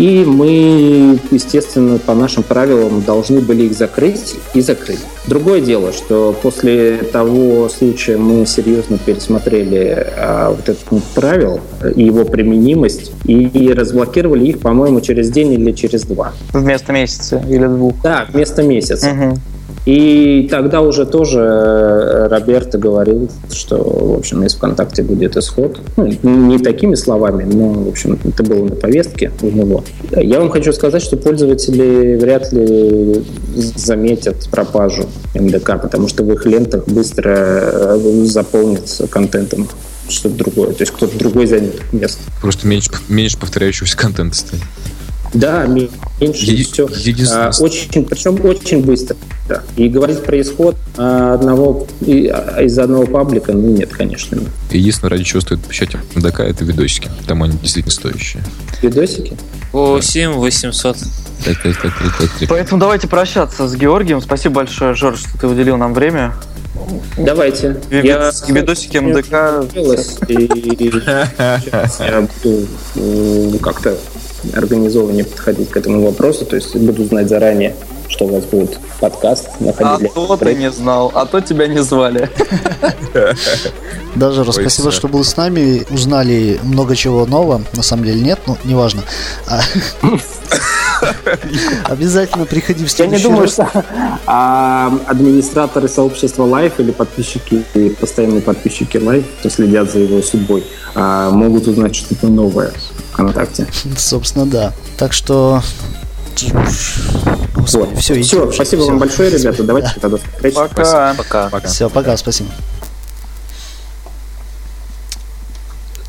И 0.00 0.24
мы, 0.24 1.18
естественно, 1.30 1.98
по 1.98 2.14
нашим 2.14 2.42
правилам 2.42 3.02
должны 3.02 3.42
были 3.42 3.64
их 3.64 3.74
закрыть 3.74 4.34
и 4.54 4.62
закрыть. 4.62 5.00
Другое 5.26 5.60
дело, 5.60 5.92
что 5.92 6.34
после 6.42 6.96
того 7.12 7.68
случая 7.68 8.16
мы 8.16 8.46
серьезно 8.46 8.96
пересмотрели 8.96 10.06
а, 10.16 10.52
вот 10.52 10.66
этот 10.70 10.78
пункт 10.78 11.06
правил 11.08 11.60
и 11.94 12.02
его 12.02 12.24
применимость 12.24 13.12
и 13.26 13.74
разблокировали 13.74 14.46
их, 14.46 14.60
по-моему, 14.60 15.02
через 15.02 15.30
день 15.30 15.52
или 15.52 15.72
через 15.72 16.04
два. 16.04 16.32
Вместо 16.54 16.94
месяца 16.94 17.44
или 17.46 17.66
двух? 17.66 17.92
Да, 18.02 18.26
вместо 18.32 18.62
месяца. 18.62 19.10
Угу. 19.10 19.38
И 19.86 20.48
тогда 20.50 20.82
уже 20.82 21.06
тоже 21.06 21.40
э, 21.40 22.28
Роберто 22.28 22.78
говорил, 22.78 23.30
что, 23.50 23.76
в 23.78 24.18
общем, 24.18 24.44
из 24.44 24.54
ВКонтакте 24.54 25.02
будет 25.02 25.36
исход. 25.36 25.80
Ну, 25.96 26.06
не 26.22 26.58
такими 26.58 26.94
словами, 26.94 27.44
но, 27.44 27.72
в 27.72 27.88
общем, 27.88 28.18
это 28.24 28.42
было 28.42 28.64
на 28.64 28.74
повестке 28.74 29.32
у 29.42 29.46
него. 29.46 29.84
Я 30.10 30.40
вам 30.40 30.50
хочу 30.50 30.72
сказать, 30.72 31.02
что 31.02 31.16
пользователи 31.16 32.16
вряд 32.16 32.52
ли 32.52 33.24
заметят 33.54 34.48
пропажу 34.50 35.04
МДК, 35.34 35.80
потому 35.80 36.08
что 36.08 36.24
в 36.24 36.32
их 36.32 36.44
лентах 36.46 36.86
быстро 36.86 37.30
э, 37.30 38.24
заполнится 38.24 39.06
контентом 39.06 39.68
что-то 40.08 40.34
другое. 40.36 40.72
То 40.72 40.82
есть 40.82 40.92
кто-то 40.92 41.16
другой 41.16 41.46
займет 41.46 41.80
место. 41.92 42.20
Просто 42.40 42.66
меньше, 42.66 42.90
меньше 43.08 43.38
повторяющегося 43.38 43.96
контента 43.96 44.36
стоит. 44.36 44.62
Да, 45.32 45.66
меньше 45.66 46.46
Е- 46.46 46.64
все. 46.64 46.88
А, 47.30 47.50
очень, 47.60 48.04
причем 48.04 48.44
очень 48.44 48.82
быстро. 48.82 49.16
Да. 49.50 49.62
И 49.74 49.88
говорить 49.88 50.22
про 50.22 50.40
исход 50.40 50.76
одного 50.96 51.88
а, 52.06 52.62
из 52.62 52.78
одного 52.78 53.04
паблика, 53.04 53.52
ну 53.52 53.70
нет, 53.70 53.90
конечно. 53.90 54.38
Единственное, 54.70 55.10
ради 55.10 55.24
чего 55.24 55.40
стоит 55.40 55.60
посещать 55.60 55.96
МДК, 56.14 56.40
это 56.40 56.64
видосики. 56.64 57.10
Там 57.26 57.42
они 57.42 57.58
действительно 57.58 57.92
стоящие. 57.92 58.44
Видосики? 58.80 59.36
По 59.72 60.00
7 60.00 60.34
800. 60.34 60.96
Поэтому 62.48 62.80
давайте 62.80 63.08
прощаться 63.08 63.66
с 63.66 63.74
Георгием. 63.74 64.20
Спасибо 64.20 64.56
большое, 64.56 64.94
Жорж, 64.94 65.18
что 65.20 65.36
ты 65.36 65.48
уделил 65.48 65.76
нам 65.76 65.94
время. 65.94 66.34
Давайте. 67.18 67.80
Я... 67.90 68.30
Видосики 68.46 68.98
МДК. 68.98 69.30
Понравилось, 69.30 70.16
И 70.28 70.46
сейчас 70.78 72.00
я 72.00 72.28
буду 72.44 72.66
м, 72.94 73.58
как-то 73.58 73.96
организованнее 74.54 75.24
подходить 75.24 75.70
к 75.70 75.76
этому 75.76 76.02
вопросу, 76.04 76.44
то 76.46 76.56
есть 76.56 76.74
буду 76.76 77.04
знать 77.04 77.28
заранее, 77.28 77.74
что 78.10 78.24
у 78.26 78.34
вас 78.34 78.44
будет 78.44 78.78
подкаст. 79.00 79.48
А 79.60 79.64
находить 79.64 80.12
то 80.12 80.36
ты 80.36 80.54
не 80.54 80.70
знал, 80.70 81.10
а 81.14 81.26
то 81.26 81.40
тебя 81.40 81.66
не 81.68 81.82
звали. 81.82 82.28
Даже 84.16 84.44
спасибо, 84.52 84.90
что 84.90 85.08
был 85.08 85.24
с 85.24 85.36
нами. 85.36 85.86
Узнали 85.90 86.58
много 86.62 86.96
чего 86.96 87.24
нового. 87.26 87.62
На 87.72 87.82
самом 87.82 88.04
деле 88.04 88.20
нет, 88.20 88.40
но 88.46 88.58
неважно. 88.64 89.02
А- 89.46 89.60
Обязательно 91.84 92.44
приходи 92.44 92.84
в 92.84 92.88
Я 92.88 92.94
следующий 92.94 93.24
не 93.24 93.30
думаю, 93.30 93.42
раз. 93.44 93.52
что 93.52 93.84
а, 94.26 94.92
администраторы 95.06 95.88
сообщества 95.88 96.44
Life 96.44 96.74
или 96.78 96.90
подписчики, 96.90 97.64
и 97.74 97.90
постоянные 97.90 98.42
подписчики 98.42 98.96
Life, 98.98 99.24
кто 99.38 99.48
следят 99.48 99.90
за 99.90 100.00
его 100.00 100.20
судьбой, 100.20 100.64
а, 100.94 101.30
могут 101.30 101.68
узнать 101.68 101.94
что-то 101.96 102.26
новое 102.28 102.72
ВКонтакте. 103.12 103.66
Собственно, 103.96 104.46
да. 104.46 104.72
Так 104.98 105.12
что... 105.12 105.62
Господи, 107.54 107.94
все, 107.96 108.22
Все, 108.22 108.44
уже. 108.44 108.52
спасибо 108.54 108.82
Всё. 108.82 108.90
вам 108.90 108.98
большое, 108.98 109.30
ребята. 109.30 109.62
Давайте 109.62 109.92
тогда 110.00 110.16
встретимся. 110.16 110.68
Пока. 110.68 111.14
Пока. 111.14 111.48
Пока. 111.50 111.68
Все, 111.68 111.90
пока, 111.90 112.16
спасибо. 112.16 112.50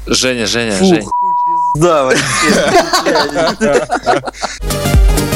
Женя, 0.07 0.45
Женя, 0.47 0.77
Женя. 0.77 1.05
Да, 1.75 2.03
вообще. 2.05 2.23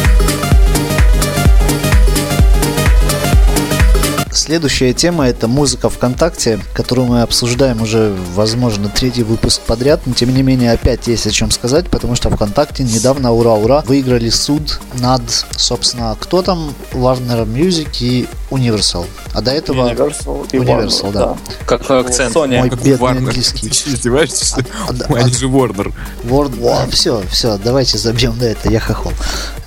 Следующая 4.46 4.93
тема 4.93 5.28
это 5.28 5.48
музыка 5.48 5.89
ВКонтакте, 5.89 6.60
которую 6.76 7.08
мы 7.08 7.24
обсуждаем 7.24 7.82
уже, 7.82 8.16
возможно, 8.36 8.89
третий 8.89 9.24
выпуск 9.24 9.62
подряд, 9.62 10.02
но 10.06 10.14
тем 10.14 10.36
не 10.36 10.43
менее 10.43 10.72
опять 10.72 11.08
есть 11.08 11.26
о 11.26 11.32
чем 11.32 11.50
сказать, 11.50 11.89
потому 11.89 12.14
что 12.14 12.30
ВКонтакте 12.30 12.84
недавно, 12.84 13.32
ура-ура, 13.32 13.82
выиграли 13.88 14.30
суд 14.30 14.80
над, 15.00 15.24
собственно, 15.58 16.16
кто 16.20 16.43
там, 16.43 16.76
Warner 16.93 17.43
Music 17.48 17.89
и 18.02 18.28
Universal. 18.52 19.08
А 19.34 19.41
до 19.41 19.50
этого... 19.50 19.89
Universal 19.89 20.48
и 20.52 20.58
Universal, 20.58 21.12
Warner, 21.12 21.14
да. 21.14 21.38
Какой 21.66 22.02
акцент? 22.02 22.36
Sony. 22.36 22.60
Мой 22.60 22.70
Как 22.70 22.84
бедный 22.84 23.08
Warner. 23.08 23.18
английский. 23.18 23.70
Ты 23.70 23.89
издеваешься? 23.89 24.64
А, 24.88 24.93
да, 24.93 25.08
Они 25.08 25.34
же 25.34 25.48
Warner. 25.48 25.91
Word... 26.24 26.91
все, 26.91 27.24
все, 27.32 27.58
давайте 27.58 27.98
забьем 27.98 28.38
на 28.38 28.43
это, 28.43 28.70
я 28.70 28.80
хохол. 28.80 29.12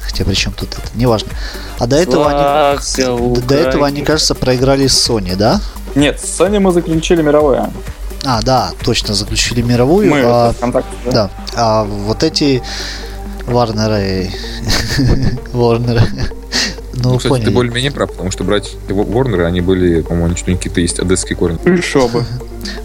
Хотя 0.09 0.25
при 0.25 0.35
чем 0.35 0.53
тут 0.55 0.71
это, 0.73 0.89
неважно. 0.95 1.29
А 1.79 1.87
до 1.87 1.97
этого 1.97 2.29
они... 2.29 3.41
До 3.43 3.55
этого 3.55 3.87
они, 3.87 4.03
кажется, 4.03 4.35
проиграли 4.35 4.87
с 4.87 5.09
Sony, 5.09 5.37
да? 5.37 5.61
Нет, 5.95 6.19
с 6.21 6.41
Sony 6.41 6.59
мы 6.61 6.73
заключили 6.73 7.21
мировое. 7.21 7.71
А, 8.25 8.41
да, 8.43 8.71
точно, 8.85 9.15
заключили 9.15 9.61
мировую. 9.63 10.11
Мы 10.11 10.23
а, 10.25 10.49
это 10.51 10.57
ВКонтакте, 10.57 10.91
да? 11.05 11.13
Да. 11.13 11.31
А 11.57 11.85
вот 11.85 12.23
эти 12.23 12.63
Варнеры... 13.47 14.31
Warner. 15.53 16.03
Ну, 16.95 17.13
Ну, 17.13 17.19
кстати, 17.19 17.23
ты 17.23 17.29
поняли. 17.29 17.51
более-менее 17.51 17.93
прав, 17.93 18.11
потому 18.11 18.31
что 18.31 18.45
братья 18.45 18.77
Warner, 18.89 19.45
они 19.45 19.61
были, 19.61 20.01
по-моему, 20.01 20.37
что 20.37 20.47
какие-то 20.53 20.81
есть 20.81 20.99
одесские 20.99 21.37
корни. 21.37 21.59
Еще 21.69 22.09
бы. 22.09 22.25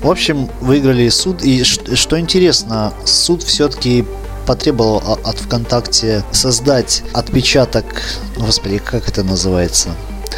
В 0.01 0.09
общем, 0.09 0.49
выиграли 0.61 1.07
суд. 1.09 1.41
И 1.41 1.63
что 1.63 2.19
интересно, 2.19 2.93
суд 3.05 3.41
все-таки 3.43 4.05
потребовал 4.45 5.19
от 5.23 5.37
ВКонтакте 5.37 6.23
создать 6.31 7.03
отпечаток, 7.13 7.85
ну, 8.37 8.45
господи, 8.45 8.79
как 8.79 9.07
это 9.07 9.23
называется? 9.23 9.89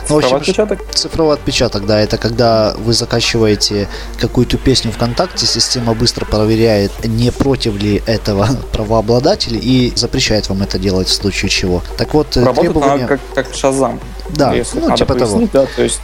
Ну, 0.10 0.20
Права 0.20 0.38
общем, 0.38 0.38
отпечаток? 0.38 0.92
Цифровой 0.92 1.36
отпечаток, 1.36 1.86
да, 1.86 2.00
это 2.00 2.18
когда 2.18 2.76
вы 2.78 2.94
закачиваете 2.94 3.88
какую-то 4.20 4.58
песню 4.58 4.92
ВКонтакте, 4.92 5.46
система 5.46 5.94
быстро 5.94 6.26
проверяет, 6.26 6.92
не 7.06 7.32
против 7.32 7.82
ли 7.82 8.04
этого 8.06 8.48
правообладатель 8.72 9.58
и 9.62 9.94
запрещает 9.96 10.50
вам 10.50 10.62
это 10.62 10.78
делать 10.78 11.08
в 11.08 11.14
случае 11.14 11.50
чего. 11.50 11.82
Так 11.98 12.14
вот, 12.14 12.38
э, 12.38 12.44
Работает 12.44 12.74
требования... 12.74 13.08
как, 13.08 13.20
как 13.34 13.54
Шазам. 13.54 14.00
Да, 14.30 14.54
Если 14.54 14.80
ну, 14.80 14.96
типа 14.96 15.14
того. 15.14 15.32
пояснить, 15.32 15.52
да, 15.52 15.66
то 15.76 15.84
есть 15.84 16.02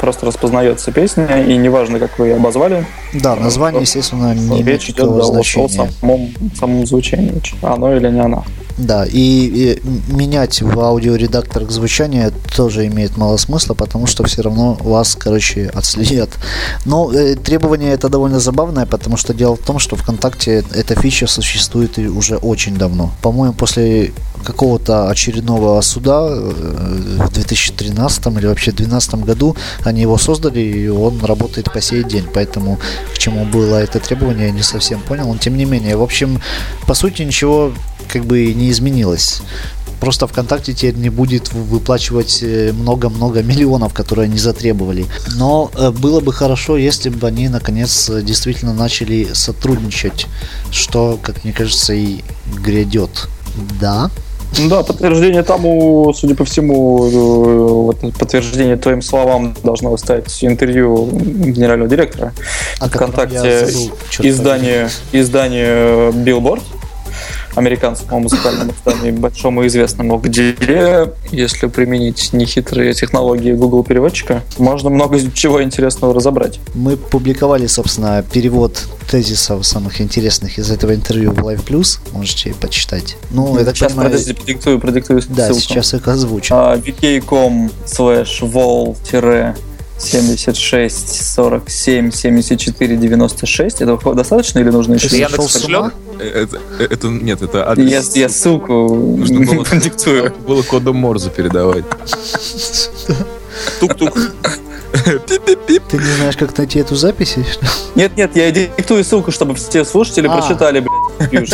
просто 0.00 0.26
распознается 0.26 0.90
песня, 0.90 1.42
и 1.42 1.56
неважно, 1.56 1.98
как 1.98 2.18
вы 2.18 2.28
ее 2.28 2.36
обозвали, 2.36 2.86
Да, 3.12 3.36
название, 3.36 3.82
естественно, 3.82 4.34
не 4.34 4.62
речь 4.62 4.88
идет 4.90 5.06
да, 5.06 5.24
о, 5.24 5.68
самом, 5.68 6.30
самом 6.58 6.86
звучании, 6.86 7.42
оно 7.62 7.94
или 7.94 8.08
не 8.08 8.20
оно. 8.20 8.44
Да, 8.78 9.04
и, 9.04 9.18
и 9.18 9.82
менять 10.12 10.62
в 10.62 10.78
аудиоредакторах 10.78 11.70
звучание 11.70 12.30
тоже 12.54 12.86
имеет 12.86 13.16
мало 13.16 13.36
смысла, 13.36 13.74
потому 13.74 14.06
что 14.06 14.24
все 14.24 14.42
равно 14.42 14.74
вас, 14.80 15.16
короче, 15.16 15.68
отследят. 15.74 16.30
Но 16.84 17.12
э, 17.12 17.34
требование 17.34 17.92
это 17.92 18.08
довольно 18.08 18.38
забавное, 18.38 18.86
потому 18.86 19.16
что 19.16 19.34
дело 19.34 19.56
в 19.56 19.60
том, 19.66 19.80
что 19.80 19.96
ВКонтакте 19.96 20.64
эта 20.72 20.94
фича 20.94 21.26
существует 21.26 21.98
уже 21.98 22.36
очень 22.36 22.76
давно. 22.76 23.10
По-моему, 23.20 23.52
после 23.52 24.12
какого-то 24.44 25.10
очередного 25.10 25.80
суда 25.80 26.28
э, 26.30 27.18
в 27.26 27.32
2013 27.32 28.26
или 28.26 28.46
вообще 28.46 28.70
2012 28.70 29.14
году 29.26 29.56
они 29.82 30.02
его 30.02 30.18
создали, 30.18 30.60
и 30.60 30.88
он 30.88 31.24
работает 31.24 31.72
по 31.72 31.80
сей 31.80 32.04
день. 32.04 32.26
Поэтому 32.32 32.78
к 33.12 33.18
чему 33.18 33.44
было 33.44 33.76
это 33.76 33.98
требование, 33.98 34.46
я 34.46 34.52
не 34.52 34.62
совсем 34.62 35.00
понял. 35.00 35.26
Но 35.26 35.36
тем 35.36 35.56
не 35.56 35.64
менее, 35.64 35.96
в 35.96 36.02
общем, 36.02 36.40
по 36.86 36.94
сути, 36.94 37.22
ничего 37.22 37.72
как 38.08 38.24
бы 38.24 38.52
не 38.54 38.70
изменилось. 38.70 39.42
Просто 40.00 40.28
ВКонтакте 40.28 40.74
теперь 40.74 40.94
не 40.94 41.08
будет 41.08 41.52
выплачивать 41.52 42.38
э, 42.42 42.72
много-много 42.72 43.42
миллионов, 43.42 43.92
которые 43.92 44.26
они 44.26 44.38
затребовали. 44.38 45.06
Но 45.36 45.70
э, 45.76 45.90
было 45.90 46.20
бы 46.20 46.32
хорошо, 46.32 46.76
если 46.76 47.10
бы 47.10 47.26
они 47.26 47.48
наконец 47.48 48.08
действительно 48.22 48.72
начали 48.72 49.28
сотрудничать, 49.32 50.26
что, 50.70 51.18
как 51.20 51.42
мне 51.42 51.52
кажется, 51.52 51.94
и 51.94 52.20
грядет. 52.64 53.28
Да. 53.80 54.10
Да, 54.68 54.82
подтверждение 54.82 55.42
тому, 55.42 56.12
судя 56.14 56.34
по 56.34 56.44
всему, 56.44 57.06
э, 57.06 58.00
вот 58.00 58.18
подтверждение 58.18 58.76
твоим 58.76 59.02
словам 59.02 59.54
должно 59.62 59.96
стать 59.96 60.42
интервью 60.42 61.06
генерального 61.12 61.88
директора 61.88 62.32
я 62.80 62.86
ВКонтакте 62.86 63.66
забыл, 63.66 63.90
чёрт 64.10 64.26
издание, 64.26 64.90
издание 65.12 66.10
Billboard, 66.12 66.62
американскому 67.54 68.20
музыкальному 68.20 68.72
изданию, 68.72 69.14
большому 69.14 69.66
известному, 69.66 70.18
где, 70.18 70.54
если 71.30 71.66
применить 71.66 72.32
нехитрые 72.32 72.94
технологии 72.94 73.52
Google 73.52 73.84
переводчика, 73.84 74.42
можно 74.58 74.90
много 74.90 75.18
чего 75.32 75.62
интересного 75.62 76.14
разобрать. 76.14 76.60
Мы 76.74 76.96
публиковали, 76.96 77.66
собственно, 77.66 78.24
перевод 78.32 78.86
тезисов 79.10 79.66
самых 79.66 80.00
интересных 80.00 80.58
из 80.58 80.70
этого 80.70 80.94
интервью 80.94 81.32
в 81.32 81.38
Live 81.38 81.64
Plus. 81.66 81.98
Можете 82.12 82.54
почитать. 82.54 83.16
Ну, 83.30 83.56
это 83.56 83.74
Сейчас, 83.74 83.92
подожди, 83.92 84.32
продиктую, 84.34 84.78
продиктую 84.80 85.22
Да, 85.28 85.46
ссылку. 85.46 85.60
сейчас 85.60 85.94
их 85.94 86.06
озвучу. 86.08 86.54
А, 86.54 86.76
vk.com 86.76 87.70
slash 87.86 88.40
vol 88.42 88.96
76 89.98 91.34
47 91.34 92.10
74 92.12 92.96
96 92.96 93.80
этого 93.82 94.14
достаточно 94.14 94.60
или 94.60 94.70
нужно 94.70 94.94
еще? 94.94 95.08
Сошел 95.08 95.48
с 95.48 95.54
Кошелек? 95.54 95.78
ума? 95.80 95.92
Э, 96.20 96.44
Это, 96.44 96.60
это- 96.78 97.08
нет, 97.08 97.42
это 97.42 97.58
Я, 97.58 97.68
адрес. 97.70 98.16
я 98.16 98.28
ссылку 98.28 98.94
Нужно 98.94 99.40
было, 99.40 99.64
продиктую. 99.68 100.32
было 100.46 100.62
кодом 100.62 100.96
Морзе 100.96 101.30
передавать. 101.30 101.84
Тук-тук. 103.80 104.16
Пип-пип-пип. 105.26 105.82
Ты 105.90 105.96
не 105.98 106.12
знаешь, 106.16 106.36
как 106.36 106.56
найти 106.58 106.78
эту 106.80 106.94
запись? 106.96 107.36
Нет, 107.94 108.16
нет, 108.16 108.34
я 108.36 108.50
диктую 108.50 109.04
ссылку, 109.04 109.30
чтобы 109.32 109.54
все 109.54 109.84
слушатели 109.84 110.26
А. 110.28 110.36
прочитали, 110.36 110.80
блядь. 111.30 111.50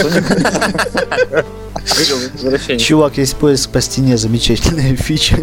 Чувак, 2.80 3.18
есть 3.18 3.36
поиск 3.36 3.70
по 3.70 3.80
стене, 3.80 4.16
замечательная 4.16 4.96
фича. 4.96 5.36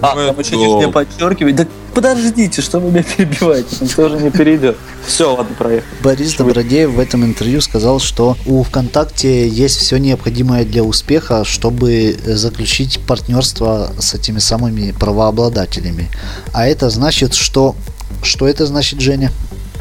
А, 0.00 0.14
там 0.26 0.38
еще 0.40 0.56
нижнее 0.56 0.88
подчеркивать. 0.88 1.66
Подождите, 1.94 2.62
что 2.62 2.80
вы 2.80 2.90
меня 2.90 3.02
перебиваете? 3.02 3.76
Он 3.80 3.88
тоже 3.88 4.16
не 4.18 4.30
перейдет. 4.30 4.76
Все, 5.06 5.34
ладно, 5.34 5.54
проехали. 5.56 5.92
Борис 6.02 6.34
Добродеев 6.34 6.90
в 6.90 6.98
этом 6.98 7.24
интервью 7.24 7.60
сказал, 7.60 8.00
что 8.00 8.36
у 8.46 8.62
ВКонтакте 8.62 9.46
есть 9.46 9.76
все 9.78 9.98
необходимое 9.98 10.64
для 10.64 10.82
успеха, 10.82 11.44
чтобы 11.44 12.16
заключить 12.24 13.00
партнерство 13.06 13.92
с 13.98 14.14
этими 14.14 14.38
самыми 14.38 14.92
правообладателями. 14.92 16.10
А 16.52 16.66
это 16.66 16.88
значит, 16.90 17.34
что... 17.34 17.74
Что 18.22 18.46
это 18.46 18.66
значит, 18.66 19.00
Женя? 19.00 19.32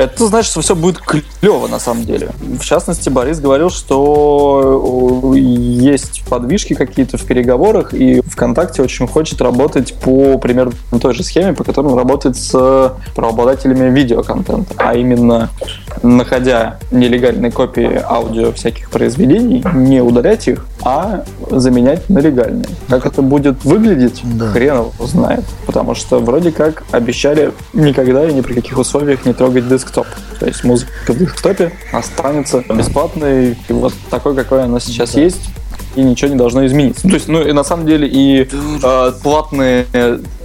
Это 0.01 0.25
значит, 0.25 0.51
что 0.51 0.61
все 0.61 0.75
будет 0.75 0.99
клево 0.99 1.67
на 1.67 1.79
самом 1.79 2.05
деле. 2.05 2.31
В 2.59 2.63
частности, 2.63 3.09
Борис 3.09 3.39
говорил, 3.39 3.69
что 3.69 5.31
э, 5.35 5.37
есть 5.37 6.23
подвижки 6.27 6.73
какие-то 6.73 7.17
в 7.17 7.23
переговорах, 7.23 7.93
и 7.93 8.21
ВКонтакте 8.21 8.81
очень 8.81 9.07
хочет 9.07 9.41
работать 9.41 9.93
по 9.93 10.39
примерно 10.39 10.73
той 10.99 11.13
же 11.13 11.23
схеме, 11.23 11.53
по 11.53 11.63
которой 11.63 11.87
он 11.87 11.97
работает 11.97 12.35
с 12.35 12.95
правообладателями 13.15 13.93
видеоконтента, 13.93 14.73
а 14.77 14.95
именно 14.95 15.49
находя 16.01 16.79
нелегальные 16.89 17.51
копии 17.51 18.01
аудио 18.03 18.51
всяких 18.53 18.89
произведений, 18.89 19.63
не 19.73 20.01
удалять 20.01 20.47
их, 20.47 20.65
а 20.83 21.23
заменять 21.49 22.09
на 22.09 22.19
легальные. 22.19 22.65
Как 22.89 23.05
это 23.05 23.21
будет 23.21 23.63
выглядеть, 23.65 24.21
Да. 24.23 24.47
хрен 24.47 24.77
его 24.77 24.91
знает. 25.05 25.43
Потому 25.65 25.93
что 25.93 26.19
вроде 26.19 26.51
как 26.51 26.83
обещали 26.91 27.51
никогда 27.73 28.27
и 28.27 28.33
ни 28.33 28.41
при 28.41 28.53
каких 28.53 28.77
условиях 28.77 29.25
не 29.25 29.33
трогать 29.33 29.67
десктоп. 29.91 30.07
То 30.39 30.47
есть 30.47 30.63
музыка 30.63 30.91
в 31.07 31.17
десктопе 31.17 31.71
останется 31.91 32.63
бесплатной, 32.69 33.57
и 33.67 33.73
вот 33.73 33.93
такой, 34.09 34.35
какой 34.35 34.63
она 34.63 34.79
сейчас 34.79 35.15
есть, 35.15 35.49
и 35.95 36.01
ничего 36.01 36.31
не 36.31 36.37
должно 36.37 36.65
измениться. 36.65 37.07
То 37.07 37.13
есть, 37.13 37.27
ну 37.27 37.41
и 37.41 37.51
на 37.51 37.63
самом 37.63 37.85
деле 37.85 38.07
и 38.07 38.47
э, 38.83 39.11
платные 39.23 39.85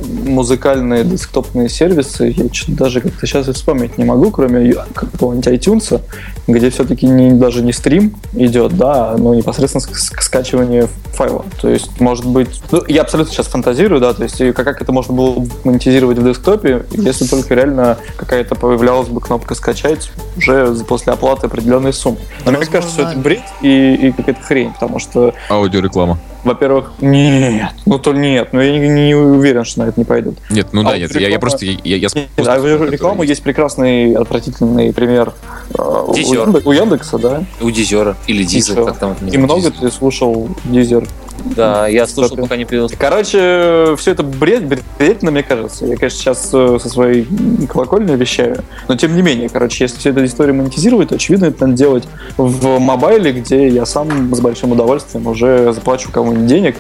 музыкальные 0.03 1.05
десктопные 1.05 1.69
сервисы, 1.69 2.35
я 2.37 2.53
что-то 2.53 2.73
даже 2.73 3.01
как-то 3.01 3.27
сейчас 3.27 3.49
и 3.49 3.53
вспомнить 3.53 3.99
не 3.99 4.05
могу, 4.05 4.31
кроме 4.31 4.75
какого-нибудь 4.95 5.47
iTunes, 5.47 6.01
где 6.47 6.71
все-таки 6.71 7.07
не, 7.07 7.33
даже 7.33 7.63
не 7.63 7.73
стрим 7.73 8.15
идет, 8.35 8.77
да, 8.77 9.17
но 9.19 9.35
непосредственно 9.35 9.83
ск- 9.83 9.95
ск- 9.95 10.21
скачивание 10.21 10.89
файла. 11.13 11.45
То 11.61 11.69
есть, 11.69 12.01
может 12.01 12.27
быть, 12.27 12.61
ну, 12.71 12.83
я 12.89 13.03
абсолютно 13.03 13.33
сейчас 13.33 13.47
фантазирую, 13.47 14.01
да, 14.01 14.13
то 14.13 14.23
есть, 14.23 14.39
как, 14.39 14.65
как 14.65 14.83
это 14.83 14.93
можно 14.93 15.15
было 15.15 15.39
бы 15.39 15.51
монетизировать 15.65 16.19
в 16.19 16.25
десктопе, 16.25 16.85
если 16.93 17.27
только 17.27 17.55
реально 17.55 17.99
какая-то 18.17 18.55
появлялась 18.55 19.09
бы 19.09 19.21
кнопка 19.21 19.55
скачать 19.55 20.11
уже 20.37 20.75
после 20.87 21.13
оплаты 21.13 21.47
определенной 21.47 21.93
суммы. 21.93 22.19
Но 22.45 22.53
мне 22.53 22.67
кажется, 22.67 22.93
что 22.93 23.03
это 23.11 23.19
бред 23.19 23.43
и, 23.63 23.95
и 23.95 24.13
какая-то 24.13 24.43
хрень, 24.43 24.73
потому 24.73 24.99
что 24.99 25.35
Аудиореклама. 25.49 26.19
во-первых, 26.45 26.93
нет, 27.01 27.73
ну 27.87 27.99
то 27.99 28.13
нет, 28.13 28.53
но 28.53 28.63
я 28.63 28.79
не, 28.79 28.89
не 28.89 29.15
уверен, 29.15 29.65
что 29.65 29.81
на 29.81 29.89
это 29.89 29.99
не 29.99 30.05
пойдут. 30.05 30.39
Нет, 30.51 30.69
ну 30.73 30.83
да, 30.83 30.91
А 30.91 30.99
нет, 30.99 31.13
вот 31.13 31.21
я, 31.21 31.29
я 31.29 31.39
просто... 31.39 31.65
Я, 31.65 31.73
я, 31.85 31.97
я 31.97 32.09
Нет, 32.15 32.29
просто- 32.37 32.53
а 32.55 32.87
рекламу 32.87 33.23
есть 33.23 33.43
прекрасный, 33.43 34.15
отвратительный 34.15 34.93
пример 34.93 35.33
э, 35.77 35.83
у, 36.07 36.15
Дизер. 36.15 36.49
У 36.65 36.73
Яндекса, 36.73 37.19
да? 37.19 37.45
У 37.61 37.71
Дизера. 37.71 38.17
Или 38.27 38.45
Диза, 38.45 38.75
чё? 38.75 38.87
как 38.87 38.99
там 38.99 39.13
это 39.13 39.25
И 39.27 39.39
много 39.39 39.63
Дизер. 39.71 39.73
ты 39.81 39.91
слушал 39.91 40.49
Дизер. 40.65 41.07
Да, 41.45 41.87
я 41.87 42.07
слушал, 42.07 42.31
Кстати. 42.31 42.41
пока 42.41 42.57
не 42.57 42.65
появился. 42.65 42.97
Короче, 42.97 43.95
все 43.97 44.13
это 44.13 44.23
бред, 44.23 44.67
бредительно, 44.67 45.31
мне 45.31 45.43
кажется. 45.43 45.87
Я, 45.87 45.97
конечно, 45.97 46.19
сейчас 46.19 46.51
э, 46.53 46.79
со 46.81 46.89
своей 46.89 47.27
колокольни 47.69 48.15
вещаю, 48.17 48.65
но 48.89 48.97
тем 48.97 49.15
не 49.15 49.23
менее, 49.23 49.49
короче, 49.49 49.85
если 49.85 49.99
всю 49.99 50.11
эту 50.11 50.25
историю 50.25 50.55
монетизировать, 50.57 51.11
то, 51.11 51.15
очевидно, 51.17 51.47
это 51.47 51.67
надо 51.67 51.79
делать 51.79 52.05
в 52.37 52.79
мобайле, 52.79 53.33
где 53.33 53.69
я 53.69 53.87
сам 53.87 54.35
с 54.35 54.41
большим 54.41 54.73
удовольствием 54.73 55.27
уже 55.27 55.73
заплачу 55.73 56.11
кому-нибудь 56.11 56.47
денег, 56.47 56.77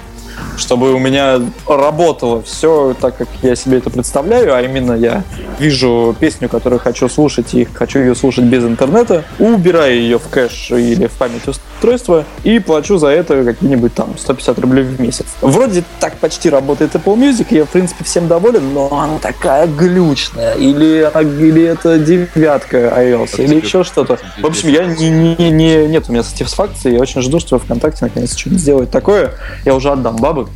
чтобы 0.56 0.92
у 0.94 0.98
меня 0.98 1.40
работало 1.68 2.42
все 2.42 2.94
так, 3.00 3.16
как 3.16 3.28
я 3.42 3.54
себе 3.56 3.78
это 3.78 3.90
представляю, 3.90 4.54
а 4.54 4.62
именно 4.62 4.92
я 4.92 5.22
вижу 5.58 6.14
песню, 6.18 6.48
которую 6.48 6.80
хочу 6.80 7.08
слушать, 7.08 7.54
и 7.54 7.64
хочу 7.64 7.98
ее 8.00 8.14
слушать 8.14 8.44
без 8.44 8.64
интернета, 8.64 9.24
убираю 9.38 9.94
ее 9.96 10.18
в 10.18 10.28
кэш 10.28 10.70
или 10.72 11.06
в 11.06 11.12
память 11.12 11.46
устройства 11.48 12.24
и 12.44 12.58
плачу 12.58 12.98
за 12.98 13.08
это 13.08 13.44
какие-нибудь 13.44 13.94
там 13.94 14.16
150 14.18 14.58
рублей 14.58 14.84
в 14.84 15.00
месяц. 15.00 15.26
Вроде 15.40 15.84
так 16.00 16.16
почти 16.18 16.50
работает 16.50 16.94
Apple 16.94 17.16
Music, 17.16 17.46
я, 17.50 17.64
в 17.64 17.68
принципе, 17.68 18.04
всем 18.04 18.28
доволен, 18.28 18.72
но 18.74 18.88
она 19.00 19.18
такая 19.18 19.66
глючная, 19.66 20.54
или, 20.54 21.08
она- 21.12 21.22
или 21.28 21.62
это 21.64 21.98
девятка 21.98 22.76
iOS, 22.98 23.42
или 23.42 23.56
еще 23.56 23.84
что-то. 23.84 24.18
В 24.40 24.46
общем, 24.46 24.68
я 24.68 24.84
не, 24.84 25.10
не, 25.10 25.50
не, 25.50 25.86
нет 25.86 26.04
у 26.08 26.12
меня 26.12 26.22
сатисфакции, 26.22 26.92
я 26.94 27.00
очень 27.00 27.20
жду, 27.22 27.40
что 27.40 27.58
ВКонтакте 27.58 28.04
наконец 28.04 28.36
что-нибудь 28.36 28.60
сделает 28.62 28.90
такое, 28.90 29.32
я 29.64 29.74
уже 29.74 29.90
отдам 29.90 30.16
Babın. 30.26 30.48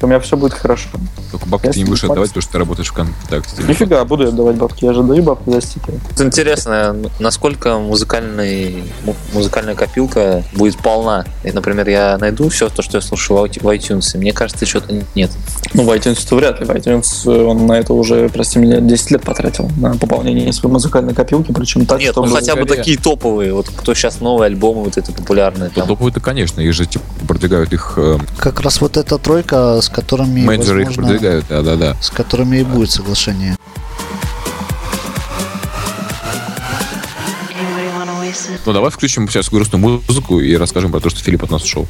У 0.00 0.06
меня 0.06 0.20
все 0.20 0.36
будет 0.36 0.54
хорошо. 0.54 0.88
Только 1.30 1.46
бабки 1.46 1.68
ты 1.70 1.78
не 1.78 1.84
будешь 1.84 2.04
отдавать, 2.04 2.28
потому 2.30 2.42
что 2.42 2.52
ты 2.52 2.58
работаешь 2.58 2.88
в 2.88 2.92
ВКонтакте. 2.92 3.62
Нифига, 3.66 4.04
буду 4.04 4.24
я 4.24 4.28
отдавать 4.30 4.56
бабки, 4.56 4.84
я 4.84 4.92
же 4.92 5.02
даю 5.02 5.22
бабки 5.22 5.50
за 5.50 5.60
стики. 5.60 5.90
Это 6.12 6.24
Интересно, 6.24 6.96
насколько 7.18 7.78
музыкальный, 7.78 8.84
му- 9.04 9.16
музыкальная 9.32 9.74
копилка 9.74 10.42
будет 10.54 10.76
полна. 10.78 11.24
И, 11.42 11.50
например, 11.52 11.88
я 11.88 12.18
найду 12.18 12.48
все 12.48 12.68
то, 12.68 12.82
что 12.82 12.98
я 12.98 13.02
слушаю 13.02 13.38
в 13.40 13.44
iTunes, 13.44 14.14
и 14.14 14.18
мне 14.18 14.32
кажется, 14.32 14.66
что-то 14.66 15.02
нет. 15.14 15.30
Ну, 15.72 15.84
в 15.84 15.90
iTunes 15.90 16.26
то 16.28 16.36
вряд 16.36 16.60
ли. 16.60 16.66
В 16.66 16.70
iTunes 16.70 17.30
э, 17.30 17.44
он 17.44 17.66
на 17.66 17.74
это 17.74 17.94
уже, 17.94 18.28
прости 18.28 18.58
меня, 18.58 18.80
10 18.80 19.10
лет 19.10 19.22
потратил 19.22 19.70
на 19.76 19.96
пополнение 19.96 20.52
своей 20.52 20.72
музыкальной 20.72 21.14
копилки, 21.14 21.52
причем 21.52 21.86
так, 21.86 21.98
Нет, 21.98 22.12
чтобы... 22.12 22.28
ну 22.28 22.34
хотя 22.34 22.56
бы 22.56 22.64
такие 22.66 22.98
топовые. 22.98 23.52
Вот 23.52 23.68
кто 23.68 23.94
сейчас 23.94 24.20
новые 24.20 24.46
альбомы, 24.46 24.84
вот 24.84 24.96
это 24.96 25.12
популярные. 25.12 25.70
Ну, 25.74 25.80
Там. 25.80 25.88
топовые-то, 25.88 26.20
конечно, 26.20 26.60
их 26.60 26.72
же 26.72 26.86
типа, 26.86 27.04
продвигают 27.26 27.72
их 27.72 27.94
э, 27.96 28.18
Как 28.38 28.60
раз 28.60 28.80
вот 28.80 28.96
эта 28.96 29.18
тройка, 29.18 29.80
с 29.84 29.88
которыми, 29.88 30.42
менеджеры 30.42 30.82
их 30.82 30.94
продвигают, 30.94 31.46
да-да-да. 31.48 31.96
с 32.00 32.10
которыми 32.10 32.58
и 32.58 32.64
будет 32.64 32.90
соглашение. 32.90 33.56
Ну, 38.66 38.72
давай 38.72 38.90
включим 38.90 39.28
сейчас 39.28 39.48
грустную 39.50 40.02
музыку 40.08 40.40
и 40.40 40.56
расскажем 40.56 40.90
про 40.90 41.00
то, 41.00 41.10
что 41.10 41.20
Филипп 41.20 41.44
от 41.44 41.50
нас 41.50 41.62
ушел. 41.62 41.86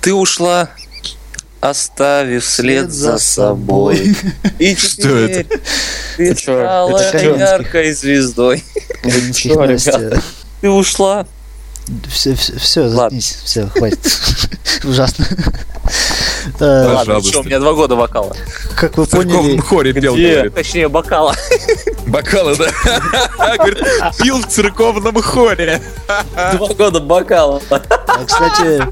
Ты 0.00 0.14
ушла, 0.14 0.70
оставив 1.60 2.44
след 2.44 2.90
за 2.90 3.18
собой. 3.18 4.16
И 4.58 4.74
Что 4.74 5.26
ты 5.28 5.46
Это 6.18 6.40
чё? 6.40 6.58
стала 6.60 7.16
яркой 7.38 7.92
звездой. 7.92 8.64
Ты 10.60 10.70
ушла. 10.70 11.26
Все, 12.08 12.34
все, 12.34 12.58
все, 12.58 12.80
Ладно. 12.80 12.96
заткнись, 12.96 13.38
все, 13.44 13.68
хватит. 13.68 14.00
Ужасно. 14.84 15.24
Э. 16.60 16.92
Ладно, 16.94 17.22
что, 17.22 17.40
у 17.40 17.44
меня 17.44 17.58
два 17.58 17.72
года 17.72 17.96
вокала. 17.96 18.34
Как 18.76 18.96
вы 18.96 19.04
В 19.04 19.08
церковном 19.08 19.42
поняли, 19.42 19.58
хоре 19.58 19.92
пел. 19.92 20.50
Точнее, 20.50 20.88
бокала. 20.88 21.34
Бокалы, 22.06 22.56
да? 22.56 22.68
Говорит, 23.56 23.78
пил 24.18 24.38
в 24.40 24.46
церковном 24.46 25.20
хоре. 25.22 25.82
Два 26.54 26.68
года 26.68 27.00
бокала. 27.00 27.60
а, 27.70 28.24
кстати, 28.24 28.82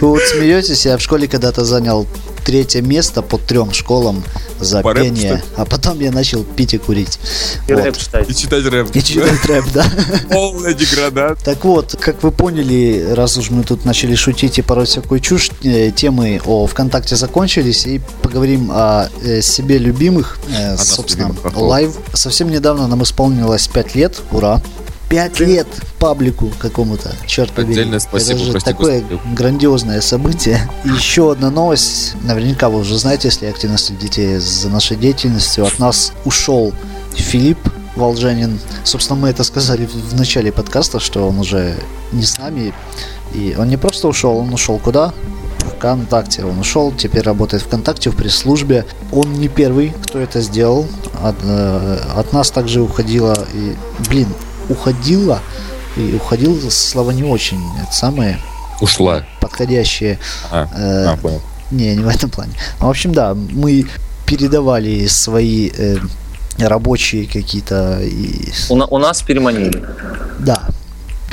вы 0.00 0.08
вот 0.08 0.22
смеетесь, 0.22 0.86
я 0.86 0.96
в 0.96 1.00
школе 1.02 1.28
когда-то 1.28 1.64
занял 1.64 2.06
третье 2.48 2.80
место 2.80 3.20
по 3.20 3.36
трем 3.36 3.74
школам 3.74 4.24
за 4.58 4.80
По 4.80 4.94
пение, 4.94 5.42
а 5.54 5.66
потом 5.66 6.00
я 6.00 6.10
начал 6.10 6.44
пить 6.44 6.72
и 6.72 6.78
курить. 6.78 7.20
И 7.68 7.74
Вот. 7.74 7.84
рэп 7.84 7.98
читать. 7.98 8.30
И 8.30 8.34
читать 8.34 8.64
рэп. 8.64 8.88
И 8.94 9.02
читать 9.02 9.44
рэп, 9.44 9.64
да. 9.74 9.84
Полная 10.30 10.72
деградация. 10.72 11.44
Так 11.44 11.62
вот, 11.66 11.96
как 12.00 12.22
вы 12.22 12.30
поняли, 12.30 13.12
раз 13.14 13.36
уж 13.36 13.50
мы 13.50 13.64
тут 13.64 13.84
начали 13.84 14.14
шутить 14.14 14.58
и 14.58 14.62
порой 14.62 14.86
всякую 14.86 15.20
чушь, 15.20 15.50
э, 15.62 15.90
темы 15.90 16.40
о 16.46 16.66
ВКонтакте 16.68 17.16
закончились, 17.16 17.86
и 17.86 18.00
поговорим 18.22 18.70
о 18.72 19.08
э, 19.22 19.40
себе 19.40 19.78
любимых, 19.78 20.38
э, 20.48 20.72
нас 20.72 20.88
собственно, 20.88 21.34
Live. 21.54 21.96
Совсем 22.14 22.50
недавно 22.50 22.86
нам 22.86 23.02
исполнилось 23.02 23.68
5 23.68 23.94
лет, 23.94 24.20
ура! 24.30 24.62
5 25.08 25.40
лет 25.40 25.66
паблику 25.98 26.52
какому-то, 26.58 27.12
черт 27.26 27.50
побери. 27.52 27.80
Отдельное 27.80 27.98
спасибо, 27.98 28.34
Это 28.36 28.44
же 28.44 28.52
прости, 28.52 28.70
такое 28.70 29.00
господи. 29.00 29.34
грандиозное 29.34 30.00
событие. 30.00 30.68
И 30.84 30.88
еще 30.90 31.32
одна 31.32 31.50
новость, 31.50 32.14
наверняка 32.22 32.68
вы 32.68 32.80
уже 32.80 32.98
знаете, 32.98 33.28
если 33.28 33.46
активно 33.46 33.78
следите 33.78 34.38
за 34.38 34.68
нашей 34.68 34.96
деятельностью, 34.96 35.64
от 35.66 35.78
нас 35.78 36.12
ушел 36.24 36.74
Филипп 37.14 37.58
Волжанин. 37.96 38.60
Собственно, 38.84 39.18
мы 39.18 39.28
это 39.30 39.44
сказали 39.44 39.86
в 39.86 40.14
начале 40.14 40.52
подкаста, 40.52 41.00
что 41.00 41.26
он 41.26 41.38
уже 41.38 41.74
не 42.12 42.22
с 42.22 42.38
нами. 42.38 42.74
И 43.34 43.54
он 43.58 43.68
не 43.68 43.76
просто 43.76 44.08
ушел, 44.08 44.38
он 44.38 44.52
ушел 44.52 44.78
куда? 44.78 45.12
ВКонтакте. 45.68 46.44
Он 46.44 46.58
ушел, 46.58 46.92
теперь 46.92 47.22
работает 47.22 47.62
ВКонтакте 47.62 48.10
в 48.10 48.16
пресс-службе. 48.16 48.84
Он 49.12 49.32
не 49.34 49.48
первый, 49.48 49.94
кто 50.02 50.18
это 50.18 50.40
сделал. 50.40 50.86
От, 51.22 51.36
э, 51.42 51.98
от 52.16 52.32
нас 52.32 52.50
также 52.50 52.80
уходила 52.80 53.34
и, 53.54 53.74
блин, 54.08 54.28
уходила 54.68 55.40
и 55.96 56.14
уходил 56.16 56.70
слова 56.70 57.10
не 57.10 57.24
очень. 57.24 57.60
Это 57.82 57.92
самые 57.92 58.38
Ушла. 58.80 59.24
подходящие. 59.40 60.18
А, 60.50 60.68
э, 60.74 61.04
а, 61.12 61.16
понял. 61.16 61.40
не, 61.70 61.94
не 61.96 62.02
в 62.04 62.08
этом 62.08 62.30
плане. 62.30 62.52
Ну, 62.80 62.86
в 62.86 62.90
общем, 62.90 63.12
да, 63.12 63.34
мы 63.34 63.86
передавали 64.26 65.06
свои 65.06 65.70
э, 65.76 65.96
рабочие 66.58 67.26
какие-то 67.26 68.00
и 68.02 68.52
У, 68.68 68.76
на- 68.76 68.86
у 68.86 68.98
нас 68.98 69.22
переманили. 69.22 69.84
да, 70.38 70.62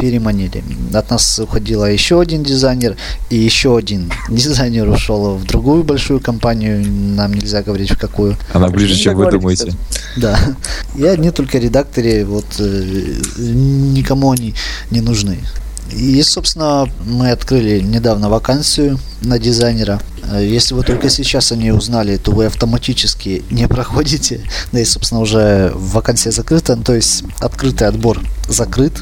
переманили. 0.06 0.64
От 0.94 1.10
нас 1.10 1.40
уходила 1.40 1.86
еще 1.86 2.22
один 2.22 2.44
дизайнер, 2.44 2.96
и 3.32 3.36
еще 3.38 3.76
один 3.76 4.12
дизайнер 4.30 4.88
ушел 4.88 5.36
в 5.36 5.46
другую 5.46 5.84
большую 5.84 6.20
компанию, 6.20 6.86
нам 6.88 7.34
нельзя 7.34 7.64
говорить 7.64 7.90
в 7.90 7.98
какую. 7.98 8.38
Она 8.54 8.68
ближе, 8.70 8.96
чем 8.96 9.16
вы 9.16 9.32
думаете. 9.32 9.74
Да. 10.16 10.38
И 10.96 11.04
одни 11.04 11.32
только 11.32 11.58
редакторы, 11.58 12.24
вот 12.24 12.46
э, 12.60 13.16
никому 13.40 14.32
они 14.32 14.54
не 14.92 15.02
нужны. 15.02 15.40
И, 15.92 16.22
собственно, 16.22 16.88
мы 17.06 17.32
открыли 17.32 17.80
недавно 17.80 18.30
вакансию 18.30 19.00
на 19.22 19.40
дизайнера. 19.40 20.00
Э, 20.32 20.46
Если 20.46 20.76
вы 20.76 20.84
только 20.84 21.10
сейчас 21.10 21.52
о 21.52 21.56
ней 21.56 21.72
узнали, 21.72 22.18
то 22.18 22.32
вы 22.32 22.46
автоматически 22.46 23.44
не 23.50 23.68
проходите. 23.68 24.42
Да 24.72 24.80
и, 24.80 24.86
собственно, 24.86 25.22
уже 25.22 25.72
вакансия 25.74 26.32
закрыта, 26.32 26.76
ну, 26.76 26.84
то 26.84 26.94
есть 26.94 27.24
открытый 27.40 27.88
отбор 27.88 28.20
закрыт. 28.48 28.94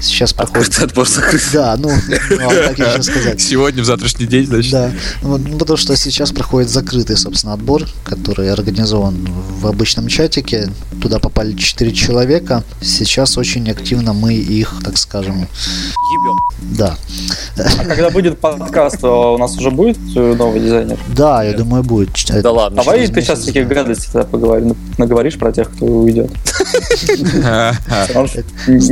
Сейчас 0.00 0.32
проходит... 0.32 0.68
Открытый 0.68 0.86
отбор 0.86 1.08
закрыт. 1.08 1.42
Да, 1.52 1.76
ну, 1.78 1.90
ну, 2.30 2.50
а 2.50 2.68
как 2.68 2.78
еще 2.78 3.02
сказать. 3.02 3.40
Сегодня, 3.40 3.82
в 3.82 3.86
завтрашний 3.86 4.26
день, 4.26 4.46
значит. 4.46 4.72
Да, 4.72 4.90
ну, 5.22 5.38
ну, 5.38 5.58
потому 5.58 5.76
что 5.76 5.96
сейчас 5.96 6.32
проходит 6.32 6.70
закрытый, 6.70 7.16
собственно, 7.16 7.54
отбор, 7.54 7.84
который 8.04 8.50
организован 8.50 9.28
в 9.58 9.66
обычном 9.66 10.08
чатике. 10.08 10.70
Туда 11.00 11.18
попали 11.18 11.56
4 11.56 11.92
человека. 11.92 12.64
Сейчас 12.80 13.38
очень 13.38 13.70
активно 13.70 14.12
мы 14.12 14.34
их, 14.34 14.74
так 14.84 14.98
скажем, 14.98 15.40
Ебем. 15.40 16.76
да. 16.76 16.96
А 17.56 17.84
когда 17.84 18.10
будет 18.10 18.38
подкаст, 18.38 19.00
то 19.00 19.34
у 19.34 19.38
нас 19.38 19.56
уже 19.56 19.70
будет 19.70 19.98
э, 20.14 20.34
новый 20.34 20.60
дизайнер? 20.60 20.98
Да, 21.14 21.42
я 21.42 21.56
думаю, 21.56 21.82
будет. 21.82 22.10
Да 22.42 22.50
ладно. 22.50 22.82
Давай 22.82 23.06
ты 23.06 23.20
сейчас 23.20 23.44
таких 23.44 23.68
гадостей 23.68 24.10
тогда 24.12 24.28
поговорим, 24.28 24.76
наговоришь 24.98 25.38
про 25.38 25.52
тех, 25.52 25.70
кто 25.70 25.86
уйдет. 25.86 26.30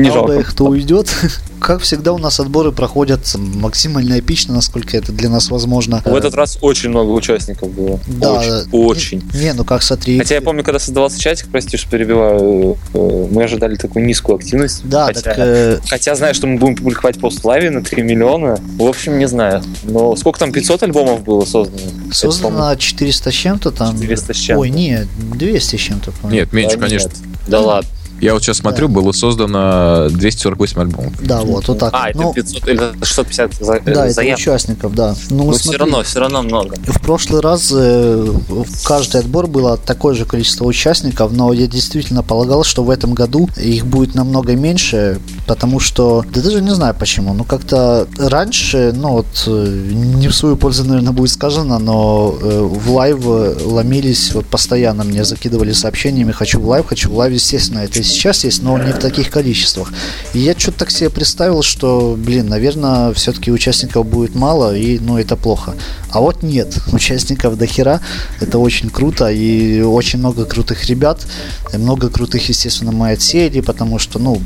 Не 0.00 0.10
жалко. 0.10 0.42
кто 0.42 0.66
уйдет. 0.66 1.14
Как 1.60 1.82
всегда, 1.82 2.12
у 2.12 2.18
нас 2.18 2.40
отборы 2.40 2.72
проходят 2.72 3.20
максимально 3.34 4.18
эпично, 4.18 4.54
насколько 4.54 4.96
это 4.96 5.12
для 5.12 5.28
нас 5.28 5.50
возможно. 5.50 6.02
В 6.06 6.14
этот 6.14 6.34
раз 6.34 6.56
очень 6.62 6.88
много 6.88 7.10
участников 7.10 7.70
было. 7.70 8.00
Да. 8.06 8.32
Очень. 8.32 8.68
Очень. 8.72 9.22
Не, 9.34 9.52
ну 9.52 9.64
как 9.64 9.82
смотри. 9.82 10.18
Хотя 10.18 10.36
я 10.36 10.40
помню, 10.40 10.64
когда 10.64 10.78
создавался 10.78 11.20
чатик, 11.20 11.48
прости, 11.50 11.76
что 11.76 11.90
перебиваю, 11.90 12.78
э, 12.94 13.28
мы 13.30 13.44
ожидали 13.44 13.76
такую 13.76 14.06
низкую 14.06 14.36
активность. 14.36 14.80
Да, 14.84 15.06
хотя, 15.06 15.20
так 15.20 15.34
э, 15.38 15.80
хотя 15.86 16.14
знаю, 16.14 16.34
что 16.34 16.46
мы 16.46 16.58
будем 16.58 16.76
публиковать 16.76 17.20
пост 17.20 17.44
лайве 17.44 17.70
на 17.70 17.82
3 17.82 18.02
миллиона. 18.02 18.58
В 18.78 18.84
общем, 18.84 19.18
не 19.18 19.28
знаю. 19.28 19.62
Но 19.84 20.16
сколько 20.16 20.38
там, 20.38 20.52
500 20.52 20.84
альбомов 20.84 21.24
было 21.24 21.44
создано? 21.44 21.78
Создано 22.10 22.74
400 22.74 23.30
с 23.30 23.34
чем-то 23.34 23.70
там. 23.70 23.94
400 23.94 24.32
с 24.32 24.36
чем-то. 24.36 24.60
Ой, 24.60 24.70
не, 24.70 25.06
200 25.34 25.76
с 25.76 25.78
чем-то. 25.78 26.12
Нет, 26.30 26.52
меньше, 26.54 26.76
по-моему. 26.76 26.80
конечно. 26.80 27.10
Да 27.10 27.26
нет. 27.26 27.48
Да 27.48 27.60
ладно. 27.60 27.90
Я 28.20 28.34
вот 28.34 28.42
сейчас 28.42 28.58
смотрю, 28.58 28.88
было 28.88 29.12
создано 29.12 30.08
248 30.10 30.80
альбомов. 30.80 31.12
Да, 31.22 31.40
вот, 31.40 31.68
вот 31.68 31.78
так. 31.78 31.90
А, 31.94 32.10
это 32.10 32.18
ну, 32.18 32.32
500 32.34 32.68
или 32.68 32.80
650 33.02 33.54
за, 33.54 33.74
э, 33.74 33.80
да, 33.84 34.04
это 34.04 34.14
заявок. 34.14 34.38
участников, 34.38 34.94
да. 34.94 35.14
Ну, 35.30 35.44
Но 35.44 35.52
смотри, 35.52 35.58
все 35.58 35.78
равно, 35.78 36.02
все 36.02 36.20
равно 36.20 36.42
много. 36.42 36.76
В 36.86 37.00
прошлый 37.00 37.40
раз 37.40 37.72
э, 37.74 38.30
в 38.48 38.84
каждый 38.84 39.20
отбор 39.22 39.46
было 39.46 39.76
такое 39.78 40.14
же 40.14 40.26
количество 40.26 40.66
участников, 40.66 41.32
но 41.32 41.52
я 41.52 41.66
действительно 41.66 42.22
полагал, 42.22 42.62
что 42.64 42.84
в 42.84 42.90
этом 42.90 43.14
году 43.14 43.48
их 43.56 43.86
будет 43.86 44.14
намного 44.14 44.54
меньше, 44.54 45.18
потому 45.46 45.80
что, 45.80 46.24
да 46.32 46.42
даже 46.42 46.60
не 46.60 46.74
знаю 46.74 46.94
почему, 46.98 47.32
ну 47.32 47.44
как-то 47.44 48.06
раньше, 48.18 48.92
ну 48.94 49.12
вот, 49.12 49.44
э, 49.46 49.90
не 49.92 50.28
в 50.28 50.34
свою 50.34 50.56
пользу, 50.56 50.84
наверное, 50.84 51.12
будет 51.12 51.30
сказано, 51.30 51.78
но 51.78 52.36
э, 52.40 52.60
в 52.60 52.92
Live 52.92 53.24
ломились, 53.24 54.32
вот 54.34 54.46
постоянно 54.46 55.04
мне 55.04 55.24
закидывали 55.24 55.72
сообщениями, 55.72 56.32
хочу 56.32 56.60
в 56.60 56.68
Live, 56.68 56.86
хочу 56.86 57.10
в 57.10 57.16
Live, 57.16 57.32
естественно, 57.32 57.80
это 57.80 58.09
сейчас 58.10 58.44
есть, 58.44 58.62
но 58.62 58.78
не 58.78 58.92
в 58.92 58.98
таких 58.98 59.30
количествах. 59.30 59.92
И 60.34 60.38
я 60.38 60.54
что-то 60.58 60.80
так 60.80 60.90
себе 60.90 61.10
представил, 61.10 61.62
что, 61.62 62.16
блин, 62.18 62.48
наверное, 62.48 63.12
все-таки 63.14 63.50
участников 63.50 64.06
будет 64.06 64.34
мало, 64.34 64.76
и, 64.76 64.98
ну, 64.98 65.18
это 65.18 65.36
плохо. 65.36 65.74
А 66.10 66.20
вот 66.20 66.42
нет, 66.42 66.78
участников 66.92 67.56
до 67.56 67.66
хера, 67.66 68.00
это 68.40 68.58
очень 68.58 68.90
круто, 68.90 69.30
и 69.30 69.80
очень 69.80 70.18
много 70.18 70.44
крутых 70.44 70.86
ребят, 70.86 71.26
много 71.72 72.10
крутых, 72.10 72.48
естественно, 72.48 72.92
мы 72.92 73.10
отсеяли, 73.12 73.60
потому 73.60 73.98
что, 73.98 74.18
ну, 74.18 74.40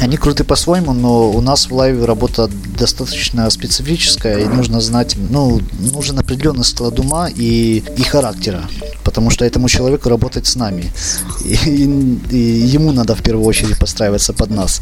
они 0.00 0.16
круты 0.16 0.44
по-своему, 0.44 0.92
но 0.92 1.30
у 1.30 1.40
нас 1.40 1.66
в 1.70 1.74
лайве 1.74 2.04
работа 2.04 2.48
достаточно 2.78 3.48
специфическая, 3.50 4.38
и 4.38 4.44
нужно 4.46 4.80
знать, 4.80 5.16
ну, 5.30 5.60
нужен 5.92 6.18
определенный 6.18 6.64
склад 6.64 6.98
ума 7.00 7.28
и, 7.28 7.82
и 7.96 8.02
характера, 8.02 8.60
потому 9.04 9.30
что 9.30 9.44
этому 9.44 9.68
человеку 9.68 10.08
работать 10.08 10.46
с 10.46 10.54
нами. 10.56 10.92
И, 11.44 11.54
и- 11.54 12.18
и 12.30 12.36
ему 12.76 12.92
надо 12.92 13.14
в 13.14 13.22
первую 13.22 13.46
очередь 13.46 13.78
подстраиваться 13.78 14.32
под 14.32 14.50
нас. 14.50 14.80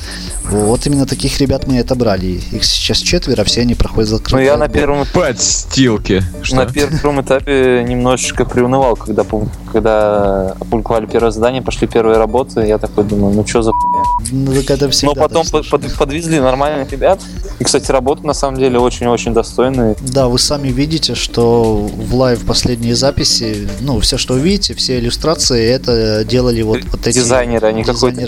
Вот 0.51 0.87
именно 0.87 1.07
таких 1.07 1.39
ребят 1.41 1.67
мы 1.67 1.77
и 1.77 1.79
отобрали. 1.79 2.41
Их 2.53 2.65
сейчас 2.65 2.99
четверо, 2.99 3.45
все 3.45 3.63
они 3.63 3.75
проходят 3.75 4.11
Ну, 4.11 4.17
закрытый 4.19 4.45
я 4.45 4.57
на 4.57 4.69
первом 4.69 5.07
Подстилки. 5.13 6.23
Что? 6.43 6.57
На 6.57 6.67
первом 6.67 7.21
этапе 7.23 7.85
немножечко 7.89 8.45
приунывал, 8.45 8.97
когда, 8.97 9.25
когда 9.73 10.51
опубликовали 10.61 11.07
первое 11.07 11.31
задание, 11.31 11.63
пошли 11.63 11.87
первые 11.87 12.19
работы, 12.19 12.61
я 12.61 12.79
такой 12.79 13.05
думаю, 13.05 13.35
ну 13.35 13.47
что 13.47 13.63
за 13.63 13.71
хуйня. 13.73 14.05
Ну, 14.33 14.53
так 14.63 14.71
это 14.71 14.91
всегда 14.91 15.06
Но 15.07 15.15
потом 15.15 15.47
под- 15.47 15.69
под- 15.69 15.93
подвезли 15.95 16.41
нормальных 16.41 16.91
ребят. 16.93 17.21
И, 17.59 17.65
кстати, 17.65 17.91
работы 17.91 18.27
на 18.27 18.35
самом 18.35 18.59
деле 18.59 18.79
очень-очень 18.79 19.33
достойные. 19.33 19.97
Да, 20.01 20.29
вы 20.29 20.39
сами 20.39 20.69
видите, 20.69 21.15
что 21.15 21.75
в 21.77 22.15
Live 22.15 22.45
последние 22.45 22.95
записи, 22.95 23.69
ну, 23.81 23.99
все, 24.01 24.19
что 24.19 24.35
вы 24.35 24.41
видите, 24.41 24.75
все 24.75 24.99
иллюстрации, 24.99 25.65
это 25.69 26.25
делали 26.25 26.63
вот, 26.63 26.81
вот 26.91 27.07
эти 27.07 27.17
Дизайнеры, 27.17 27.67
а 27.69 27.73
не 27.73 27.85
какой-то 27.85 28.21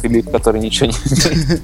Филипп, 0.00 0.30
который 0.30 0.60
ничего 0.60 0.86
не... 0.86 0.94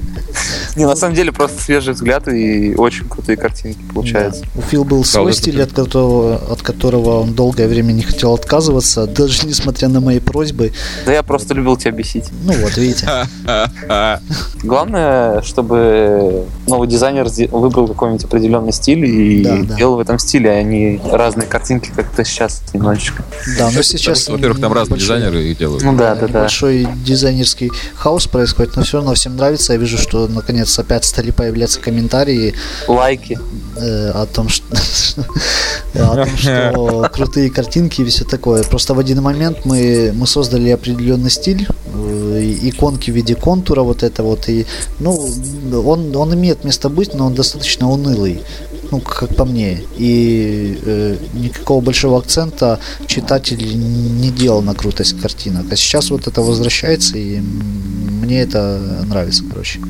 Не, 0.77 0.85
на 0.87 0.95
самом 0.97 1.15
деле 1.15 1.33
просто 1.33 1.63
свежий 1.63 1.95
взгляд 1.95 2.29
и 2.29 2.75
очень 2.77 3.09
крутые 3.09 3.37
картинки 3.39 3.79
получаются. 3.95 4.45
У 4.55 4.61
Фил 4.61 4.85
был 4.85 5.05
свой 5.05 5.33
стиль, 5.33 5.55
это- 5.61 5.65
от 5.65 5.73
которого, 5.73 6.37
от 6.53 6.63
которого 6.63 7.21
он 7.21 7.33
долгое 7.35 7.67
время 7.69 7.93
не 7.93 8.03
хотел 8.03 8.35
отказываться, 8.35 9.07
даже 9.17 9.47
несмотря 9.47 9.89
на 9.89 10.01
мои 10.01 10.19
просьбы. 10.19 10.73
Да 11.07 11.13
я 11.13 11.23
просто 11.23 11.55
любил 11.55 11.77
тебя 11.77 11.93
бесить. 11.93 12.27
Ну 12.45 12.53
вот, 12.55 12.77
видите. 12.77 13.09
Главное, 14.63 15.43
чтобы 15.43 16.45
новый 16.67 16.89
дизайнер 16.89 17.29
выбрал 17.51 17.89
какой-нибудь 17.89 18.25
определенный 18.25 18.73
стиль 18.73 19.05
и 19.05 19.43
Да, 19.45 19.57
да. 19.63 19.75
делал 19.77 19.97
в 19.97 20.01
этом 20.01 20.19
стиле, 20.19 20.51
а 20.51 20.63
не 20.63 21.01
разные 21.11 21.47
картинки, 21.47 21.91
как 21.95 22.13
это 22.13 22.25
сейчас 22.25 22.63
немножечко. 22.73 23.23
Да, 23.59 23.71
но 23.71 23.83
сейчас... 23.83 24.23
что, 24.23 24.33
Во-первых, 24.33 24.61
там 24.61 24.73
разные 24.73 24.97
небольшой- 24.99 25.19
дизайнеры 25.19 25.45
их 25.45 25.59
делают. 25.59 25.83
Ну 25.85 25.97
да, 25.97 26.15
да, 26.15 26.27
да. 26.29 26.41
Большой 26.41 26.89
дизайнерский 27.05 27.71
хаос 27.95 28.27
происходит, 28.27 28.77
но 28.77 28.83
все 28.83 28.99
равно 28.99 29.15
всем 29.15 29.37
нравится. 29.37 29.73
Я 29.73 29.79
вижу, 29.79 29.99
что 29.99 30.27
наконец 30.27 30.77
опять 30.79 31.05
стали 31.05 31.31
появляться 31.31 31.81
комментарии 31.81 32.55
Лайки. 32.89 33.39
э, 33.77 34.11
о 34.11 34.27
том, 34.27 34.49
что, 34.49 34.65
о 35.95 36.15
том, 36.25 36.37
что 36.37 37.11
крутые 37.13 37.51
картинки 37.51 38.01
и 38.01 38.05
все 38.07 38.25
такое. 38.25 38.63
Просто 38.65 38.95
в 38.95 38.99
один 38.99 39.23
момент 39.23 39.59
мы, 39.65 40.13
мы 40.15 40.27
создали 40.27 40.71
определенный 40.71 41.31
стиль, 41.31 41.67
э, 41.95 42.57
иконки 42.63 43.11
в 43.11 43.15
виде 43.15 43.35
контура 43.35 43.83
вот 43.83 44.03
это 44.03 44.23
вот, 44.37 44.49
и 44.49 44.67
ну 45.01 45.13
он, 45.89 46.15
он 46.15 46.35
имеет 46.35 46.65
место 46.65 46.89
быть, 46.89 47.15
но 47.15 47.27
он 47.27 47.35
достаточно 47.35 47.91
унылый. 47.91 48.43
Ну, 48.93 49.01
как 49.01 49.35
по 49.35 49.45
мне. 49.45 49.81
И 49.97 50.79
э, 50.85 51.17
никакого 51.35 51.81
большого 51.81 52.19
акцента 52.19 52.79
читатель 53.07 53.59
не 53.59 54.31
делал 54.31 54.63
на 54.63 54.75
крутость 54.75 55.21
картинок. 55.21 55.67
А 55.73 55.77
сейчас 55.77 56.11
вот 56.11 56.29
это 56.29 56.41
возвращается, 56.41 57.19
и 57.19 57.41
мне 57.41 58.43
это 58.43 59.05
нравится, 59.07 59.43
короче. 59.49 59.81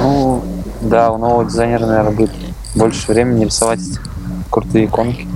Ну, 0.00 0.44
да, 0.82 1.10
у 1.10 1.18
нового 1.18 1.44
дизайнера, 1.44 1.86
наверное, 1.86 2.12
будет 2.12 2.30
больше 2.76 3.10
времени 3.10 3.46
рисовать 3.46 3.80
крутые 4.50 4.84
иконки. 4.84 5.26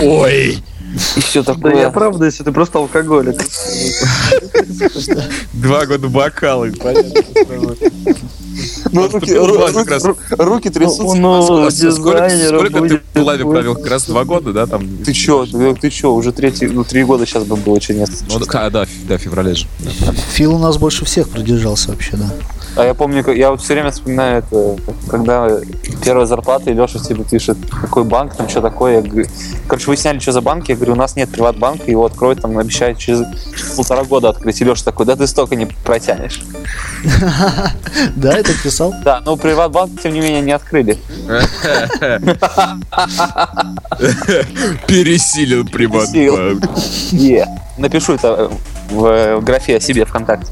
Ой! 0.00 0.62
И 1.16 1.20
все 1.20 1.42
Да 1.42 1.54
такое. 1.54 1.76
я 1.76 1.90
правда, 1.90 2.26
если 2.26 2.42
ты 2.44 2.52
просто 2.52 2.78
алкоголик. 2.78 3.40
Два 5.52 5.86
года 5.86 6.08
бокалы, 6.08 6.72
понятно. 6.72 7.10
Ну, 8.92 9.08
руки, 9.08 9.32
ру- 9.32 9.58
трясутся. 10.70 11.16
Ну, 11.16 11.66
А 11.66 11.70
сколько, 11.70 12.78
ты 12.98 13.20
в 13.44 13.46
больше. 13.46 13.52
провел? 13.62 13.74
Как 13.76 13.86
раз 13.90 14.04
два 14.04 14.24
года, 14.24 14.52
да? 14.52 14.66
Там, 14.66 14.86
Ты 14.98 15.12
чё, 15.12 15.46
ты, 15.46 15.90
чё, 15.90 16.12
уже 16.12 16.32
третий, 16.32 16.66
ну, 16.66 16.84
три 16.84 17.02
года 17.04 17.24
сейчас 17.24 17.44
бы 17.44 17.56
было, 17.56 17.80
что 17.80 17.94
нет. 17.94 18.10
Ну, 18.28 18.38
да, 18.38 18.66
а, 18.66 18.70
да, 18.70 18.86
да, 19.08 19.18
феврале 19.18 19.54
же. 19.54 19.66
Фил 20.34 20.54
у 20.54 20.58
нас 20.58 20.76
больше 20.76 21.04
всех 21.06 21.30
продержался 21.30 21.90
вообще, 21.90 22.16
да. 22.16 22.30
А 22.74 22.84
я 22.84 22.94
помню, 22.94 23.22
я 23.32 23.50
вот 23.50 23.60
все 23.60 23.74
время 23.74 23.90
вспоминаю 23.90 24.38
это, 24.38 24.76
когда 25.08 25.46
первая 26.02 26.24
зарплата, 26.24 26.70
и 26.70 26.74
Леша 26.74 26.98
тебе 26.98 27.22
пишет, 27.22 27.58
какой 27.70 28.04
банк, 28.04 28.34
там 28.34 28.48
что 28.48 28.62
такое. 28.62 28.96
Я 28.96 29.02
говорю, 29.02 29.26
короче, 29.68 29.88
выясняли, 29.88 30.18
что 30.20 30.32
за 30.32 30.40
банк, 30.40 30.68
я 30.68 30.76
говорю, 30.76 30.94
у 30.94 30.96
нас 30.96 31.14
нет 31.14 31.30
приватбанка, 31.30 31.90
его 31.90 32.06
откроют, 32.06 32.40
там 32.40 32.56
обещают 32.56 32.98
через 32.98 33.22
полтора 33.76 34.04
года 34.04 34.30
открыть. 34.30 34.58
И 34.60 34.64
Леша 34.64 34.84
такой, 34.84 35.04
да 35.04 35.16
ты 35.16 35.26
столько 35.26 35.54
не 35.54 35.66
протянешь. 35.66 36.42
Да, 38.16 38.36
это 38.36 38.52
писал? 38.62 38.94
Да, 39.04 39.20
но 39.24 39.36
приватбанк, 39.36 40.00
тем 40.00 40.14
не 40.14 40.20
менее, 40.20 40.40
не 40.40 40.52
открыли. 40.52 40.96
Пересилил 44.86 45.66
приватбанк. 45.66 46.70
Напишу 47.78 48.14
это 48.14 48.50
в, 48.90 49.36
в 49.36 49.44
графе 49.44 49.76
о 49.76 49.80
себе 49.80 50.04
ВКонтакте. 50.04 50.50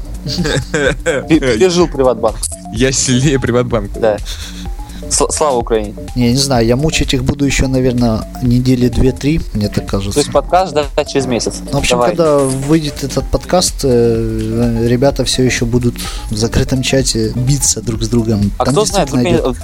Пе- 1.27 1.39
Пережил 1.39 1.87
приватбанк. 1.87 2.37
Я 2.73 2.91
сильнее 2.91 3.39
приватбанка. 3.39 3.99
Да. 3.99 4.17
Слава 5.11 5.57
Украине. 5.57 5.93
Не, 6.15 6.31
не 6.31 6.37
знаю, 6.37 6.65
я 6.65 6.75
мучить 6.75 7.13
их 7.13 7.23
буду 7.23 7.45
еще, 7.45 7.67
наверное, 7.67 8.21
недели 8.41 8.87
две-три, 8.87 9.41
мне 9.53 9.67
так 9.67 9.85
То 9.85 9.91
кажется. 9.91 10.19
есть 10.19 10.31
подкаст 10.31 10.71
ждать 10.71 11.09
через 11.09 11.25
месяц. 11.25 11.55
Ну, 11.71 11.77
В 11.79 11.81
общем, 11.81 11.97
Давай. 11.97 12.09
когда 12.09 12.37
выйдет 12.37 13.03
этот 13.03 13.25
подкаст, 13.25 13.81
э, 13.83 14.87
ребята 14.87 15.25
все 15.25 15.43
еще 15.43 15.65
будут 15.65 15.95
в 16.29 16.37
закрытом 16.37 16.81
чате 16.81 17.33
биться 17.35 17.81
друг 17.81 18.03
с 18.03 18.07
другом. 18.07 18.51
А 18.57 18.65
Там 18.65 18.73
кто 18.73 18.85
знает, 18.85 19.09
вдруг, 19.09 19.25
идет- 19.25 19.57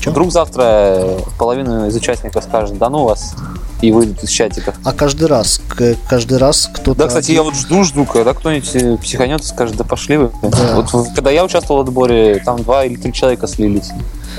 Чё? 0.00 0.10
вдруг 0.12 0.30
завтра 0.32 0.62
э, 0.64 1.18
половина 1.38 1.88
из 1.88 1.96
участников 1.96 2.44
скажет, 2.44 2.78
да 2.78 2.88
ну 2.88 3.04
вас, 3.04 3.34
и 3.80 3.90
выйдут 3.90 4.22
из 4.22 4.30
чатика. 4.30 4.74
А 4.84 4.92
каждый 4.92 5.26
раз, 5.26 5.60
каждый 6.08 6.38
раз 6.38 6.70
кто-то... 6.72 6.98
Да, 7.00 7.08
кстати, 7.08 7.32
я 7.32 7.42
вот 7.42 7.56
жду, 7.56 7.82
жду, 7.82 8.04
когда 8.04 8.34
кто-нибудь 8.34 8.70
э, 8.76 8.96
психанет 8.98 9.40
и 9.40 9.44
скажет, 9.44 9.76
да 9.76 9.84
пошли 9.84 10.16
вы. 10.16 10.30
Да. 10.42 10.76
Вот 10.76 11.08
когда 11.14 11.30
я 11.32 11.44
участвовал 11.44 11.82
в 11.84 11.88
отборе, 11.88 12.40
там 12.44 12.62
два 12.62 12.84
или 12.84 12.94
три 12.94 13.12
человека 13.12 13.48
слились 13.48 13.90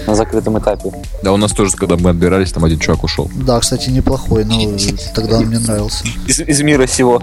на 0.07 0.15
закрытом 0.15 0.59
этапе. 0.59 0.91
Да, 1.23 1.31
у 1.31 1.37
нас 1.37 1.51
тоже, 1.51 1.71
когда 1.75 1.97
мы 1.97 2.09
отбирались, 2.09 2.51
там 2.51 2.63
один 2.65 2.79
чувак 2.79 3.03
ушел. 3.03 3.29
Да, 3.35 3.59
кстати, 3.59 3.89
неплохой, 3.89 4.45
но 4.45 4.59
тогда 5.13 5.37
он 5.37 5.45
мне 5.45 5.59
нравился. 5.59 6.05
Из, 6.27 6.39
из 6.39 6.61
мира 6.61 6.87
сего. 6.87 7.21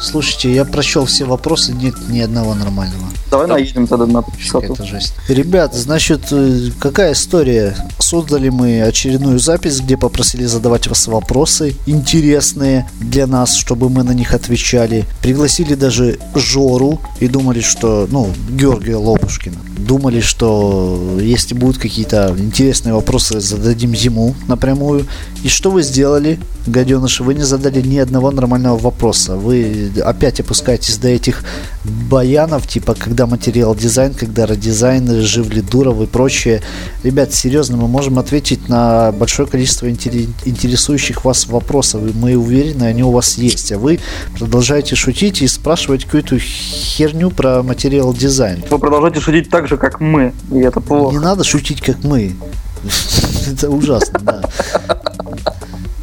Слушайте, 0.00 0.52
я 0.52 0.64
прочел 0.64 1.04
все 1.04 1.24
вопросы, 1.24 1.72
нет 1.72 1.94
ни 2.08 2.20
одного 2.20 2.54
нормального. 2.54 3.10
Давай 3.30 3.46
наедем 3.46 3.86
тогда 3.86 4.06
на 4.06 4.24
часоту. 4.38 4.74
Какая-то 4.74 4.84
жесть. 4.84 5.14
Ребят, 5.28 5.72
значит, 5.74 6.32
э, 6.32 6.70
какая 6.80 7.12
история? 7.12 7.76
Создали 8.00 8.48
мы 8.48 8.82
очередную 8.82 9.38
запись, 9.38 9.80
где 9.80 9.96
попросили 9.96 10.46
задавать 10.46 10.88
вас 10.88 11.06
вопросы 11.06 11.76
интересные 11.86 12.90
для 12.98 13.28
нас, 13.28 13.54
чтобы 13.54 13.88
мы 13.88 14.02
на 14.02 14.10
них 14.10 14.34
отвечали. 14.34 15.04
Пригласили 15.22 15.74
даже 15.80 16.18
Жору 16.34 17.00
и 17.18 17.26
думали, 17.26 17.60
что, 17.60 18.06
ну, 18.10 18.28
Георгия 18.50 18.96
Лопушкина. 18.96 19.56
Думали, 19.78 20.20
что 20.20 21.18
если 21.20 21.54
будут 21.54 21.78
какие-то 21.78 22.34
интересные 22.38 22.94
вопросы, 22.94 23.40
зададим 23.40 23.92
ему 23.92 24.34
напрямую. 24.46 25.06
И 25.42 25.48
что 25.48 25.70
вы 25.70 25.82
сделали, 25.82 26.38
гаденыши? 26.66 27.22
Вы 27.22 27.34
не 27.34 27.42
задали 27.42 27.80
ни 27.80 27.98
одного 27.98 28.30
нормального 28.30 28.76
вопроса. 28.78 29.36
Вы 29.36 29.90
опять 30.04 30.40
опускаетесь 30.40 30.98
до 30.98 31.08
этих 31.08 31.44
баянов, 31.84 32.66
типа, 32.66 32.94
когда 32.94 33.26
материал 33.26 33.74
дизайн, 33.74 34.14
когда 34.14 34.46
дизайн, 34.46 35.22
Живли 35.22 35.60
Дуров 35.60 36.00
и 36.00 36.06
прочее. 36.06 36.62
Ребят, 37.02 37.32
серьезно, 37.32 37.76
мы 37.76 37.88
можем 37.88 38.18
ответить 38.18 38.68
на 38.68 39.12
большое 39.12 39.48
количество 39.48 39.86
интере- 39.90 40.28
интересующих 40.44 41.24
вас 41.24 41.46
вопросов, 41.46 42.02
и 42.04 42.12
мы 42.16 42.36
уверены, 42.36 42.84
они 42.84 43.02
у 43.02 43.10
вас 43.10 43.38
есть. 43.38 43.72
А 43.72 43.78
вы 43.78 44.00
продолжаете 44.38 44.96
шутить 44.96 45.42
и 45.42 45.46
спрашивать 45.46 46.04
какую-то 46.04 46.38
херню 46.38 47.30
про 47.30 47.62
материал 47.62 48.12
дизайн. 48.12 48.62
Вы 48.70 48.78
продолжаете 48.78 49.20
шутить 49.20 49.50
так 49.50 49.68
же, 49.68 49.76
как 49.76 50.00
мы, 50.00 50.32
и 50.52 50.58
это 50.58 50.80
Не 50.80 50.86
плохо. 50.86 51.20
надо 51.20 51.44
шутить, 51.44 51.80
как 51.80 52.02
мы. 52.04 52.34
Это 53.52 53.68
ужасно, 53.68 54.18
да. 54.20 54.42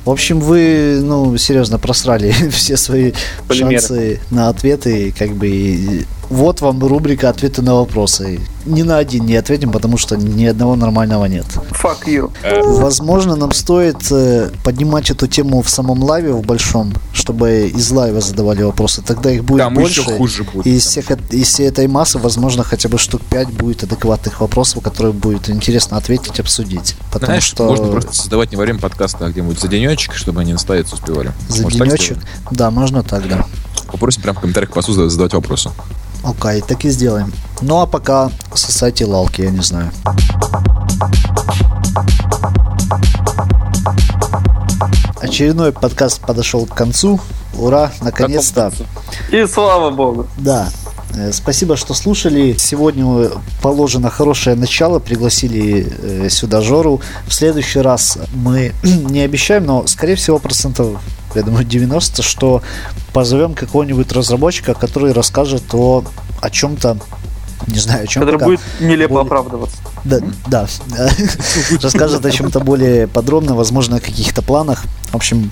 В 0.07 0.09
общем, 0.09 0.39
вы, 0.39 1.01
ну, 1.03 1.35
серьезно, 1.35 1.77
просрали 1.79 2.31
все 2.51 2.77
свои 2.77 3.11
Полимеры. 3.45 3.79
шансы 3.81 4.21
на 4.31 4.47
ответы, 4.47 5.13
как 5.17 5.31
бы, 5.31 5.49
и 5.49 6.05
вот 6.29 6.61
вам 6.61 6.83
рубрика 6.85 7.29
«Ответы 7.29 7.61
на 7.61 7.75
вопросы». 7.75 8.39
Ни 8.65 8.81
на 8.81 8.97
один 8.97 9.25
не 9.25 9.35
ответим, 9.35 9.71
потому 9.71 9.97
что 9.97 10.17
ни 10.17 10.43
одного 10.43 10.75
нормального 10.75 11.25
нет. 11.25 11.45
Fuck 11.71 12.05
you. 12.05 12.31
Возможно, 12.79 13.37
нам 13.37 13.53
стоит 13.53 14.11
э, 14.11 14.49
поднимать 14.63 15.09
эту 15.09 15.27
тему 15.27 15.61
в 15.61 15.69
самом 15.69 16.03
лайве, 16.03 16.33
в 16.33 16.41
большом, 16.41 16.93
чтобы 17.13 17.71
из 17.73 17.89
лайва 17.91 18.19
задавали 18.19 18.63
вопросы. 18.63 19.01
Тогда 19.01 19.31
их 19.31 19.45
будет 19.45 19.59
Там 19.59 19.73
больше. 19.73 20.01
еще 20.01 20.17
хуже 20.17 20.43
будет. 20.43 20.67
И 20.67 20.75
из, 20.75 20.85
всех, 20.85 21.05
из 21.31 21.47
всей 21.47 21.69
этой 21.69 21.87
массы, 21.87 22.19
возможно, 22.19 22.63
хотя 22.63 22.89
бы 22.89 22.97
штук 22.97 23.21
5 23.29 23.53
будет 23.53 23.83
адекватных 23.83 24.41
вопросов, 24.41 24.83
которые 24.83 25.13
будет 25.13 25.49
интересно 25.49 25.95
ответить, 25.95 26.37
обсудить. 26.41 26.95
Потому 27.11 27.27
Знаешь, 27.27 27.43
что 27.43 27.67
можно 27.67 27.87
просто 27.87 28.13
создавать 28.13 28.51
не 28.51 28.57
во 28.57 28.63
время 28.63 28.79
подкаста, 28.79 29.27
а 29.27 29.29
где-нибудь 29.29 29.61
за 29.61 29.69
денечек, 29.69 30.13
чтобы 30.13 30.41
они 30.41 30.51
наставиться 30.51 30.95
успевали. 30.95 31.31
за 31.47 31.63
Может, 31.63 31.79
денечек. 31.79 32.17
Да, 32.51 32.69
можно 32.69 33.01
так, 33.01 33.29
да. 33.29 33.45
Попросим 33.89 34.21
прямо 34.23 34.37
в 34.37 34.41
комментариях 34.41 34.71
к 34.71 34.73
посту 34.73 34.91
задавать 34.91 35.33
вопросы. 35.33 35.69
Окей, 36.23 36.61
так 36.61 36.85
и 36.85 36.89
сделаем. 36.89 37.33
Ну 37.61 37.79
а 37.79 37.85
пока 37.85 38.31
сосайте 38.53 39.05
лалки, 39.05 39.41
я 39.41 39.51
не 39.51 39.61
знаю. 39.61 39.91
Очередной 45.21 45.71
подкаст 45.71 46.21
подошел 46.21 46.65
к 46.65 46.73
концу. 46.73 47.19
Ура, 47.55 47.91
наконец-то. 48.01 48.71
И 49.31 49.45
слава 49.47 49.89
богу. 49.89 50.27
Да. 50.37 50.69
Э, 51.17 51.31
Спасибо, 51.31 51.75
что 51.75 51.93
слушали. 51.93 52.55
Сегодня 52.57 53.29
положено 53.61 54.09
хорошее 54.09 54.55
начало. 54.55 54.99
Пригласили 54.99 55.87
э, 56.01 56.29
сюда 56.29 56.61
Жору. 56.61 57.01
В 57.27 57.33
следующий 57.33 57.79
раз 57.79 58.19
мы 58.33 58.73
не 58.83 59.21
обещаем, 59.21 59.65
но, 59.65 59.87
скорее 59.87 60.15
всего, 60.15 60.37
процентов, 60.37 61.01
я 61.35 61.43
думаю, 61.43 61.65
90, 61.65 62.21
что 62.21 62.61
позовем 63.13 63.53
какого-нибудь 63.53 64.11
разработчика, 64.11 64.73
который 64.73 65.11
расскажет 65.11 65.63
о, 65.73 66.03
о 66.41 66.49
чем-то, 66.49 66.97
не 67.67 67.79
знаю, 67.79 68.03
о 68.03 68.07
чем 68.07 68.23
Который 68.23 68.43
будет 68.43 68.59
нелепо 68.79 69.13
более- 69.15 69.25
оправдываться. 69.25 69.77
да, 70.05 70.19
да. 70.47 70.67
Расскажет 71.81 72.25
о 72.25 72.31
чем-то 72.31 72.59
более 72.61 73.07
подробно, 73.07 73.55
возможно, 73.55 73.97
о 73.97 73.99
каких-то 73.99 74.41
планах. 74.41 74.83
В 75.11 75.15
общем, 75.15 75.51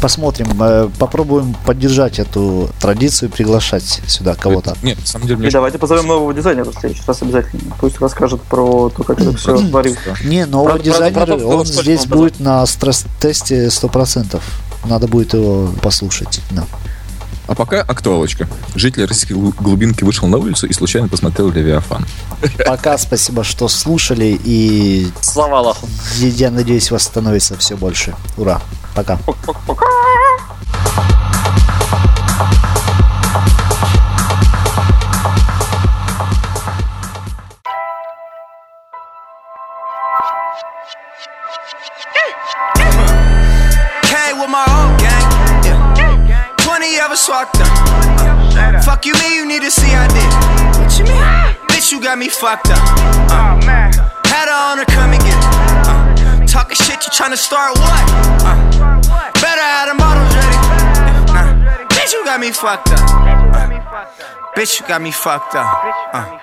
посмотрим. 0.00 0.48
э, 0.60 0.88
Попробуем 0.98 1.54
поддержать 1.66 2.18
эту 2.18 2.70
традицию, 2.80 3.30
приглашать 3.30 4.00
сюда 4.06 4.34
кого-то. 4.34 4.76
Нет, 4.82 4.98
на 4.98 5.06
самом 5.06 5.26
деле, 5.26 5.48
И 5.48 5.50
давайте 5.50 5.78
позовем 5.78 6.06
нового 6.06 6.32
дизайнера 6.34 6.70
в 6.70 6.74
следующий 6.78 7.02
раз 7.06 7.22
обязательно. 7.22 7.74
Пусть 7.80 8.00
расскажет 8.00 8.42
про 8.42 8.90
то, 8.90 9.02
как 9.04 9.20
это 9.20 9.36
все 9.36 9.56
творится. 9.58 10.16
Не, 10.24 10.46
нового 10.46 10.78
дизайнера, 10.78 11.36
он 11.36 11.64
здесь 11.66 12.06
будет 12.06 12.40
на 12.40 12.64
стресс-тесте 12.66 13.66
100%. 13.66 14.40
Надо 14.86 15.06
будет 15.08 15.32
его 15.34 15.68
послушать. 15.80 16.40
Да. 16.50 16.64
А 17.46 17.54
пока 17.54 17.82
актуалочка. 17.82 18.48
Житель 18.74 19.04
российской 19.04 19.34
глу- 19.34 19.52
глубинки 19.58 20.02
вышел 20.04 20.26
на 20.28 20.38
улицу 20.38 20.66
и 20.66 20.72
случайно 20.72 21.08
посмотрел 21.08 21.50
Левиафан. 21.50 22.06
Пока 22.66 22.96
спасибо, 22.98 23.44
что 23.44 23.68
слушали, 23.68 24.38
и 24.44 25.08
Слава 25.20 25.58
Аллаху. 25.58 25.86
я- 26.16 26.28
я 26.28 26.50
надеюсь, 26.50 26.90
вас 26.90 27.02
становится 27.02 27.56
все 27.58 27.76
больше. 27.76 28.14
Ура. 28.36 28.62
Пока. 28.94 29.18
Came 29.26 31.23
got 52.14 52.20
me 52.20 52.28
fucked 52.28 52.70
up. 52.70 52.78
Uh, 53.28 53.58
on 54.46 54.78
her, 54.78 54.84
come 54.84 55.10
and 55.10 55.20
get 55.20 55.34
it. 55.34 55.44
Uh, 55.82 56.46
talking 56.46 56.76
shit, 56.76 57.02
you 57.02 57.10
tryna 57.10 57.36
start 57.36 57.76
what? 57.76 58.04
Uh, 58.46 59.32
better 59.42 59.60
have 59.60 59.88
the 59.88 59.94
models 59.98 60.30
ready. 60.30 60.58
Uh, 61.34 61.88
bitch, 61.88 62.12
you 62.12 62.24
got 62.24 62.38
me 62.38 62.52
fucked 62.52 62.92
up. 62.92 63.00
Uh, 63.00 64.54
bitch, 64.54 64.78
you 64.78 64.86
got 64.86 65.02
me 65.02 65.10
fucked 65.10 65.56
up. 65.56 65.66
Uh, 66.14 66.38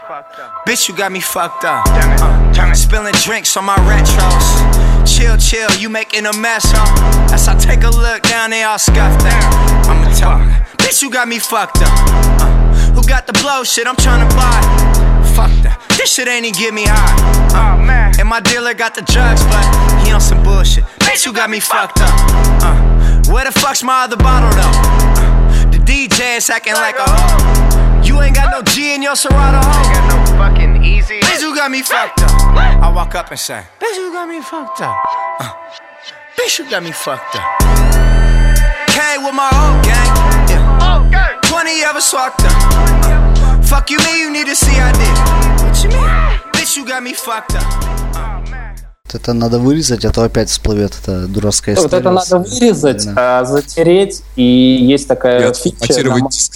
bitch, 0.67 0.89
you 0.89 0.97
got 0.97 1.09
me 1.09 1.21
fucked 1.21 1.63
up. 1.63 1.85
Uh, 1.87 2.73
spilling 2.73 3.15
drinks 3.23 3.55
on 3.55 3.63
my 3.63 3.77
retros. 3.87 5.07
Chill, 5.07 5.37
chill, 5.37 5.71
you 5.79 5.87
making 5.87 6.25
a 6.25 6.33
mess, 6.35 6.65
huh? 6.67 7.33
As 7.33 7.47
I 7.47 7.57
take 7.57 7.85
a 7.85 7.89
look 7.91 8.23
down, 8.23 8.49
they 8.49 8.63
all 8.63 8.77
scuffed 8.77 9.23
down. 9.23 9.53
I'ma 9.87 10.09
her, 10.09 10.65
bitch, 10.79 11.01
you 11.01 11.09
got 11.09 11.29
me 11.29 11.39
fucked 11.39 11.77
up. 11.77 11.93
Uh, 12.41 12.91
who 12.91 13.07
got 13.07 13.25
the 13.25 13.33
blow 13.39 13.63
shit? 13.63 13.87
I'm 13.87 13.95
tryna 13.95 14.27
buy. 14.35 15.10
Fuck 15.35 15.51
that, 15.63 15.79
this 15.97 16.13
shit 16.13 16.27
ain't 16.27 16.45
even 16.45 16.59
get 16.59 16.73
me 16.73 16.83
high. 16.85 17.15
Uh, 17.55 18.19
and 18.19 18.27
my 18.27 18.39
dealer 18.41 18.73
got 18.73 18.95
the 18.95 19.01
drugs, 19.01 19.43
but 19.47 19.63
he 20.03 20.11
on 20.11 20.21
some 20.21 20.43
bullshit. 20.43 20.83
Bitch, 20.99 21.25
you 21.25 21.33
got 21.33 21.49
me 21.49 21.59
fucked 21.59 21.99
up. 22.01 22.11
Uh, 22.61 22.75
where 23.31 23.45
the 23.45 23.51
fuck's 23.51 23.81
my 23.83 24.03
other 24.03 24.17
bottle 24.17 24.51
though? 24.51 24.75
Uh, 25.23 25.71
the 25.71 25.77
DJ 25.77 26.37
is 26.37 26.49
acting 26.49 26.73
like 26.73 26.95
a 26.99 27.05
hoe. 27.07 28.03
You 28.03 28.21
ain't 28.21 28.35
got 28.35 28.51
no 28.51 28.61
G 28.73 28.93
in 28.93 29.01
your 29.01 29.15
Serato 29.15 29.57
hoe. 29.57 29.93
Got 29.93 30.05
no 30.11 30.17
fucking 30.37 30.83
easy. 30.83 31.19
Bitch, 31.21 31.41
you 31.41 31.55
got 31.55 31.71
me 31.71 31.81
fucked 31.81 32.21
up. 32.21 32.31
I 32.57 32.91
walk 32.93 33.15
up 33.15 33.31
and 33.31 33.39
say, 33.39 33.63
Bitch, 33.79 33.95
you 33.95 34.11
got 34.11 34.27
me 34.27 34.41
fucked 34.41 34.81
up. 34.81 34.95
Uh, 35.39 35.53
bitch, 36.37 36.59
you 36.59 36.69
got 36.69 36.83
me 36.83 36.91
fucked 36.91 37.35
up. 37.35 37.45
Came 38.89 39.23
with 39.23 39.33
my 39.33 39.47
old 39.47 39.83
gang. 39.85 40.11
Yeah. 40.49 41.39
20 41.43 41.83
of 41.83 41.95
us 41.95 42.13
walked 42.13 42.41
up. 42.43 42.51
Uh, 42.51 43.20
fuck 43.71 43.89
you, 43.89 43.97
mean 43.99 44.17
you 44.23 44.31
need 44.31 44.47
to 44.47 44.55
see 44.55 44.77
I 44.79 44.91
did. 45.01 45.15
What 45.63 45.83
you 45.83 45.89
mean? 45.89 46.51
Bitch, 46.53 46.77
you 46.77 46.85
got 46.85 47.01
me 47.03 47.13
fucked 47.13 47.55
up. 47.55 47.63
Это 49.13 49.33
надо 49.33 49.59
вырезать, 49.59 50.05
а 50.05 50.11
то 50.11 50.23
опять 50.23 50.49
всплывет 50.49 50.93
эта 51.03 51.27
дурацкая 51.27 51.75
Вот 51.75 51.85
история. 51.85 51.99
это 52.01 52.11
надо 52.11 52.37
вырезать, 52.49 53.05
Да. 53.13 53.39
а, 53.41 53.43
затереть, 53.45 54.23
и 54.37 54.41
есть 54.43 55.03
И 55.03 55.07
такая 55.07 55.51
фича, 55.53 55.75
отформатировать 55.81 56.51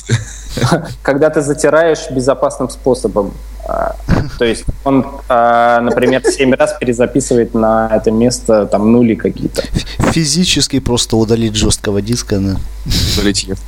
на- 0.71 0.87
когда 1.03 1.29
ты 1.29 1.41
затираешь 1.41 2.09
безопасным 2.11 2.69
способом. 2.69 3.33
А, 3.67 3.97
То 4.39 4.45
есть 4.45 4.63
он, 4.85 5.05
а, 5.27 5.81
например, 5.81 6.23
7 6.25 6.53
раз 6.53 6.77
перезаписывает 6.79 7.53
на 7.53 7.89
это 7.91 8.09
место 8.11 8.67
там 8.67 8.89
нули 8.89 9.15
какие-то. 9.15 9.61
Физически 10.13 10.79
просто 10.79 11.17
удалить 11.17 11.55
жесткого 11.55 12.01
диска. 12.01 12.37
да. 12.39 12.55
Залетев. 13.15 13.59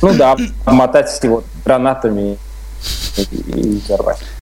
Ну 0.00 0.14
да, 0.14 0.34
обмотать 0.64 1.10
его 1.22 1.44
гранатами 1.62 2.38
и, 3.16 3.22
и 3.36 3.78
взорвать. 3.78 4.24